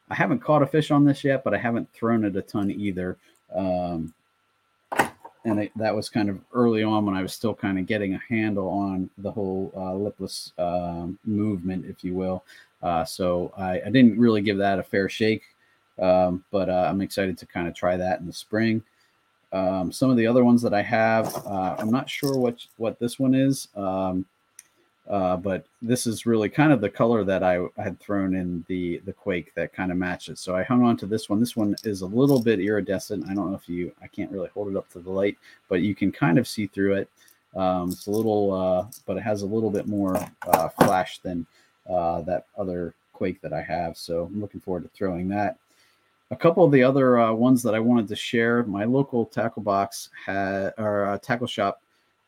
I 0.09 0.15
haven't 0.15 0.39
caught 0.39 0.61
a 0.61 0.67
fish 0.67 0.91
on 0.91 1.05
this 1.05 1.23
yet, 1.23 1.43
but 1.43 1.53
I 1.53 1.57
haven't 1.57 1.91
thrown 1.93 2.25
it 2.25 2.35
a 2.35 2.41
ton 2.41 2.71
either. 2.71 3.17
Um, 3.53 4.13
and 5.45 5.59
it, 5.59 5.71
that 5.75 5.95
was 5.95 6.09
kind 6.09 6.29
of 6.29 6.39
early 6.53 6.83
on 6.83 7.05
when 7.05 7.15
I 7.15 7.21
was 7.21 7.33
still 7.33 7.53
kind 7.53 7.77
of 7.77 7.85
getting 7.85 8.15
a 8.15 8.21
handle 8.29 8.67
on 8.67 9.09
the 9.19 9.31
whole 9.31 9.71
uh, 9.75 9.93
lipless 9.93 10.51
uh, 10.57 11.07
movement, 11.23 11.85
if 11.85 12.03
you 12.03 12.13
will. 12.13 12.43
Uh, 12.81 13.05
so 13.05 13.53
I, 13.57 13.81
I, 13.85 13.89
didn't 13.89 14.19
really 14.19 14.41
give 14.41 14.57
that 14.57 14.79
a 14.79 14.83
fair 14.83 15.07
shake, 15.07 15.43
um, 15.99 16.43
but 16.51 16.69
uh, 16.69 16.87
I'm 16.89 17.01
excited 17.01 17.37
to 17.39 17.45
kind 17.45 17.67
of 17.67 17.73
try 17.73 17.95
that 17.95 18.19
in 18.19 18.27
the 18.27 18.33
spring. 18.33 18.83
Um, 19.53 19.91
some 19.91 20.09
of 20.09 20.17
the 20.17 20.27
other 20.27 20.43
ones 20.43 20.61
that 20.63 20.73
I 20.73 20.81
have, 20.81 21.33
uh, 21.47 21.75
I'm 21.79 21.89
not 21.89 22.09
sure 22.09 22.37
what 22.37 22.65
what 22.77 22.99
this 22.99 23.17
one 23.17 23.33
is. 23.33 23.69
Um, 23.75 24.25
uh, 25.09 25.37
but 25.37 25.65
this 25.81 26.07
is 26.07 26.25
really 26.25 26.49
kind 26.49 26.71
of 26.71 26.81
the 26.81 26.89
color 26.89 27.23
that 27.23 27.43
I 27.43 27.59
had 27.77 27.99
thrown 27.99 28.35
in 28.35 28.65
the 28.67 28.97
the 29.05 29.13
Quake 29.13 29.53
that 29.53 29.73
kind 29.73 29.91
of 29.91 29.97
matches. 29.97 30.39
So 30.39 30.55
I 30.55 30.63
hung 30.63 30.83
on 30.83 30.97
to 30.97 31.05
this 31.05 31.29
one. 31.29 31.39
This 31.39 31.55
one 31.55 31.75
is 31.83 32.01
a 32.01 32.07
little 32.07 32.41
bit 32.41 32.59
iridescent. 32.59 33.25
I 33.29 33.35
don't 33.35 33.51
know 33.51 33.55
if 33.55 33.69
you, 33.69 33.91
I 34.01 34.07
can't 34.07 34.31
really 34.31 34.49
hold 34.53 34.69
it 34.69 34.75
up 34.75 34.89
to 34.91 34.99
the 34.99 35.11
light, 35.11 35.37
but 35.69 35.81
you 35.81 35.93
can 35.93 36.11
kind 36.11 36.39
of 36.39 36.47
see 36.47 36.67
through 36.67 36.95
it. 36.95 37.09
Um, 37.55 37.91
it's 37.91 38.07
a 38.07 38.11
little, 38.11 38.51
uh, 38.51 38.87
but 39.05 39.17
it 39.17 39.23
has 39.23 39.43
a 39.43 39.45
little 39.45 39.69
bit 39.69 39.87
more 39.87 40.17
uh, 40.47 40.69
flash 40.69 41.19
than 41.19 41.45
uh, 41.89 42.21
that 42.21 42.47
other 42.57 42.95
Quake 43.13 43.41
that 43.41 43.53
I 43.53 43.61
have. 43.61 43.97
So 43.97 44.25
I'm 44.25 44.41
looking 44.41 44.59
forward 44.59 44.83
to 44.83 44.89
throwing 44.89 45.29
that. 45.29 45.57
A 46.31 46.35
couple 46.35 46.65
of 46.65 46.71
the 46.71 46.83
other 46.83 47.19
uh, 47.19 47.31
ones 47.31 47.61
that 47.63 47.75
I 47.75 47.79
wanted 47.79 48.07
to 48.07 48.15
share. 48.15 48.63
My 48.63 48.83
local 48.83 49.27
tackle 49.27 49.61
box 49.61 50.09
had, 50.25 50.73
or 50.79 51.05
uh, 51.05 51.17
tackle 51.19 51.47
shop 51.47 51.81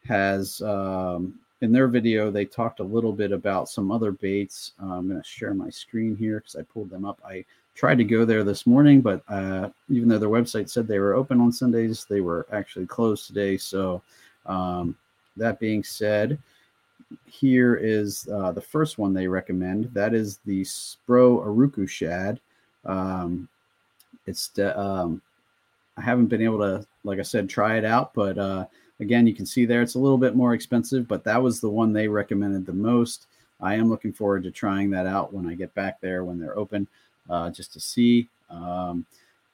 has 0.07 0.61
um, 0.61 1.33
in 1.61 1.71
their 1.71 1.87
video, 1.87 2.29
they 2.29 2.45
talked 2.45 2.79
a 2.79 2.83
little 2.83 3.11
bit 3.11 3.31
about 3.31 3.69
some 3.69 3.91
other 3.91 4.11
baits. 4.11 4.73
Uh, 4.81 4.93
I'm 4.93 5.07
going 5.07 5.21
to 5.21 5.27
share 5.27 5.53
my 5.53 5.69
screen 5.69 6.15
here 6.15 6.39
because 6.39 6.55
I 6.55 6.61
pulled 6.61 6.89
them 6.89 7.05
up. 7.05 7.19
I 7.25 7.45
tried 7.73 7.97
to 7.97 8.03
go 8.03 8.25
there 8.25 8.43
this 8.43 8.67
morning, 8.67 9.01
but 9.01 9.23
uh, 9.27 9.69
even 9.89 10.09
though 10.09 10.19
their 10.19 10.29
website 10.29 10.69
said 10.69 10.87
they 10.87 10.99
were 10.99 11.15
open 11.15 11.41
on 11.41 11.51
Sundays, 11.51 12.05
they 12.05 12.21
were 12.21 12.45
actually 12.51 12.85
closed 12.85 13.27
today. 13.27 13.57
So, 13.57 14.01
um, 14.45 14.95
that 15.35 15.59
being 15.59 15.83
said, 15.83 16.39
here 17.25 17.75
is 17.75 18.27
uh, 18.33 18.51
the 18.51 18.61
first 18.61 18.97
one 18.97 19.13
they 19.13 19.27
recommend. 19.27 19.85
That 19.93 20.13
is 20.13 20.39
the 20.45 20.61
Spro 20.63 21.45
Aruku 21.45 21.87
Shad. 21.87 22.39
Um, 22.85 23.47
it's 24.25 24.51
um, 24.59 25.21
I 25.97 26.01
haven't 26.01 26.27
been 26.27 26.41
able 26.41 26.59
to, 26.59 26.85
like 27.03 27.19
I 27.19 27.23
said, 27.23 27.49
try 27.49 27.77
it 27.77 27.85
out, 27.85 28.13
but 28.13 28.37
uh, 28.37 28.65
Again, 28.99 29.27
you 29.27 29.33
can 29.33 29.45
see 29.45 29.65
there 29.65 29.81
it's 29.81 29.95
a 29.95 29.99
little 29.99 30.17
bit 30.17 30.35
more 30.35 30.53
expensive, 30.53 31.07
but 31.07 31.23
that 31.23 31.41
was 31.41 31.59
the 31.59 31.69
one 31.69 31.93
they 31.93 32.07
recommended 32.07 32.65
the 32.65 32.73
most. 32.73 33.27
I 33.61 33.75
am 33.75 33.89
looking 33.89 34.13
forward 34.13 34.43
to 34.43 34.51
trying 34.51 34.89
that 34.91 35.07
out 35.07 35.33
when 35.33 35.47
I 35.47 35.55
get 35.55 35.73
back 35.73 35.99
there 36.01 36.23
when 36.23 36.39
they're 36.39 36.57
open, 36.57 36.87
uh, 37.29 37.49
just 37.49 37.73
to 37.73 37.79
see. 37.79 38.27
Um, 38.49 39.05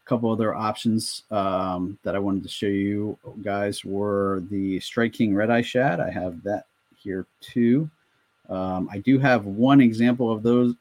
a 0.05 0.09
couple 0.09 0.31
other 0.31 0.53
options 0.53 1.23
um, 1.31 1.97
that 2.03 2.15
I 2.15 2.19
wanted 2.19 2.43
to 2.43 2.49
show 2.49 2.67
you 2.67 3.17
guys 3.41 3.85
were 3.85 4.43
the 4.49 4.79
Strike 4.79 5.13
King 5.13 5.33
Red 5.33 5.49
Eye 5.49 5.61
Shad. 5.61 5.99
I 5.99 6.09
have 6.09 6.43
that 6.43 6.65
here 6.97 7.25
too. 7.39 7.89
Um, 8.49 8.89
I 8.91 8.97
do 8.99 9.17
have 9.19 9.45
one 9.45 9.79
example 9.79 10.31
of 10.31 10.43
those 10.43 10.75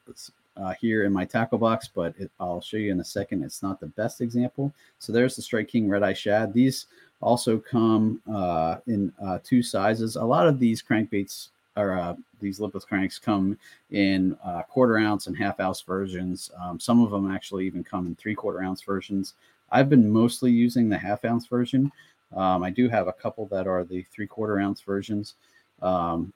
uh, 0.56 0.74
here 0.74 1.04
in 1.04 1.12
my 1.12 1.24
tackle 1.24 1.58
box, 1.58 1.88
but 1.92 2.14
it, 2.18 2.30
I'll 2.40 2.60
show 2.60 2.76
you 2.76 2.90
in 2.90 3.00
a 3.00 3.04
second. 3.04 3.42
It's 3.42 3.62
not 3.62 3.80
the 3.80 3.86
best 3.86 4.20
example. 4.20 4.72
So 4.98 5.12
there's 5.12 5.36
the 5.36 5.42
Strike 5.42 5.68
King 5.68 5.88
Red 5.88 6.02
Eye 6.02 6.12
Shad. 6.12 6.52
These 6.52 6.86
also 7.22 7.58
come 7.58 8.20
uh, 8.30 8.76
in 8.86 9.12
uh, 9.24 9.38
two 9.42 9.62
sizes. 9.62 10.16
A 10.16 10.24
lot 10.24 10.46
of 10.46 10.58
these 10.58 10.82
crankbaits 10.82 11.48
or 11.76 11.98
uh, 11.98 12.14
these 12.40 12.60
lipless 12.60 12.84
cranks 12.84 13.18
come 13.18 13.58
in 13.90 14.36
uh, 14.44 14.62
quarter 14.62 14.98
ounce 14.98 15.26
and 15.26 15.36
half 15.36 15.58
ounce 15.60 15.80
versions. 15.80 16.50
Um, 16.62 16.78
some 16.78 17.02
of 17.02 17.10
them 17.10 17.30
actually 17.30 17.66
even 17.66 17.82
come 17.82 18.06
in 18.06 18.14
three 18.16 18.34
quarter 18.34 18.62
ounce 18.62 18.82
versions. 18.82 19.34
I've 19.70 19.88
been 19.88 20.10
mostly 20.10 20.50
using 20.50 20.88
the 20.88 20.98
half 20.98 21.24
ounce 21.24 21.46
version. 21.46 21.90
Um, 22.36 22.62
I 22.62 22.70
do 22.70 22.88
have 22.88 23.08
a 23.08 23.12
couple 23.12 23.46
that 23.46 23.66
are 23.66 23.84
the 23.84 24.02
three 24.12 24.26
quarter 24.26 24.58
ounce 24.60 24.80
versions, 24.82 25.34
um, 25.80 26.32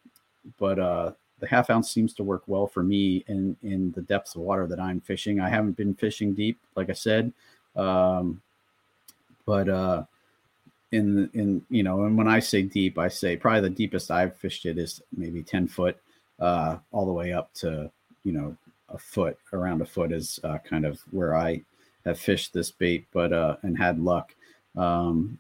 but 0.59 0.79
uh, 0.79 1.12
the 1.40 1.46
half 1.46 1.68
ounce 1.68 1.90
seems 1.90 2.14
to 2.14 2.25
work 2.25 2.42
well 2.46 2.66
for 2.66 2.83
me 2.83 3.25
in 3.29 3.57
in 3.62 3.92
the 3.92 4.03
depths 4.03 4.35
of 4.35 4.42
water 4.42 4.66
that 4.66 4.81
I'm 4.81 5.01
fishing. 5.01 5.40
I 5.40 5.49
haven't 5.49 5.77
been 5.77 5.94
fishing 5.94 6.33
deep, 6.35 6.59
like 6.77 6.88
I 6.88 6.94
said, 6.94 7.33
um, 7.75 8.40
but 9.44 9.68
uh, 9.68 10.05
in 10.92 11.31
in 11.35 11.64
you 11.68 11.83
know, 11.83 12.05
and 12.05 12.16
when 12.16 12.29
I 12.29 12.38
say 12.38 12.62
deep, 12.62 12.99
I 12.99 13.09
say 13.09 13.37
probably 13.37 13.62
the 13.62 13.70
deepest 13.70 14.11
I've 14.11 14.37
fished 14.37 14.66
it 14.66 14.79
is 14.79 15.03
maybe 15.16 15.42
ten 15.42 15.66
foot, 15.66 15.99
uh, 16.38 16.79
all 16.92 17.07
the 17.07 17.12
way 17.12 17.33
up 17.33 17.53
to 17.55 17.90
you 18.25 18.33
know 18.33 18.57
a 18.88 18.99
foot. 18.99 19.38
Around 19.53 19.83
a 19.83 19.87
foot 19.87 20.12
is 20.12 20.38
uh, 20.44 20.59
kind 20.59 20.85
of 20.85 21.01
where 21.11 21.37
I 21.37 21.62
have 22.05 22.18
fished 22.18 22.53
this 22.53 22.70
bait, 22.70 23.07
but 23.12 23.33
uh, 23.33 23.57
and 23.62 23.77
had 23.77 23.99
luck. 23.99 24.35
Um, 24.77 25.38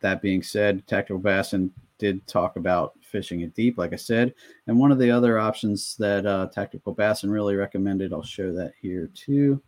that 0.00 0.22
being 0.22 0.42
said, 0.42 0.86
Tactical 0.86 1.20
Bassin 1.20 1.72
did 1.98 2.26
talk 2.26 2.56
about 2.56 2.94
fishing 3.00 3.42
it 3.42 3.54
deep, 3.54 3.78
like 3.78 3.92
I 3.92 3.96
said. 3.96 4.34
And 4.66 4.78
one 4.78 4.90
of 4.90 4.98
the 4.98 5.10
other 5.10 5.38
options 5.38 5.94
that 5.98 6.26
uh, 6.26 6.48
Tactical 6.52 6.92
Bassin 6.92 7.30
really 7.30 7.54
recommended, 7.54 8.12
I'll 8.12 8.24
show 8.24 8.52
that 8.54 8.72
here 8.80 9.08
too, 9.14 9.62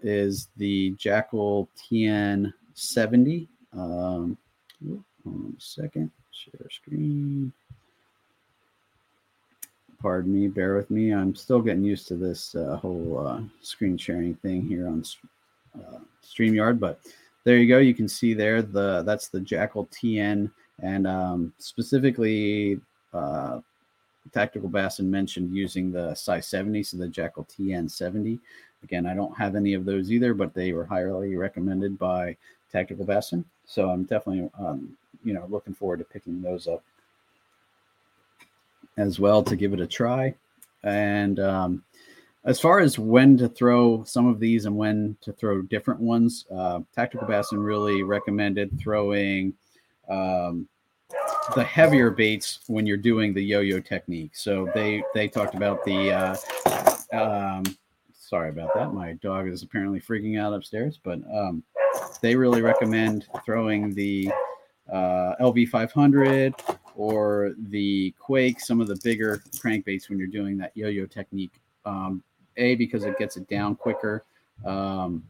is 0.00 0.48
the 0.56 0.94
Jackall 0.94 1.68
TN 1.76 2.52
70. 2.72 3.48
Um, 3.72 4.36
hold 4.84 5.04
on 5.26 5.54
a 5.56 5.60
second, 5.60 6.10
share 6.30 6.68
screen. 6.70 7.52
Pardon 10.00 10.34
me, 10.34 10.48
bear 10.48 10.74
with 10.74 10.90
me. 10.90 11.14
I'm 11.14 11.34
still 11.34 11.60
getting 11.60 11.84
used 11.84 12.08
to 12.08 12.16
this 12.16 12.54
uh, 12.54 12.76
whole 12.76 13.24
uh, 13.26 13.40
screen 13.60 13.96
sharing 13.96 14.34
thing 14.36 14.66
here 14.66 14.88
on 14.88 15.04
uh, 15.76 15.98
StreamYard, 16.24 16.80
but 16.80 17.00
there 17.44 17.56
you 17.56 17.68
go. 17.68 17.78
You 17.78 17.94
can 17.94 18.08
see 18.08 18.34
there 18.34 18.62
the 18.62 19.02
that's 19.02 19.28
the 19.28 19.38
Jackall 19.38 19.88
TN, 19.90 20.50
and 20.80 21.06
um, 21.06 21.52
specifically, 21.58 22.80
uh, 23.14 23.60
Tactical 24.32 24.68
Bassin 24.68 25.10
mentioned 25.10 25.54
using 25.54 25.90
the 25.90 26.14
size 26.14 26.46
70, 26.46 26.82
so 26.82 26.96
the 26.96 27.06
Jackall 27.06 27.48
TN 27.48 27.90
70. 27.90 28.38
Again, 28.82 29.06
I 29.06 29.14
don't 29.14 29.36
have 29.36 29.54
any 29.54 29.74
of 29.74 29.84
those 29.84 30.10
either, 30.10 30.34
but 30.34 30.54
they 30.54 30.72
were 30.72 30.84
highly 30.84 31.36
recommended 31.36 31.98
by 31.98 32.36
Tactical 32.70 33.04
Bassin, 33.04 33.44
so 33.72 33.88
I'm 33.88 34.04
definitely 34.04 34.50
um, 34.58 34.96
you 35.24 35.32
know 35.32 35.46
looking 35.48 35.72
forward 35.72 35.98
to 35.98 36.04
picking 36.04 36.42
those 36.42 36.68
up 36.68 36.82
as 38.98 39.18
well 39.18 39.42
to 39.42 39.56
give 39.56 39.72
it 39.72 39.80
a 39.80 39.86
try. 39.86 40.34
And 40.84 41.40
um, 41.40 41.84
as 42.44 42.60
far 42.60 42.80
as 42.80 42.98
when 42.98 43.38
to 43.38 43.48
throw 43.48 44.04
some 44.04 44.26
of 44.26 44.40
these 44.40 44.66
and 44.66 44.76
when 44.76 45.16
to 45.22 45.32
throw 45.32 45.62
different 45.62 46.00
ones, 46.00 46.44
uh, 46.54 46.80
Tactical 46.94 47.26
Bassin 47.26 47.60
really 47.60 48.02
recommended 48.02 48.78
throwing 48.78 49.54
um, 50.10 50.68
the 51.54 51.64
heavier 51.64 52.10
baits 52.10 52.60
when 52.66 52.84
you're 52.84 52.98
doing 52.98 53.32
the 53.32 53.42
yo-yo 53.42 53.80
technique. 53.80 54.36
So 54.36 54.70
they 54.74 55.02
they 55.14 55.28
talked 55.28 55.54
about 55.54 55.82
the. 55.84 56.12
Uh, 56.12 56.36
um, 57.16 57.62
sorry 58.12 58.50
about 58.50 58.74
that. 58.74 58.92
My 58.92 59.14
dog 59.14 59.48
is 59.48 59.62
apparently 59.62 60.00
freaking 60.00 60.38
out 60.38 60.52
upstairs, 60.52 60.98
but 61.02 61.20
um, 61.32 61.62
they 62.20 62.36
really 62.36 62.62
recommend 62.62 63.26
throwing 63.44 63.94
the 63.94 64.30
uh, 64.90 65.34
LV500 65.40 66.76
or 66.94 67.54
the 67.68 68.14
Quake, 68.18 68.60
some 68.60 68.80
of 68.80 68.88
the 68.88 68.98
bigger 69.02 69.42
crankbaits 69.56 70.08
when 70.08 70.18
you're 70.18 70.28
doing 70.28 70.56
that 70.58 70.76
yo-yo 70.76 71.06
technique. 71.06 71.54
Um, 71.84 72.22
a 72.58 72.74
because 72.74 73.04
it 73.04 73.18
gets 73.18 73.36
it 73.36 73.48
down 73.48 73.74
quicker, 73.74 74.24
um, 74.64 75.24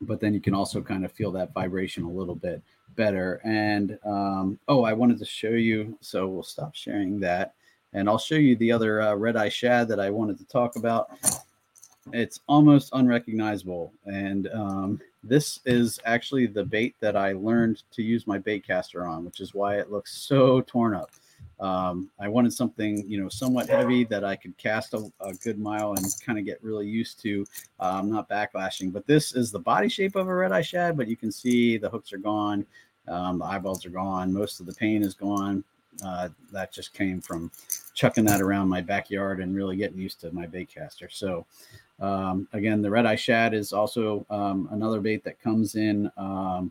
but 0.00 0.20
then 0.20 0.34
you 0.34 0.40
can 0.40 0.54
also 0.54 0.82
kind 0.82 1.04
of 1.04 1.12
feel 1.12 1.30
that 1.32 1.54
vibration 1.54 2.02
a 2.02 2.10
little 2.10 2.34
bit 2.34 2.62
better. 2.96 3.40
And 3.44 3.96
um, 4.04 4.58
oh, 4.66 4.84
I 4.84 4.92
wanted 4.92 5.18
to 5.20 5.24
show 5.24 5.50
you, 5.50 5.96
so 6.00 6.26
we'll 6.26 6.42
stop 6.42 6.74
sharing 6.74 7.20
that, 7.20 7.54
and 7.92 8.08
I'll 8.08 8.18
show 8.18 8.34
you 8.34 8.56
the 8.56 8.72
other 8.72 9.00
uh, 9.00 9.14
red 9.14 9.36
eye 9.36 9.48
shad 9.48 9.88
that 9.88 10.00
I 10.00 10.10
wanted 10.10 10.38
to 10.38 10.44
talk 10.46 10.76
about. 10.76 11.10
It's 12.12 12.40
almost 12.48 12.90
unrecognizable, 12.92 13.92
and 14.06 14.48
um, 14.48 15.00
this 15.22 15.60
is 15.64 16.00
actually 16.04 16.46
the 16.46 16.64
bait 16.64 16.94
that 17.00 17.16
I 17.16 17.32
learned 17.32 17.82
to 17.92 18.02
use 18.02 18.26
my 18.26 18.38
bait 18.38 18.66
caster 18.66 19.06
on, 19.06 19.24
which 19.24 19.40
is 19.40 19.54
why 19.54 19.78
it 19.78 19.90
looks 19.90 20.16
so 20.16 20.60
torn 20.62 20.94
up. 20.94 21.10
Um, 21.60 22.08
I 22.20 22.28
wanted 22.28 22.52
something, 22.52 23.04
you 23.08 23.20
know, 23.20 23.28
somewhat 23.28 23.68
heavy 23.68 24.04
that 24.04 24.24
I 24.24 24.36
could 24.36 24.56
cast 24.58 24.94
a, 24.94 25.10
a 25.20 25.34
good 25.34 25.58
mile 25.58 25.94
and 25.94 26.06
kind 26.24 26.38
of 26.38 26.44
get 26.44 26.62
really 26.62 26.86
used 26.86 27.20
to. 27.22 27.44
Um, 27.80 28.10
not 28.10 28.28
backlashing, 28.28 28.92
but 28.92 29.06
this 29.06 29.34
is 29.34 29.50
the 29.50 29.58
body 29.58 29.88
shape 29.88 30.14
of 30.14 30.28
a 30.28 30.34
red 30.34 30.52
eye 30.52 30.62
shad, 30.62 30.96
but 30.96 31.08
you 31.08 31.16
can 31.16 31.32
see 31.32 31.76
the 31.76 31.90
hooks 31.90 32.12
are 32.12 32.18
gone, 32.18 32.64
um, 33.08 33.38
the 33.38 33.44
eyeballs 33.44 33.84
are 33.84 33.90
gone, 33.90 34.32
most 34.32 34.60
of 34.60 34.66
the 34.66 34.74
paint 34.74 35.04
is 35.04 35.14
gone. 35.14 35.64
Uh, 36.04 36.28
that 36.52 36.72
just 36.72 36.94
came 36.94 37.20
from 37.20 37.50
chucking 37.94 38.24
that 38.24 38.40
around 38.40 38.68
my 38.68 38.80
backyard 38.80 39.40
and 39.40 39.54
really 39.54 39.76
getting 39.76 39.98
used 39.98 40.20
to 40.20 40.30
my 40.30 40.46
bait 40.46 40.68
caster. 40.72 41.08
So, 41.10 41.44
um, 41.98 42.46
again, 42.52 42.80
the 42.82 42.90
red 42.90 43.04
eye 43.04 43.16
shad 43.16 43.52
is 43.52 43.72
also 43.72 44.24
um, 44.30 44.68
another 44.70 45.00
bait 45.00 45.24
that 45.24 45.40
comes 45.40 45.74
in 45.74 46.10
um, 46.16 46.70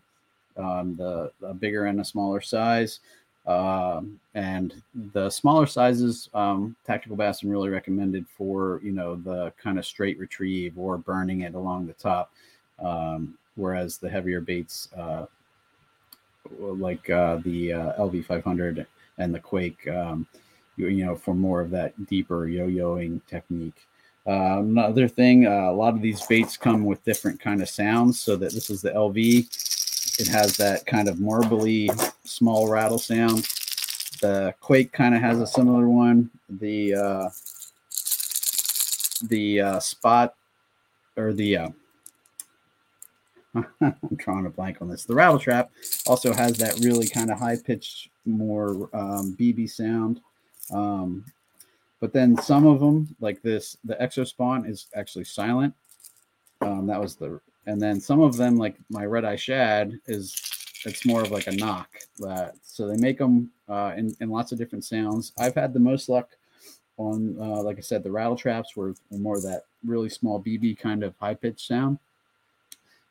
um 0.56 0.96
the, 0.96 1.32
the, 1.42 1.54
bigger 1.54 1.86
and 1.86 2.00
a 2.00 2.06
smaller 2.06 2.40
size. 2.40 3.02
Um, 3.46 4.20
and 4.34 4.82
the 5.14 5.30
smaller 5.30 5.66
sizes, 5.66 6.30
um, 6.34 6.76
Tactical 6.86 7.18
Bassin 7.18 7.50
really 7.50 7.70
recommended 7.70 8.26
for 8.28 8.80
you 8.84 8.92
know 8.92 9.16
the 9.16 9.52
kind 9.62 9.78
of 9.78 9.86
straight 9.86 10.18
retrieve 10.20 10.78
or 10.78 10.98
burning 10.98 11.42
it 11.42 11.54
along 11.54 11.88
the 11.88 11.94
top. 11.94 12.32
whereas 13.56 13.98
the 13.98 14.10
heavier 14.10 14.40
baits, 14.40 14.90
uh, 14.96 15.26
like 16.60 17.10
uh, 17.10 17.38
the 17.44 17.74
uh, 17.74 17.94
LV500 18.00 18.86
and 19.18 19.34
the 19.34 19.40
Quake, 19.40 19.86
you, 19.86 20.88
you 20.88 21.06
know, 21.06 21.16
for 21.16 21.34
more 21.34 21.62
of 21.62 21.70
that 21.72 22.06
deeper 22.06 22.48
yo-yoing 22.48 23.22
technique. 23.26 23.88
Uh, 24.28 24.60
another 24.60 25.08
thing, 25.08 25.48
uh, 25.48 25.72
a 25.72 25.72
lot 25.72 25.94
of 25.94 26.02
these 26.02 26.26
baits 26.26 26.58
come 26.58 26.84
with 26.84 27.04
different 27.06 27.40
kind 27.40 27.62
of 27.62 27.70
sounds. 27.70 28.20
So 28.20 28.36
that 28.36 28.52
this 28.52 28.70
is 28.70 28.82
the 28.82 28.92
LV. 28.92 30.20
It 30.20 30.28
has 30.28 30.58
that 30.58 30.86
kind 30.86 31.08
of 31.08 31.20
marbly 31.20 31.90
small 32.26 32.70
rattle 32.70 33.00
sound. 33.00 33.48
The 34.20 34.54
Quake 34.60 34.92
kind 34.92 35.16
of 35.16 35.22
has 35.22 35.40
a 35.40 35.48
similar 35.48 35.88
one. 35.88 36.30
The 36.50 36.96
uh, 36.96 37.30
the 39.30 39.62
uh, 39.62 39.80
spot 39.80 40.36
or 41.16 41.34
the 41.34 41.58
uh, 41.58 41.70
I'm 43.82 43.96
drawing 44.18 44.46
a 44.46 44.50
blank 44.50 44.82
on 44.82 44.90
this. 44.90 45.06
The 45.06 45.16
rattle 45.16 45.40
trap 45.40 45.72
also 46.06 46.34
has 46.34 46.58
that 46.58 46.80
really 46.80 47.08
kind 47.08 47.32
of 47.32 47.40
high 47.40 47.58
pitched, 47.58 48.10
more 48.26 48.90
um, 48.94 49.36
BB 49.40 49.70
sound. 49.70 50.22
Um, 50.72 51.26
but 52.00 52.14
then 52.14 52.38
some 52.38 52.66
of 52.66 52.80
them, 52.80 53.16
like 53.20 53.42
this, 53.42 53.78
the 53.84 53.96
exospawn 53.96 54.70
is 54.70 54.88
actually 54.96 55.26
silent. 55.26 55.74
Um, 56.62 56.88
that 56.88 57.00
was 57.00 57.16
the, 57.16 57.40
and 57.66 57.82
then 57.82 58.00
some 58.00 58.22
of 58.22 58.38
them, 58.38 58.58
like 58.58 58.76
my 58.90 59.06
red 59.06 59.26
eye 59.26 59.36
shad, 59.36 59.94
is 60.06 60.36
it's 60.86 61.06
more 61.06 61.22
of 61.22 61.32
like 61.32 61.48
a 61.48 61.52
knock. 61.52 61.90
So 62.64 62.88
they 62.88 62.98
make 62.98 63.18
them 63.18 63.52
uh, 63.68 63.94
in 63.98 64.16
in 64.22 64.30
lots 64.30 64.52
of 64.52 64.58
different 64.58 64.86
sounds. 64.86 65.34
I've 65.40 65.56
had 65.56 65.74
the 65.74 65.80
most 65.80 66.10
luck 66.10 66.30
on, 66.98 67.38
uh, 67.40 67.62
like 67.62 67.78
I 67.78 67.82
said, 67.82 68.04
the 68.04 68.12
rattle 68.12 68.36
traps 68.36 68.76
were 68.76 68.96
more 69.12 69.40
that 69.42 69.64
really 69.86 70.10
small 70.10 70.42
BB 70.42 70.80
kind 70.80 71.04
of 71.04 71.16
high 71.20 71.36
pitched 71.36 71.68
sound. 71.68 72.00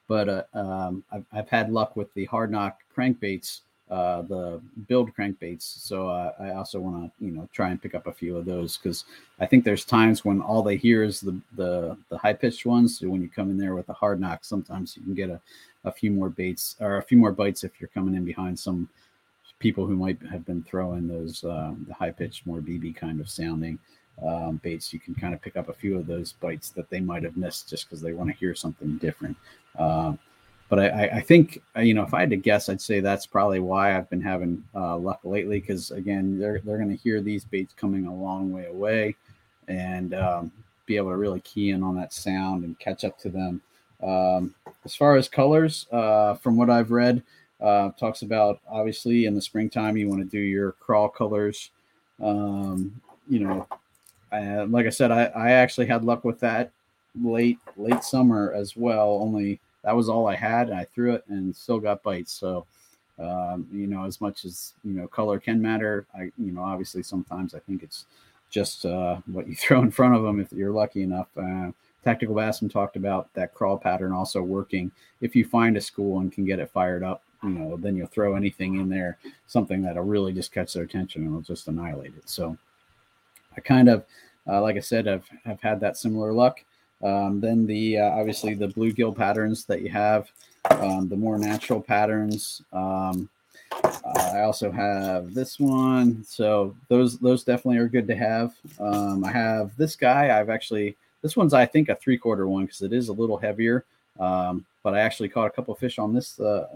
But 0.09 0.29
uh, 0.29 0.43
um, 0.55 1.05
I've, 1.11 1.25
I've 1.33 1.49
had 1.49 1.71
luck 1.71 1.97
with 1.97 2.13
the 2.15 2.27
hard 2.27 2.51
knock 2.51 2.81
crankbaits 2.97 3.61
uh, 3.91 4.23
the 4.23 4.61
build 4.89 5.15
crankbaits. 5.15 5.63
So 5.63 6.09
uh, 6.09 6.33
I 6.41 6.51
also 6.51 6.81
want 6.81 7.05
to 7.19 7.25
you 7.25 7.31
know 7.31 7.49
try 7.53 7.71
and 7.71 7.81
pick 7.81 7.95
up 7.95 8.09
a 8.09 8.13
few 8.13 8.37
of 8.37 8.45
those 8.45 8.77
because 8.77 9.05
I 9.39 9.47
think 9.47 9.65
there's 9.65 9.85
times 9.85 10.25
when 10.25 10.41
all 10.41 10.63
they 10.63 10.77
hear 10.77 11.05
is 11.05 11.21
the 11.21 11.41
the, 11.55 11.97
the 12.09 12.19
high 12.19 12.33
pitched 12.33 12.67
ones. 12.67 12.99
So 12.99 13.09
when 13.09 13.23
you 13.23 13.29
come 13.29 13.51
in 13.51 13.59
there 13.59 13.75
with 13.75 13.89
a 13.89 13.93
hard 13.93 14.21
knock, 14.21 14.45
sometimes 14.45 14.97
you 14.97 15.03
can 15.05 15.15
get 15.15 15.31
a, 15.31 15.41
a 15.85 15.93
few 15.93 16.11
more 16.11 16.29
baits 16.29 16.77
or 16.81 16.97
a 16.97 17.03
few 17.03 17.17
more 17.17 17.33
bites 17.33 17.63
if 17.63 17.81
you're 17.81 17.89
coming 17.89 18.15
in 18.15 18.25
behind 18.25 18.59
some 18.59 18.89
people 19.61 19.87
who 19.87 19.97
might 19.97 20.19
have 20.31 20.45
been 20.45 20.63
throwing 20.65 21.07
those 21.07 21.45
uh, 21.45 21.73
the 21.87 21.95
high 21.95 22.11
pitched, 22.11 22.45
more 22.45 22.61
BB 22.61 22.97
kind 22.97 23.21
of 23.21 23.31
sounding. 23.31 23.79
Um, 24.25 24.57
baits, 24.63 24.93
you 24.93 25.01
can 25.01 25.15
kind 25.15 25.35
of 25.35 25.43
pick 25.43 25.57
up 25.57 25.69
a 25.69 25.75
few 25.75 25.99
of 25.99 26.07
those 26.07 26.33
bites 26.33 26.71
that 26.71 26.89
they 26.89 27.01
might 27.01 27.23
have 27.23 27.37
missed 27.37 27.69
just 27.69 27.87
because 27.87 28.01
they 28.01 28.13
want 28.13 28.31
to 28.31 28.37
hear 28.37 28.55
something 28.55 28.97
different. 28.97 29.37
Um, 29.79 30.19
but 30.69 30.81
I, 30.81 31.09
I, 31.15 31.21
think 31.21 31.63
uh, 31.77 31.81
you 31.81 31.95
know 31.95 32.03
if 32.03 32.13
I 32.13 32.21
had 32.21 32.31
to 32.31 32.37
guess, 32.37 32.69
I'd 32.69 32.81
say 32.81 33.01
that's 33.01 33.27
probably 33.27 33.61
why 33.61 33.97
I've 33.97 34.11
been 34.11 34.23
having 34.23 34.65
uh, 34.75 34.97
luck 34.97 35.21
lately. 35.23 35.61
Because 35.61 35.91
again, 35.91 36.39
they're 36.39 36.61
they're 36.65 36.79
going 36.79 36.91
to 36.91 37.03
hear 37.03 37.21
these 37.21 37.45
baits 37.45 37.75
coming 37.75 38.07
a 38.07 38.15
long 38.15 38.51
way 38.51 38.67
away, 38.67 39.15
and 39.69 40.15
um, 40.15 40.51
be 40.87 40.97
able 40.97 41.11
to 41.11 41.17
really 41.17 41.41
key 41.41 41.71
in 41.71 41.83
on 41.83 41.95
that 41.97 42.13
sound 42.13 42.65
and 42.65 42.79
catch 42.79 43.05
up 43.05 43.19
to 43.19 43.29
them. 43.29 43.61
Um, 44.03 44.55
as 44.85 44.95
far 44.95 45.17
as 45.17 45.29
colors, 45.29 45.87
uh, 45.93 46.35
from 46.35 46.57
what 46.57 46.71
I've 46.71 46.91
read, 46.91 47.23
uh, 47.61 47.91
talks 47.93 48.23
about 48.23 48.61
obviously 48.69 49.27
in 49.27 49.35
the 49.35 49.41
springtime 49.41 49.97
you 49.97 50.09
want 50.09 50.21
to 50.21 50.29
do 50.29 50.41
your 50.41 50.73
crawl 50.73 51.09
colors. 51.09 51.71
Um, 52.23 53.01
you 53.29 53.41
know, 53.41 53.67
I, 54.33 54.63
like 54.63 54.87
I 54.87 54.91
said, 54.91 55.11
I, 55.11 55.25
I 55.27 55.53
actually 55.53 55.87
had 55.87 56.05
luck 56.05 56.25
with 56.25 56.41
that 56.41 56.71
late 57.23 57.59
late 57.77 58.05
summer 58.05 58.53
as 58.53 58.77
well. 58.77 59.19
Only 59.23 59.61
that 59.83 59.97
was 59.97 60.09
all 60.09 60.27
I 60.27 60.35
had. 60.35 60.69
And 60.69 60.79
I 60.79 60.85
threw 60.85 61.15
it 61.15 61.25
and 61.29 61.55
still 61.55 61.79
got 61.79 62.03
bites. 62.03 62.33
So, 62.33 62.67
um, 63.19 63.67
you 63.73 63.87
know, 63.87 64.05
as 64.05 64.21
much 64.21 64.45
as 64.45 64.75
you 64.85 64.93
know, 64.93 65.07
color 65.07 65.39
can 65.39 65.63
matter. 65.63 66.07
I, 66.15 66.25
you 66.39 66.53
know, 66.53 66.63
obviously 66.63 67.03
sometimes 67.03 67.55
I 67.55 67.61
think 67.61 67.83
it's 67.83 68.07
just 68.51 68.85
uh, 68.85 69.17
what 69.27 69.49
you 69.49 69.55
throw 69.57 69.81
in 69.81 69.91
front 69.91 70.15
of 70.15 70.23
them 70.23 70.41
if 70.41 70.53
you're 70.53 70.73
lucky 70.73 71.03
enough. 71.03 71.29
Uh, 71.37 71.71
Tactical 72.05 72.37
Bassin 72.37 72.69
talked 72.69 72.95
about 72.95 73.33
that 73.35 73.53
crawl 73.53 73.77
pattern 73.77 74.13
also 74.13 74.41
working. 74.41 74.93
If 75.21 75.35
you 75.35 75.45
find 75.45 75.77
a 75.77 75.81
school 75.81 76.21
and 76.21 76.31
can 76.31 76.45
get 76.45 76.61
it 76.61 76.71
fired 76.71 77.03
up, 77.03 77.25
you 77.43 77.49
know, 77.49 77.77
then 77.77 77.97
you'll 77.97 78.07
throw 78.07 78.37
anything 78.37 78.77
in 78.77 78.89
there, 78.89 79.19
something 79.49 79.83
that'll 79.83 80.05
really 80.05 80.33
just 80.33 80.53
catch 80.53 80.75
their 80.75 80.85
attention 80.85 81.23
and 81.23 81.33
it'll 81.33 81.41
just 81.41 81.67
annihilate 81.67 82.15
it. 82.17 82.29
So 82.29 82.57
I 83.57 83.61
kind 83.61 83.89
of, 83.89 84.05
uh, 84.47 84.61
like 84.61 84.77
I 84.77 84.81
said, 84.81 85.09
I've, 85.09 85.29
I've 85.45 85.61
had 85.61 85.81
that 85.81 85.97
similar 85.97 86.33
luck. 86.33 86.65
Um, 87.03 87.41
then 87.41 87.67
the 87.67 87.99
uh, 87.99 88.11
obviously 88.11 88.55
the 88.55 88.69
bluegill 88.69 89.17
patterns 89.17 89.65
that 89.67 89.83
you 89.83 89.91
have, 89.91 90.31
um, 90.71 91.09
the 91.09 91.17
more 91.17 91.39
natural 91.39 91.81
patterns. 91.81 92.63
Um, 92.73 93.29
uh, 93.73 94.31
I 94.33 94.43
also 94.43 94.71
have 94.71 95.35
this 95.35 95.61
one, 95.61 96.25
so 96.25 96.75
those 96.89 97.19
those 97.19 97.45
definitely 97.45 97.79
are 97.79 97.89
good 97.89 98.07
to 98.09 98.17
have. 98.17 98.55
Um, 98.81 99.25
I 99.25 99.33
have 99.33 99.77
this 99.77 99.95
guy. 99.95 100.39
I've 100.39 100.49
actually 100.49 100.97
this 101.21 101.37
one's 101.37 101.53
I 101.53 101.67
think 101.67 101.89
a 101.89 101.97
three 101.97 102.17
quarter 102.17 102.49
one 102.49 102.65
because 102.65 102.83
it 102.83 102.93
is 102.93 103.09
a 103.09 103.13
little 103.13 103.37
heavier. 103.37 103.85
Um, 104.19 104.65
but 104.83 104.95
I 104.95 105.01
actually 105.01 105.29
caught 105.29 105.49
a 105.49 105.51
couple 105.51 105.75
fish 105.75 105.99
on 105.99 106.15
this 106.15 106.41
uh, 106.41 106.69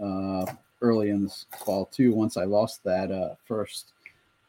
uh, 0.47 0.53
early 0.81 1.09
in 1.09 1.23
this 1.23 1.45
fall 1.65 1.85
too. 1.85 2.13
Once 2.13 2.37
I 2.37 2.43
lost 2.43 2.83
that 2.83 3.11
uh, 3.11 3.35
first 3.45 3.93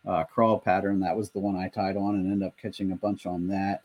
uh, 0.07 0.25
crawl 0.25 0.59
pattern, 0.59 1.01
that 1.01 1.17
was 1.17 1.31
the 1.31 1.39
one 1.39 1.57
I 1.57 1.69
tied 1.69 1.97
on 1.97 2.17
and 2.17 2.31
ended 2.31 2.47
up 2.47 2.57
catching 2.57 2.93
a 2.93 2.97
bunch 2.97 3.27
on 3.27 3.49
that 3.49 3.83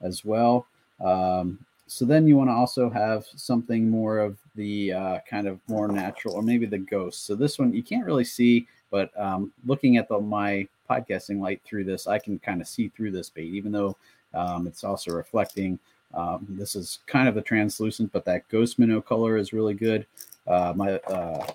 as 0.00 0.24
well. 0.24 0.66
Um, 1.04 1.58
so 1.86 2.04
then 2.04 2.28
you 2.28 2.36
want 2.36 2.50
to 2.50 2.54
also 2.54 2.90
have 2.90 3.26
something 3.34 3.88
more 3.88 4.18
of 4.18 4.36
the 4.56 4.92
uh, 4.92 5.18
kind 5.28 5.46
of 5.46 5.58
more 5.68 5.88
natural, 5.88 6.34
or 6.34 6.42
maybe 6.42 6.66
the 6.66 6.78
ghost. 6.78 7.24
So 7.24 7.34
this 7.34 7.58
one 7.58 7.72
you 7.72 7.82
can't 7.82 8.04
really 8.04 8.24
see, 8.24 8.66
but 8.90 9.10
um, 9.18 9.52
looking 9.64 9.96
at 9.96 10.08
the 10.08 10.20
my 10.20 10.68
podcasting 10.88 11.40
light 11.40 11.62
through 11.64 11.84
this, 11.84 12.06
I 12.06 12.18
can 12.18 12.38
kind 12.38 12.60
of 12.60 12.68
see 12.68 12.88
through 12.88 13.12
this 13.12 13.30
bait, 13.30 13.52
even 13.54 13.72
though 13.72 13.96
um, 14.34 14.66
it's 14.66 14.84
also 14.84 15.12
reflecting. 15.12 15.78
Um, 16.14 16.46
this 16.48 16.74
is 16.74 17.00
kind 17.06 17.28
of 17.28 17.34
the 17.34 17.42
translucent, 17.42 18.12
but 18.12 18.24
that 18.24 18.48
ghost 18.48 18.78
minnow 18.78 19.00
color 19.00 19.36
is 19.36 19.52
really 19.52 19.74
good. 19.74 20.06
Uh, 20.46 20.72
my 20.74 20.92
uh, 20.92 21.46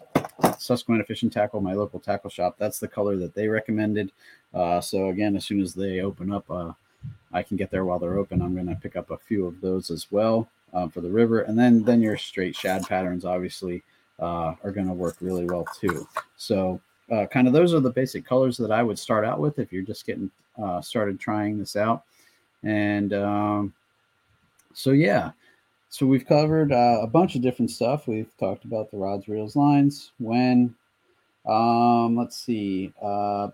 Susquehanna 0.62 1.04
Fishing 1.04 1.30
Tackle, 1.30 1.62
my 1.62 1.74
local 1.74 1.99
tackle 1.99 2.30
shop, 2.30 2.56
that's 2.58 2.80
the 2.80 2.88
color 2.88 3.16
that 3.18 3.34
they 3.34 3.47
recommended. 3.47 4.12
Uh, 4.54 4.80
so 4.80 5.10
again, 5.10 5.36
as 5.36 5.45
soon 5.45 5.62
as 5.62 5.74
they 5.74 6.01
open 6.01 6.32
up, 6.32 6.49
uh, 6.49 6.72
I 7.32 7.43
can 7.43 7.58
get 7.58 7.72
there 7.72 7.86
while 7.86 7.99
they're 7.99 8.18
open. 8.18 8.41
I'm 8.41 8.54
going 8.54 8.68
to 8.68 8.76
pick 8.76 8.95
up 8.95 9.12
a 9.12 9.18
few 9.18 9.45
of 9.45 9.62
those 9.62 9.91
as 9.91 10.08
well 10.12 10.47
um, 10.74 10.89
for 10.89 11.01
the 11.01 11.10
river, 11.10 11.41
and 11.41 11.58
then 11.58 11.84
then 11.84 12.01
your 12.01 12.18
straight 12.18 12.56
shad 12.56 12.88
patterns 12.88 13.26
obviously 13.26 13.84
uh, 14.20 14.56
are 14.64 14.72
going 14.72 14.88
to 14.88 14.93
work 14.93 15.18
really 15.22 15.45
well 15.45 15.68
too. 15.80 16.08
So 16.38 16.80
uh, 17.12 17.26
kind 17.26 17.47
of 17.47 17.54
those 17.54 17.74
are 17.74 17.80
the 17.80 17.89
basic 17.89 18.26
colors 18.26 18.58
that 18.58 18.72
I 18.72 18.84
would 18.84 18.99
start 18.99 19.26
out 19.26 19.39
with 19.39 19.60
if 19.60 19.74
you're 19.74 19.84
just 19.84 20.06
getting 20.06 20.32
started 20.82 21.20
trying 21.20 21.58
this 21.58 21.76
out. 21.76 22.04
And 22.64 23.14
um, 23.14 23.74
so, 24.74 24.91
yeah, 24.91 25.32
so 25.94 26.08
we've 26.08 26.26
covered 26.26 26.72
uh, 26.72 27.02
a 27.04 27.08
bunch 27.08 27.36
of 27.36 27.44
different 27.44 27.70
stuff. 27.70 28.08
We've 28.08 28.36
talked 28.39 28.66
about 28.66 28.89
the 28.89 28.98
rods, 28.98 29.28
reels, 29.28 29.56
lines, 29.56 30.12
when, 30.18 30.74
um, 31.46 32.18
let's 32.18 32.36
see, 32.36 32.91
uh, 33.00 33.50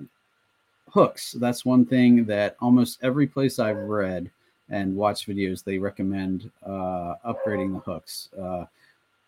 hooks. 0.90 1.34
That's 1.34 1.66
one 1.66 1.86
thing 1.86 2.24
that 2.28 2.56
almost 2.62 3.00
every 3.04 3.28
place 3.28 3.60
I've 3.60 3.76
read 3.76 4.32
and 4.70 4.96
watched 4.96 5.28
videos, 5.28 5.66
they 5.66 5.80
recommend 5.80 6.50
uh, 6.66 7.16
upgrading 7.28 7.74
the 7.74 7.80
hooks. 7.80 8.30
Uh, 8.42 8.64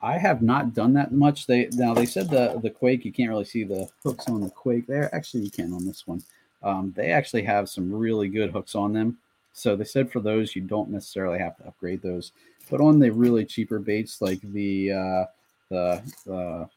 I 0.02 0.18
have 0.18 0.42
not 0.42 0.74
done 0.74 0.94
that 0.94 1.12
much. 1.12 1.48
They 1.48 1.68
now 1.74 1.94
they 1.94 2.06
said 2.06 2.30
the 2.30 2.62
the 2.64 2.70
quake 2.70 3.04
you 3.04 3.12
can't 3.12 3.30
really 3.30 3.44
see 3.44 3.66
the 3.66 3.90
hooks 4.06 4.30
on 4.30 4.40
the 4.40 4.50
quake 4.50 4.88
there. 4.88 5.14
Actually, 5.14 5.44
you 5.44 5.52
can 5.52 5.74
on 5.74 5.86
this 5.86 6.08
one. 6.08 6.24
Um, 6.64 6.94
they 6.96 7.12
actually 7.12 7.44
have 7.44 7.68
some 7.68 7.92
really 7.94 8.30
good 8.30 8.52
hooks 8.52 8.74
on 8.74 8.94
them. 8.94 9.18
So 9.52 9.76
they 9.76 9.84
said 9.84 10.10
for 10.10 10.22
those, 10.22 10.56
you 10.56 10.62
don't 10.62 10.90
necessarily 10.90 11.40
have 11.40 11.58
to 11.58 11.68
upgrade 11.68 12.02
those. 12.02 12.32
But 12.70 12.82
on 12.82 13.00
the 13.00 13.12
really 13.12 13.46
cheaper 13.46 13.80
baits 13.80 14.22
like 14.22 14.42
the 14.42 14.92
uh, 14.92 15.26
the, 15.70 16.02
the 16.26 16.70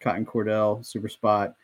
Cotton 0.00 0.26
Cordell 0.26 0.84
Super 0.84 1.08
Spot, 1.08 1.54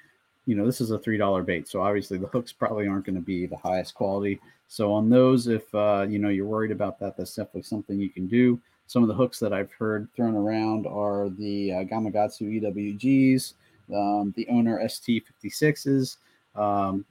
you 0.47 0.55
know, 0.55 0.66
this 0.66 0.80
is 0.80 0.91
a 0.91 0.99
three 0.99 1.18
dollar 1.18 1.43
bait, 1.43 1.68
so 1.68 1.80
obviously 1.80 2.18
the 2.18 2.26
hooks 2.28 2.53
probably 2.53 2.87
aren't 2.87 3.07
going 3.07 3.16
to 3.16 3.22
be 3.22 3.47
the 3.47 3.57
highest 3.57 3.95
quality. 3.95 4.41
So 4.68 4.93
on 4.93 5.09
those, 5.09 5.47
if 5.49 5.72
uh, 5.74 6.07
you 6.09 6.18
know 6.18 6.28
you're 6.28 6.47
worried 6.47 6.70
about 6.70 6.99
that, 7.01 7.16
that's 7.16 7.35
definitely 7.35 7.62
something 7.62 7.99
you 7.99 8.11
can 8.11 8.26
do. 8.26 8.61
Some 8.87 9.03
of 9.03 9.09
the 9.09 9.14
hooks 9.14 9.39
that 9.39 9.53
I've 9.53 9.72
heard 9.72 10.09
thrown 10.14 10.35
around 10.35 10.87
are 10.87 11.30
the 11.30 11.72
uh, 11.72 11.85
Gamakatsu 11.85 12.61
EWGs, 12.61 13.55
um, 13.95 14.35
the 14.37 14.47
Owner 14.49 14.80
ST56s. 14.85 16.16
Um, 16.55 17.05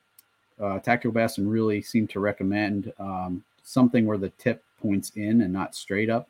uh, 0.60 0.80
Tactical 0.80 1.12
Bassin 1.12 1.48
really 1.48 1.82
seem 1.82 2.08
to 2.10 2.20
recommend 2.20 2.94
um, 3.00 3.44
something 3.64 4.06
where 4.06 4.18
the 4.18 4.30
tip 4.32 4.64
points 4.82 5.12
in 5.16 5.42
and 5.42 5.54
not 5.54 5.76
straight 5.76 6.10
up, 6.10 6.28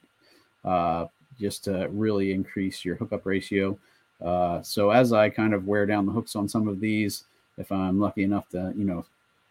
uh, 0.66 1.08
just 1.40 1.64
to 1.66 1.88
really 1.92 2.32
increase 2.32 2.84
your 2.86 2.96
hookup 2.96 3.26
ratio. 3.26 3.78
Uh, 4.24 4.62
so 4.62 4.92
as 4.92 5.14
I 5.14 5.30
kind 5.30 5.54
of 5.54 5.68
wear 5.68 5.86
down 5.86 6.06
the 6.06 6.12
hooks 6.12 6.36
on 6.36 6.48
some 6.48 6.68
of 6.68 6.80
these, 6.80 7.24
if 7.58 7.72
I'm 7.72 8.00
lucky 8.00 8.24
enough 8.24 8.50
to, 8.50 8.74
you 8.76 8.86
know, 8.86 9.06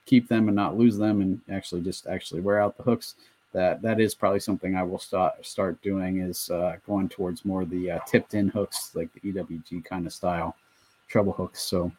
keep 0.07 0.29
them 0.29 0.49
and 0.49 0.57
not 0.57 0.79
lose 0.79 0.97
them, 0.97 1.21
and 1.21 1.41
actually 1.51 1.83
just 1.83 2.07
actually 2.07 2.41
wear 2.41 2.61
out 2.61 2.77
the 2.77 2.83
hooks, 2.83 3.15
that 3.53 3.83
that 3.83 4.01
is 4.01 4.15
probably 4.15 4.41
something 4.41 4.77
I 4.77 4.83
will 4.83 4.99
start 4.99 5.45
start 5.45 5.81
doing 5.83 6.21
is 6.21 6.51
uh, 6.51 6.77
going 6.87 7.09
towards 7.09 7.45
more 7.45 7.65
the 7.65 7.93
uh, 7.93 7.99
tipped 8.07 8.35
in 8.35 8.49
hooks, 8.49 8.93
like 8.95 9.09
the 9.13 9.33
EWG 9.33 9.85
kind 9.85 10.07
of 10.07 10.13
style 10.13 10.57
treble 11.09 11.33
hooks. 11.33 11.63
So 11.63 11.91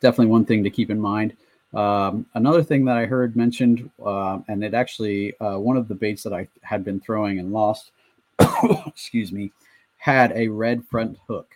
definitely 0.00 0.26
one 0.26 0.44
thing 0.44 0.64
to 0.64 0.70
keep 0.70 0.90
in 0.90 1.00
mind. 1.00 1.36
Um, 1.74 2.24
another 2.34 2.62
thing 2.62 2.84
that 2.86 2.96
I 2.96 3.06
heard 3.06 3.36
mentioned, 3.36 3.90
uh, 4.04 4.38
and 4.48 4.64
it 4.64 4.74
actually 4.74 5.38
uh, 5.38 5.58
one 5.58 5.76
of 5.76 5.88
the 5.88 5.94
baits 5.94 6.22
that 6.22 6.32
I 6.32 6.48
had 6.62 6.84
been 6.84 7.00
throwing 7.00 7.38
and 7.38 7.52
lost, 7.52 7.90
excuse 8.86 9.32
me, 9.32 9.52
had 9.98 10.32
a 10.32 10.48
red 10.48 10.84
front 10.86 11.18
hook, 11.26 11.54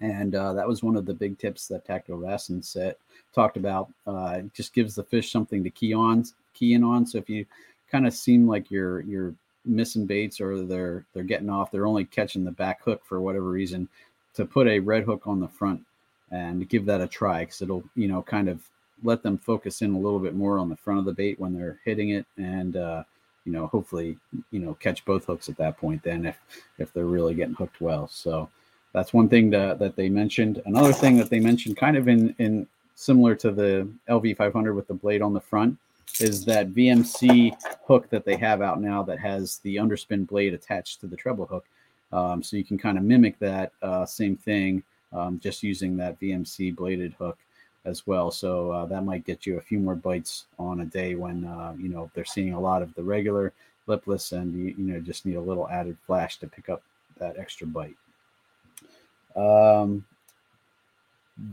and 0.00 0.34
uh, 0.34 0.52
that 0.52 0.68
was 0.68 0.82
one 0.82 0.96
of 0.96 1.06
the 1.06 1.14
big 1.14 1.38
tips 1.38 1.66
that 1.68 1.86
Tactical 1.86 2.20
Bassin 2.20 2.62
said 2.62 2.96
talked 3.34 3.56
about. 3.56 3.90
Uh, 4.06 4.36
it 4.38 4.54
just 4.54 4.74
gives 4.74 4.94
the 4.94 5.04
fish 5.04 5.32
something 5.32 5.64
to 5.64 5.70
key 5.70 5.94
on, 5.94 6.24
key 6.52 6.74
in 6.74 6.84
on. 6.84 7.06
So 7.06 7.16
if 7.16 7.30
you 7.30 7.46
kind 7.90 8.06
of 8.06 8.12
seem 8.12 8.46
like 8.46 8.70
you're 8.70 9.00
you're 9.00 9.34
missing 9.64 10.04
baits 10.04 10.40
or 10.40 10.62
they're 10.62 11.06
they're 11.14 11.22
getting 11.22 11.48
off, 11.48 11.70
they're 11.70 11.86
only 11.86 12.04
catching 12.04 12.44
the 12.44 12.50
back 12.50 12.82
hook 12.82 13.02
for 13.04 13.20
whatever 13.20 13.48
reason, 13.48 13.88
to 14.34 14.44
put 14.44 14.68
a 14.68 14.78
red 14.78 15.04
hook 15.04 15.26
on 15.26 15.40
the 15.40 15.48
front 15.48 15.80
and 16.30 16.68
give 16.68 16.84
that 16.84 17.00
a 17.00 17.06
try 17.06 17.40
because 17.40 17.62
it'll 17.62 17.84
you 17.94 18.08
know 18.08 18.20
kind 18.20 18.48
of 18.48 18.68
let 19.02 19.22
them 19.22 19.38
focus 19.38 19.82
in 19.82 19.94
a 19.94 19.98
little 19.98 20.18
bit 20.18 20.34
more 20.34 20.58
on 20.58 20.68
the 20.68 20.76
front 20.76 20.98
of 20.98 21.04
the 21.04 21.12
bait 21.12 21.38
when 21.38 21.54
they're 21.54 21.80
hitting 21.84 22.10
it 22.10 22.26
and 22.36 22.76
uh, 22.76 23.02
you 23.44 23.52
know 23.52 23.66
hopefully 23.66 24.18
you 24.50 24.58
know 24.58 24.74
catch 24.74 25.04
both 25.04 25.24
hooks 25.24 25.48
at 25.48 25.56
that 25.56 25.76
point 25.78 26.02
then 26.02 26.26
if 26.26 26.36
if 26.78 26.92
they're 26.92 27.06
really 27.06 27.34
getting 27.34 27.54
hooked 27.54 27.80
well. 27.80 28.08
So 28.08 28.48
that's 28.92 29.12
one 29.12 29.28
thing 29.28 29.50
to, 29.50 29.76
that 29.78 29.94
they 29.94 30.08
mentioned. 30.08 30.62
Another 30.66 30.92
thing 30.92 31.16
that 31.18 31.28
they 31.30 31.40
mentioned 31.40 31.76
kind 31.76 31.96
of 31.96 32.08
in 32.08 32.34
in 32.38 32.66
similar 32.94 33.34
to 33.34 33.50
the 33.50 33.88
lv500 34.08 34.74
with 34.74 34.88
the 34.88 34.94
blade 34.94 35.20
on 35.20 35.34
the 35.34 35.40
front 35.40 35.76
is 36.18 36.46
that 36.46 36.70
vmc 36.70 37.54
hook 37.86 38.08
that 38.08 38.24
they 38.24 38.36
have 38.36 38.62
out 38.62 38.80
now 38.80 39.02
that 39.02 39.18
has 39.18 39.58
the 39.58 39.76
underspin 39.76 40.26
blade 40.26 40.54
attached 40.54 41.00
to 41.00 41.06
the 41.06 41.16
treble 41.16 41.46
hook. 41.46 41.66
Um, 42.12 42.42
so 42.42 42.56
you 42.56 42.64
can 42.64 42.78
kind 42.78 42.96
of 42.96 43.04
mimic 43.04 43.38
that 43.40 43.72
uh, 43.82 44.06
same 44.06 44.36
thing 44.36 44.82
um, 45.12 45.38
just 45.38 45.62
using 45.62 45.96
that 45.98 46.18
vmc 46.20 46.74
bladed 46.74 47.14
hook 47.14 47.38
as 47.86 48.06
well. 48.06 48.30
So 48.30 48.70
uh, 48.72 48.86
that 48.86 49.04
might 49.04 49.24
get 49.24 49.46
you 49.46 49.56
a 49.56 49.62
few 49.62 49.78
more 49.78 49.94
bites 49.94 50.46
on 50.58 50.80
a 50.80 50.84
day 50.84 51.14
when 51.14 51.44
uh, 51.44 51.74
you 51.78 51.88
know 51.88 52.10
they're 52.14 52.24
seeing 52.24 52.52
a 52.52 52.60
lot 52.60 52.82
of 52.82 52.92
the 52.94 53.02
regular 53.02 53.52
lipless, 53.86 54.32
and 54.32 54.52
you, 54.54 54.74
you 54.76 54.92
know 54.92 55.00
just 55.00 55.24
need 55.24 55.36
a 55.36 55.40
little 55.40 55.68
added 55.68 55.96
flash 56.06 56.38
to 56.38 56.46
pick 56.46 56.68
up 56.68 56.82
that 57.18 57.38
extra 57.38 57.66
bite. 57.66 57.96
Um, 59.34 60.04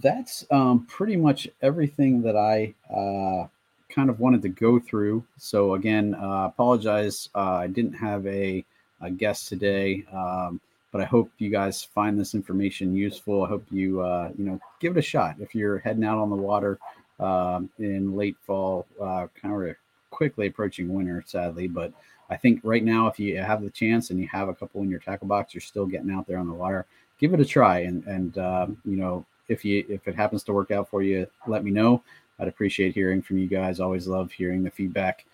that's 0.01 0.45
um, 0.49 0.85
pretty 0.87 1.15
much 1.15 1.47
everything 1.61 2.21
that 2.23 2.35
I 2.35 2.73
uh, 2.89 3.47
kind 3.89 4.09
of 4.09 4.19
wanted 4.19 4.41
to 4.43 4.49
go 4.49 4.79
through. 4.79 5.23
So 5.37 5.75
again, 5.75 6.15
uh, 6.15 6.45
apologize 6.45 7.29
uh, 7.35 7.55
I 7.55 7.67
didn't 7.67 7.93
have 7.93 8.25
a, 8.25 8.65
a 9.01 9.11
guest 9.11 9.49
today. 9.49 10.05
Um, 10.11 10.61
but 10.93 11.01
I 11.01 11.05
hope 11.05 11.31
you 11.39 11.49
guys 11.49 11.83
find 11.83 12.17
this 12.17 12.35
information 12.35 12.95
useful. 12.95 13.43
I 13.43 13.49
hope 13.49 13.65
you 13.71 13.99
uh, 13.99 14.29
you 14.37 14.45
know 14.45 14.61
give 14.79 14.95
it 14.95 14.99
a 14.99 15.01
shot 15.01 15.35
if 15.39 15.53
you're 15.53 15.79
heading 15.79 16.05
out 16.05 16.19
on 16.19 16.29
the 16.29 16.35
water 16.35 16.79
uh, 17.19 17.61
in 17.79 18.15
late 18.15 18.37
fall, 18.45 18.85
uh, 19.01 19.27
kind 19.41 19.69
of 19.69 19.75
quickly 20.11 20.47
approaching 20.47 20.93
winter, 20.93 21.23
sadly. 21.25 21.67
But 21.67 21.91
I 22.29 22.37
think 22.37 22.61
right 22.63 22.83
now, 22.83 23.07
if 23.07 23.19
you 23.19 23.37
have 23.39 23.63
the 23.63 23.71
chance 23.71 24.11
and 24.11 24.19
you 24.19 24.27
have 24.27 24.47
a 24.47 24.53
couple 24.53 24.81
in 24.83 24.89
your 24.89 24.99
tackle 24.99 25.27
box, 25.27 25.53
you're 25.53 25.61
still 25.61 25.87
getting 25.87 26.11
out 26.11 26.27
there 26.27 26.37
on 26.37 26.47
the 26.47 26.53
water. 26.53 26.85
Give 27.19 27.33
it 27.33 27.41
a 27.41 27.45
try, 27.45 27.79
and 27.79 28.05
and 28.05 28.37
um, 28.37 28.77
you 28.85 28.95
know 28.95 29.25
if 29.49 29.65
you 29.65 29.83
if 29.89 30.07
it 30.07 30.15
happens 30.15 30.43
to 30.43 30.53
work 30.53 30.69
out 30.69 30.89
for 30.89 31.01
you, 31.01 31.25
let 31.47 31.63
me 31.63 31.71
know. 31.71 32.03
I'd 32.39 32.47
appreciate 32.47 32.93
hearing 32.93 33.21
from 33.21 33.39
you 33.39 33.47
guys. 33.47 33.79
Always 33.79 34.07
love 34.07 34.31
hearing 34.31 34.63
the 34.63 34.69
feedback, 34.69 35.25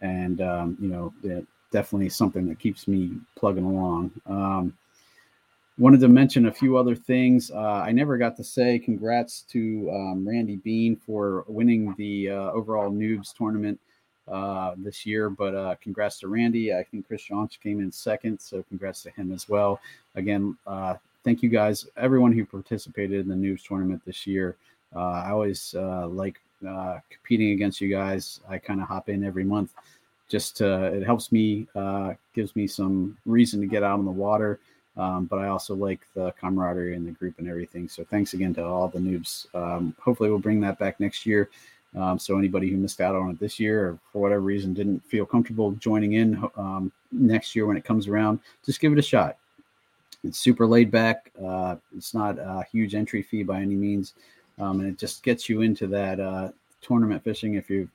and 0.00 0.40
um, 0.40 0.76
you 0.80 0.88
know, 0.88 1.12
definitely 1.72 2.08
something 2.08 2.48
that 2.48 2.60
keeps 2.60 2.86
me 2.86 3.12
plugging 3.36 3.64
along. 3.64 4.12
Um, 4.26 4.74
wanted 5.78 6.00
to 6.00 6.08
mention 6.08 6.46
a 6.46 6.52
few 6.52 6.76
other 6.76 6.96
things. 6.96 7.50
Uh, 7.50 7.82
I 7.84 7.92
never 7.92 8.18
got 8.18 8.36
to 8.36 8.44
say 8.44 8.78
congrats 8.78 9.42
to 9.52 9.88
um, 9.92 10.28
Randy 10.28 10.56
Bean 10.56 10.96
for 10.96 11.44
winning 11.46 11.94
the 11.96 12.30
uh, 12.30 12.50
overall 12.50 12.90
noobs 12.90 13.32
tournament 13.32 13.78
uh, 14.26 14.74
this 14.76 15.06
year, 15.06 15.30
but 15.30 15.54
uh, 15.54 15.76
congrats 15.80 16.18
to 16.20 16.28
Randy. 16.28 16.74
I 16.74 16.82
think 16.82 17.06
Chris 17.06 17.22
Johnson 17.22 17.60
came 17.62 17.80
in 17.80 17.92
second, 17.92 18.40
so 18.40 18.64
congrats 18.64 19.02
to 19.04 19.10
him 19.10 19.32
as 19.32 19.48
well. 19.48 19.80
Again, 20.16 20.58
uh, 20.66 20.96
thank 21.24 21.42
you 21.42 21.48
guys, 21.48 21.86
everyone 21.96 22.32
who 22.32 22.44
participated 22.44 23.20
in 23.20 23.28
the 23.28 23.34
noobs 23.34 23.62
tournament 23.62 24.02
this 24.04 24.26
year. 24.26 24.56
Uh, 24.94 25.22
I 25.24 25.30
always 25.30 25.74
like 25.74 26.40
competing 26.60 27.52
against 27.52 27.80
you 27.80 27.88
guys. 27.88 28.40
I 28.48 28.58
kind 28.58 28.80
of 28.80 28.88
hop 28.88 29.08
in 29.08 29.22
every 29.22 29.44
month 29.44 29.74
just 30.28 30.56
to, 30.56 30.86
it 30.86 31.04
helps 31.04 31.30
me, 31.30 31.68
gives 32.34 32.56
me 32.56 32.66
some 32.66 33.16
reason 33.24 33.60
to 33.60 33.66
get 33.66 33.84
out 33.84 34.00
on 34.00 34.04
the 34.04 34.10
water. 34.10 34.58
Um, 34.98 35.26
but 35.26 35.38
I 35.38 35.48
also 35.48 35.74
like 35.74 36.00
the 36.14 36.32
camaraderie 36.32 36.96
in 36.96 37.04
the 37.04 37.12
group 37.12 37.38
and 37.38 37.48
everything. 37.48 37.88
So 37.88 38.04
thanks 38.04 38.34
again 38.34 38.52
to 38.54 38.64
all 38.64 38.88
the 38.88 38.98
noobs. 38.98 39.46
Um, 39.54 39.94
hopefully, 40.00 40.28
we'll 40.28 40.40
bring 40.40 40.60
that 40.62 40.78
back 40.78 40.98
next 40.98 41.24
year. 41.24 41.48
Um, 41.96 42.18
so 42.18 42.36
anybody 42.36 42.68
who 42.68 42.76
missed 42.76 43.00
out 43.00 43.16
on 43.16 43.30
it 43.30 43.40
this 43.40 43.58
year 43.58 43.88
or 43.88 43.98
for 44.12 44.20
whatever 44.20 44.40
reason 44.40 44.74
didn't 44.74 45.00
feel 45.04 45.24
comfortable 45.24 45.72
joining 45.72 46.14
in 46.14 46.42
um, 46.56 46.92
next 47.12 47.56
year 47.56 47.66
when 47.66 47.76
it 47.76 47.84
comes 47.84 48.08
around, 48.08 48.40
just 48.66 48.80
give 48.80 48.92
it 48.92 48.98
a 48.98 49.02
shot. 49.02 49.38
It's 50.24 50.38
super 50.38 50.66
laid 50.66 50.90
back. 50.90 51.30
Uh, 51.42 51.76
it's 51.96 52.12
not 52.12 52.38
a 52.38 52.64
huge 52.70 52.94
entry 52.94 53.22
fee 53.22 53.44
by 53.44 53.60
any 53.60 53.76
means, 53.76 54.14
um, 54.58 54.80
and 54.80 54.88
it 54.88 54.98
just 54.98 55.22
gets 55.22 55.48
you 55.48 55.62
into 55.62 55.86
that 55.86 56.18
uh, 56.20 56.50
tournament 56.82 57.22
fishing. 57.22 57.54
If 57.54 57.70
you've 57.70 57.90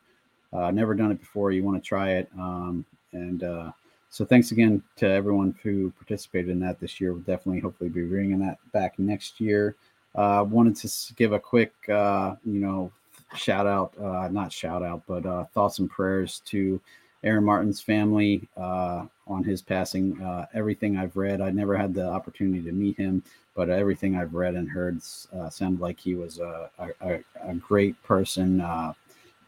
uh, 0.53 0.71
never 0.71 0.95
done 0.95 1.11
it 1.11 1.19
before, 1.19 1.51
you 1.51 1.63
want 1.63 1.81
to 1.81 1.87
try 1.87 2.13
it. 2.13 2.29
Um, 2.39 2.85
and 3.11 3.43
uh, 3.43 3.71
so, 4.13 4.23
thanks 4.23 4.51
again 4.51 4.83
to 4.97 5.09
everyone 5.09 5.55
who 5.63 5.89
participated 5.97 6.51
in 6.51 6.59
that 6.59 6.79
this 6.79 7.01
year. 7.01 7.13
We'll 7.13 7.23
definitely, 7.23 7.61
hopefully, 7.61 7.89
be 7.89 8.03
bringing 8.03 8.37
that 8.41 8.59
back 8.71 8.99
next 8.99 9.41
year. 9.41 9.75
Uh, 10.13 10.45
wanted 10.47 10.75
to 10.75 11.13
give 11.15 11.33
a 11.33 11.39
quick, 11.39 11.73
uh, 11.89 12.35
you 12.45 12.59
know, 12.59 12.91
shout 13.35 13.65
out, 13.65 13.91
uh, 13.99 14.27
not 14.27 14.53
shout 14.53 14.83
out, 14.83 15.01
but 15.07 15.25
uh, 15.25 15.45
thoughts 15.45 15.79
and 15.79 15.89
prayers 15.89 16.43
to 16.45 16.79
Aaron 17.23 17.43
Martens' 17.43 17.81
family 17.81 18.47
uh, 18.55 19.07
on 19.25 19.43
his 19.43 19.63
passing. 19.63 20.21
Uh, 20.21 20.45
everything 20.53 20.95
I've 20.95 21.17
read, 21.17 21.41
I 21.41 21.49
never 21.49 21.75
had 21.75 21.95
the 21.95 22.07
opportunity 22.07 22.61
to 22.65 22.71
meet 22.71 22.97
him, 22.97 23.23
but 23.55 23.71
everything 23.71 24.15
I've 24.15 24.35
read 24.35 24.53
and 24.53 24.69
heard 24.69 25.01
uh, 25.35 25.49
sounded 25.49 25.81
like 25.81 25.99
he 25.99 26.13
was 26.13 26.37
a, 26.37 26.69
a, 27.01 27.19
a 27.41 27.55
great 27.55 28.01
person. 28.03 28.61
Uh, 28.61 28.93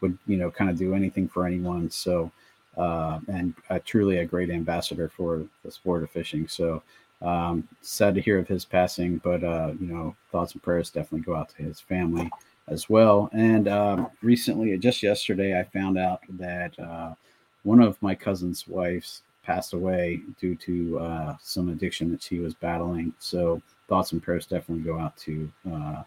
would 0.00 0.18
you 0.26 0.36
know 0.36 0.50
kind 0.50 0.70
of 0.70 0.76
do 0.76 0.94
anything 0.94 1.28
for 1.28 1.46
anyone. 1.46 1.90
So 1.90 2.30
and 2.76 3.54
truly 3.84 4.18
a 4.18 4.24
great 4.24 4.50
ambassador 4.50 5.08
for 5.08 5.44
the 5.64 5.70
sport 5.70 6.02
of 6.02 6.10
fishing. 6.10 6.48
So. 6.48 6.82
Um, 7.22 7.66
sad 7.80 8.14
to 8.16 8.20
hear 8.20 8.38
of 8.38 8.46
his 8.46 8.66
passing, 8.66 9.16
but 9.24 9.40
you 9.40 9.86
know, 9.86 10.14
thoughts 10.30 10.52
and 10.52 10.62
prayers 10.62 10.90
definitely 10.90 11.24
go 11.24 11.34
out 11.34 11.48
to 11.48 11.62
his 11.62 11.80
family 11.80 12.30
as 12.68 12.90
well. 12.90 13.30
And 13.32 13.68
um, 13.68 14.08
recently, 14.22 14.76
just 14.78 15.02
yesterday, 15.02 15.58
I 15.58 15.64
found 15.64 15.98
out 15.98 16.20
that 16.28 16.78
uh, 16.78 17.14
one 17.62 17.80
of 17.80 18.00
my 18.02 18.14
cousin's 18.14 18.66
wives 18.66 19.22
passed 19.42 19.72
away 19.72 20.20
due 20.40 20.56
to 20.56 20.98
uh, 20.98 21.36
some 21.40 21.68
addiction 21.68 22.10
that 22.10 22.22
she 22.22 22.40
was 22.40 22.54
battling. 22.54 23.14
So 23.18 23.62
thoughts 23.88 24.12
and 24.12 24.22
prayers 24.22 24.46
definitely 24.46 24.84
go 24.84 24.98
out 24.98 25.16
to 25.18 25.50
uh, 25.72 26.02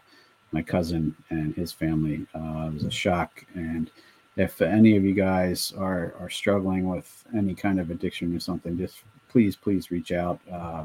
my 0.52 0.62
cousin 0.62 1.14
and 1.30 1.54
his 1.54 1.72
family. 1.72 2.26
Uh, 2.34 2.68
it 2.68 2.74
was 2.74 2.84
a 2.84 2.90
shock. 2.90 3.44
And 3.54 3.90
if 4.36 4.60
any 4.62 4.96
of 4.96 5.04
you 5.04 5.14
guys 5.14 5.72
are 5.76 6.14
are 6.20 6.30
struggling 6.30 6.88
with 6.88 7.24
any 7.34 7.54
kind 7.54 7.80
of 7.80 7.90
addiction 7.90 8.34
or 8.34 8.40
something, 8.40 8.78
just 8.78 9.02
please, 9.28 9.56
please 9.56 9.90
reach 9.90 10.12
out. 10.12 10.40
Uh, 10.50 10.84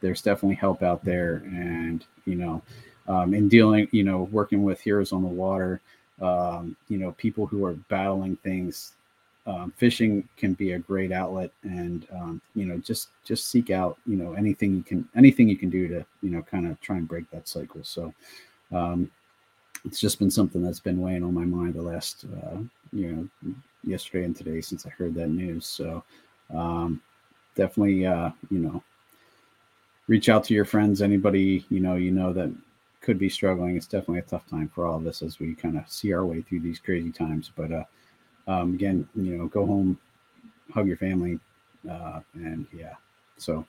there's 0.00 0.22
definitely 0.22 0.56
help 0.56 0.82
out 0.82 1.04
there, 1.04 1.42
and 1.46 2.04
you 2.24 2.34
know 2.34 2.62
um, 3.08 3.32
in 3.32 3.48
dealing, 3.48 3.88
you 3.90 4.04
know, 4.04 4.28
working 4.30 4.62
with 4.62 4.80
Heroes 4.80 5.12
on 5.12 5.22
the 5.22 5.28
Water, 5.28 5.80
um, 6.20 6.76
you 6.88 6.98
know, 6.98 7.12
people 7.12 7.46
who 7.46 7.64
are 7.64 7.74
battling 7.74 8.36
things. 8.36 8.92
Um, 9.46 9.72
fishing 9.78 10.28
can 10.36 10.52
be 10.52 10.72
a 10.72 10.78
great 10.78 11.10
outlet, 11.10 11.50
and 11.62 12.06
um, 12.12 12.42
you 12.54 12.66
know, 12.66 12.76
just 12.76 13.08
just 13.24 13.46
seek 13.46 13.70
out, 13.70 13.96
you 14.06 14.14
know, 14.14 14.34
anything 14.34 14.74
you 14.74 14.82
can 14.82 15.08
anything 15.16 15.48
you 15.48 15.56
can 15.56 15.70
do 15.70 15.88
to, 15.88 16.04
you 16.20 16.28
know, 16.28 16.42
kind 16.42 16.66
of 16.66 16.78
try 16.82 16.98
and 16.98 17.08
break 17.08 17.30
that 17.30 17.48
cycle. 17.48 17.82
So, 17.82 18.12
um, 18.72 19.10
it's 19.86 20.00
just 20.00 20.18
been 20.18 20.30
something 20.30 20.62
that's 20.62 20.80
been 20.80 21.00
weighing 21.00 21.24
on 21.24 21.32
my 21.32 21.46
mind 21.46 21.74
the 21.74 21.82
last, 21.82 22.26
uh, 22.42 22.58
you 22.92 23.30
know, 23.42 23.54
yesterday 23.84 24.24
and 24.24 24.36
today 24.36 24.60
since 24.60 24.86
I 24.86 24.90
heard 24.90 25.14
that 25.14 25.28
news. 25.28 25.66
So, 25.66 26.02
um, 26.54 27.00
definitely, 27.54 28.06
uh, 28.06 28.30
you 28.50 28.58
know, 28.58 28.82
reach 30.06 30.28
out 30.28 30.44
to 30.44 30.54
your 30.54 30.64
friends, 30.64 31.02
anybody 31.02 31.64
you 31.68 31.80
know, 31.80 31.96
you 31.96 32.10
know 32.10 32.32
that 32.32 32.52
could 33.00 33.18
be 33.18 33.28
struggling. 33.28 33.76
It's 33.76 33.86
definitely 33.86 34.20
a 34.20 34.22
tough 34.22 34.48
time 34.48 34.68
for 34.74 34.86
all 34.86 34.96
of 34.96 35.06
us 35.06 35.22
as 35.22 35.38
we 35.38 35.54
kind 35.54 35.78
of 35.78 35.88
see 35.88 36.12
our 36.12 36.26
way 36.26 36.42
through 36.42 36.60
these 36.60 36.78
crazy 36.78 37.12
times. 37.12 37.50
But 37.54 37.72
uh, 37.72 37.84
um, 38.46 38.74
again, 38.74 39.08
you 39.14 39.36
know, 39.36 39.46
go 39.46 39.66
home, 39.66 39.98
hug 40.72 40.88
your 40.88 40.96
family, 40.96 41.38
uh, 41.88 42.20
and 42.34 42.66
yeah. 42.72 42.94
So, 43.36 43.64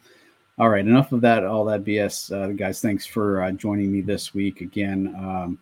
all 0.57 0.70
right, 0.70 0.86
enough 0.86 1.11
of 1.11 1.22
that, 1.22 1.45
all 1.45 1.63
that 1.65 1.84
BS, 1.84 2.32
uh, 2.32 2.51
guys. 2.53 2.82
Thanks 2.82 3.05
for 3.05 3.43
uh, 3.43 3.51
joining 3.51 3.91
me 3.91 4.01
this 4.01 4.34
week 4.34 4.61
again. 4.61 5.13
Um, 5.17 5.59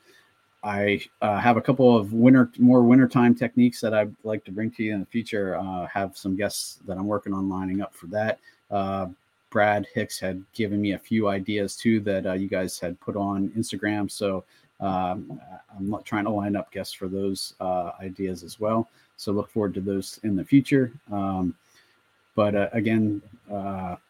I 0.68 1.00
uh, 1.22 1.40
have 1.40 1.56
a 1.56 1.62
couple 1.62 1.96
of 1.96 2.12
winter, 2.12 2.52
more 2.60 2.84
wintertime 2.84 3.34
techniques 3.34 3.80
that 3.80 3.94
I'd 3.94 4.14
like 4.26 4.44
to 4.44 4.52
bring 4.52 4.70
to 4.72 4.84
you 4.84 4.94
in 4.94 5.00
the 5.00 5.06
future. 5.06 5.56
Uh, 5.56 5.88
have 5.88 6.18
some 6.18 6.36
guests 6.36 6.80
that 6.86 6.98
I'm 6.98 7.08
working 7.08 7.34
on 7.34 7.48
lining 7.48 7.80
up 7.80 7.96
for 7.96 8.08
that. 8.08 8.40
Uh, 8.70 9.08
Brad 9.50 9.88
Hicks 9.94 10.20
had 10.20 10.44
given 10.54 10.82
me 10.82 10.92
a 10.92 11.00
few 11.00 11.30
ideas 11.30 11.78
too 11.78 12.02
that 12.02 12.26
uh, 12.26 12.34
you 12.34 12.50
guys 12.50 12.78
had 12.80 13.00
put 13.00 13.16
on 13.16 13.48
Instagram. 13.52 14.12
So 14.12 14.44
um, 14.82 15.40
I'm 15.74 16.04
trying 16.04 16.26
to 16.26 16.32
line 16.32 16.58
up 16.58 16.70
guests 16.70 16.94
for 16.94 17.08
those 17.08 17.54
uh, 17.62 17.92
ideas 18.02 18.44
as 18.44 18.60
well. 18.60 18.90
So 19.16 19.32
look 19.32 19.50
forward 19.50 19.74
to 19.76 19.82
those 19.82 20.20
in 20.24 20.36
the 20.36 20.44
future. 20.44 20.92
Um, 21.10 21.56
but 22.36 22.56
uh, 22.56 22.68
again, 22.74 23.22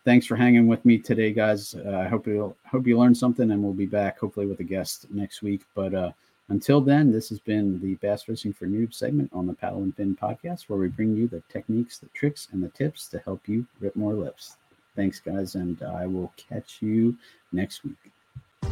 thanks 0.05 0.26
for 0.26 0.36
hanging 0.36 0.66
with 0.66 0.84
me 0.86 0.97
today, 0.97 1.34
guys. 1.34 1.76
I 1.76 2.08
hope 2.08 2.26
you 2.26 2.55
hope 2.66 2.88
you 2.88 2.97
learned 2.97 3.16
something, 3.16 3.51
and 3.51 3.62
we'll 3.62 3.74
be 3.74 3.86
back 3.86 4.18
hopefully 4.20 4.47
with 4.47 4.60
a 4.60 4.66
guest 4.66 5.05
next 5.12 5.43
week. 5.43 5.62
But 5.76 6.16
until 6.50 6.80
then, 6.80 7.12
this 7.12 7.30
has 7.30 7.39
been 7.39 7.82
the 7.82 7.95
Bass 7.95 8.24
Fishing 8.24 8.54
for 8.54 8.68
Noobs 8.68 8.93
segment 8.93 9.32
on 9.34 9.48
the 9.48 9.54
Paddle 9.54 9.84
and 9.84 9.95
Fin 9.95 10.16
podcast, 10.16 10.64
where 10.68 10.80
we 10.80 10.88
bring 10.88 11.16
you 11.16 11.28
the 11.28 11.43
techniques, 11.50 11.98
the 11.98 12.08
tricks, 12.14 12.48
and 12.52 12.64
the 12.64 12.70
tips 12.70 13.08
to 13.10 13.20
help 13.20 13.48
you 13.48 13.66
rip 13.80 13.95
more 13.95 14.14
lips. 14.14 14.56
Thanks, 14.95 15.20
guys, 15.20 15.56
and 15.56 15.82
I 15.84 16.08
will 16.08 16.32
catch 16.38 16.78
you 16.82 17.18
next 17.52 17.84
week. 17.84 17.98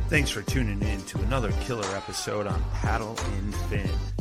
Thanks 0.07 0.29
for 0.29 0.41
tuning 0.41 0.81
in 0.81 1.01
to 1.03 1.19
another 1.19 1.51
killer 1.61 1.85
episode 1.95 2.47
on 2.47 2.63
Paddle 2.71 3.17
and 3.37 3.55
Fin. 3.55 4.14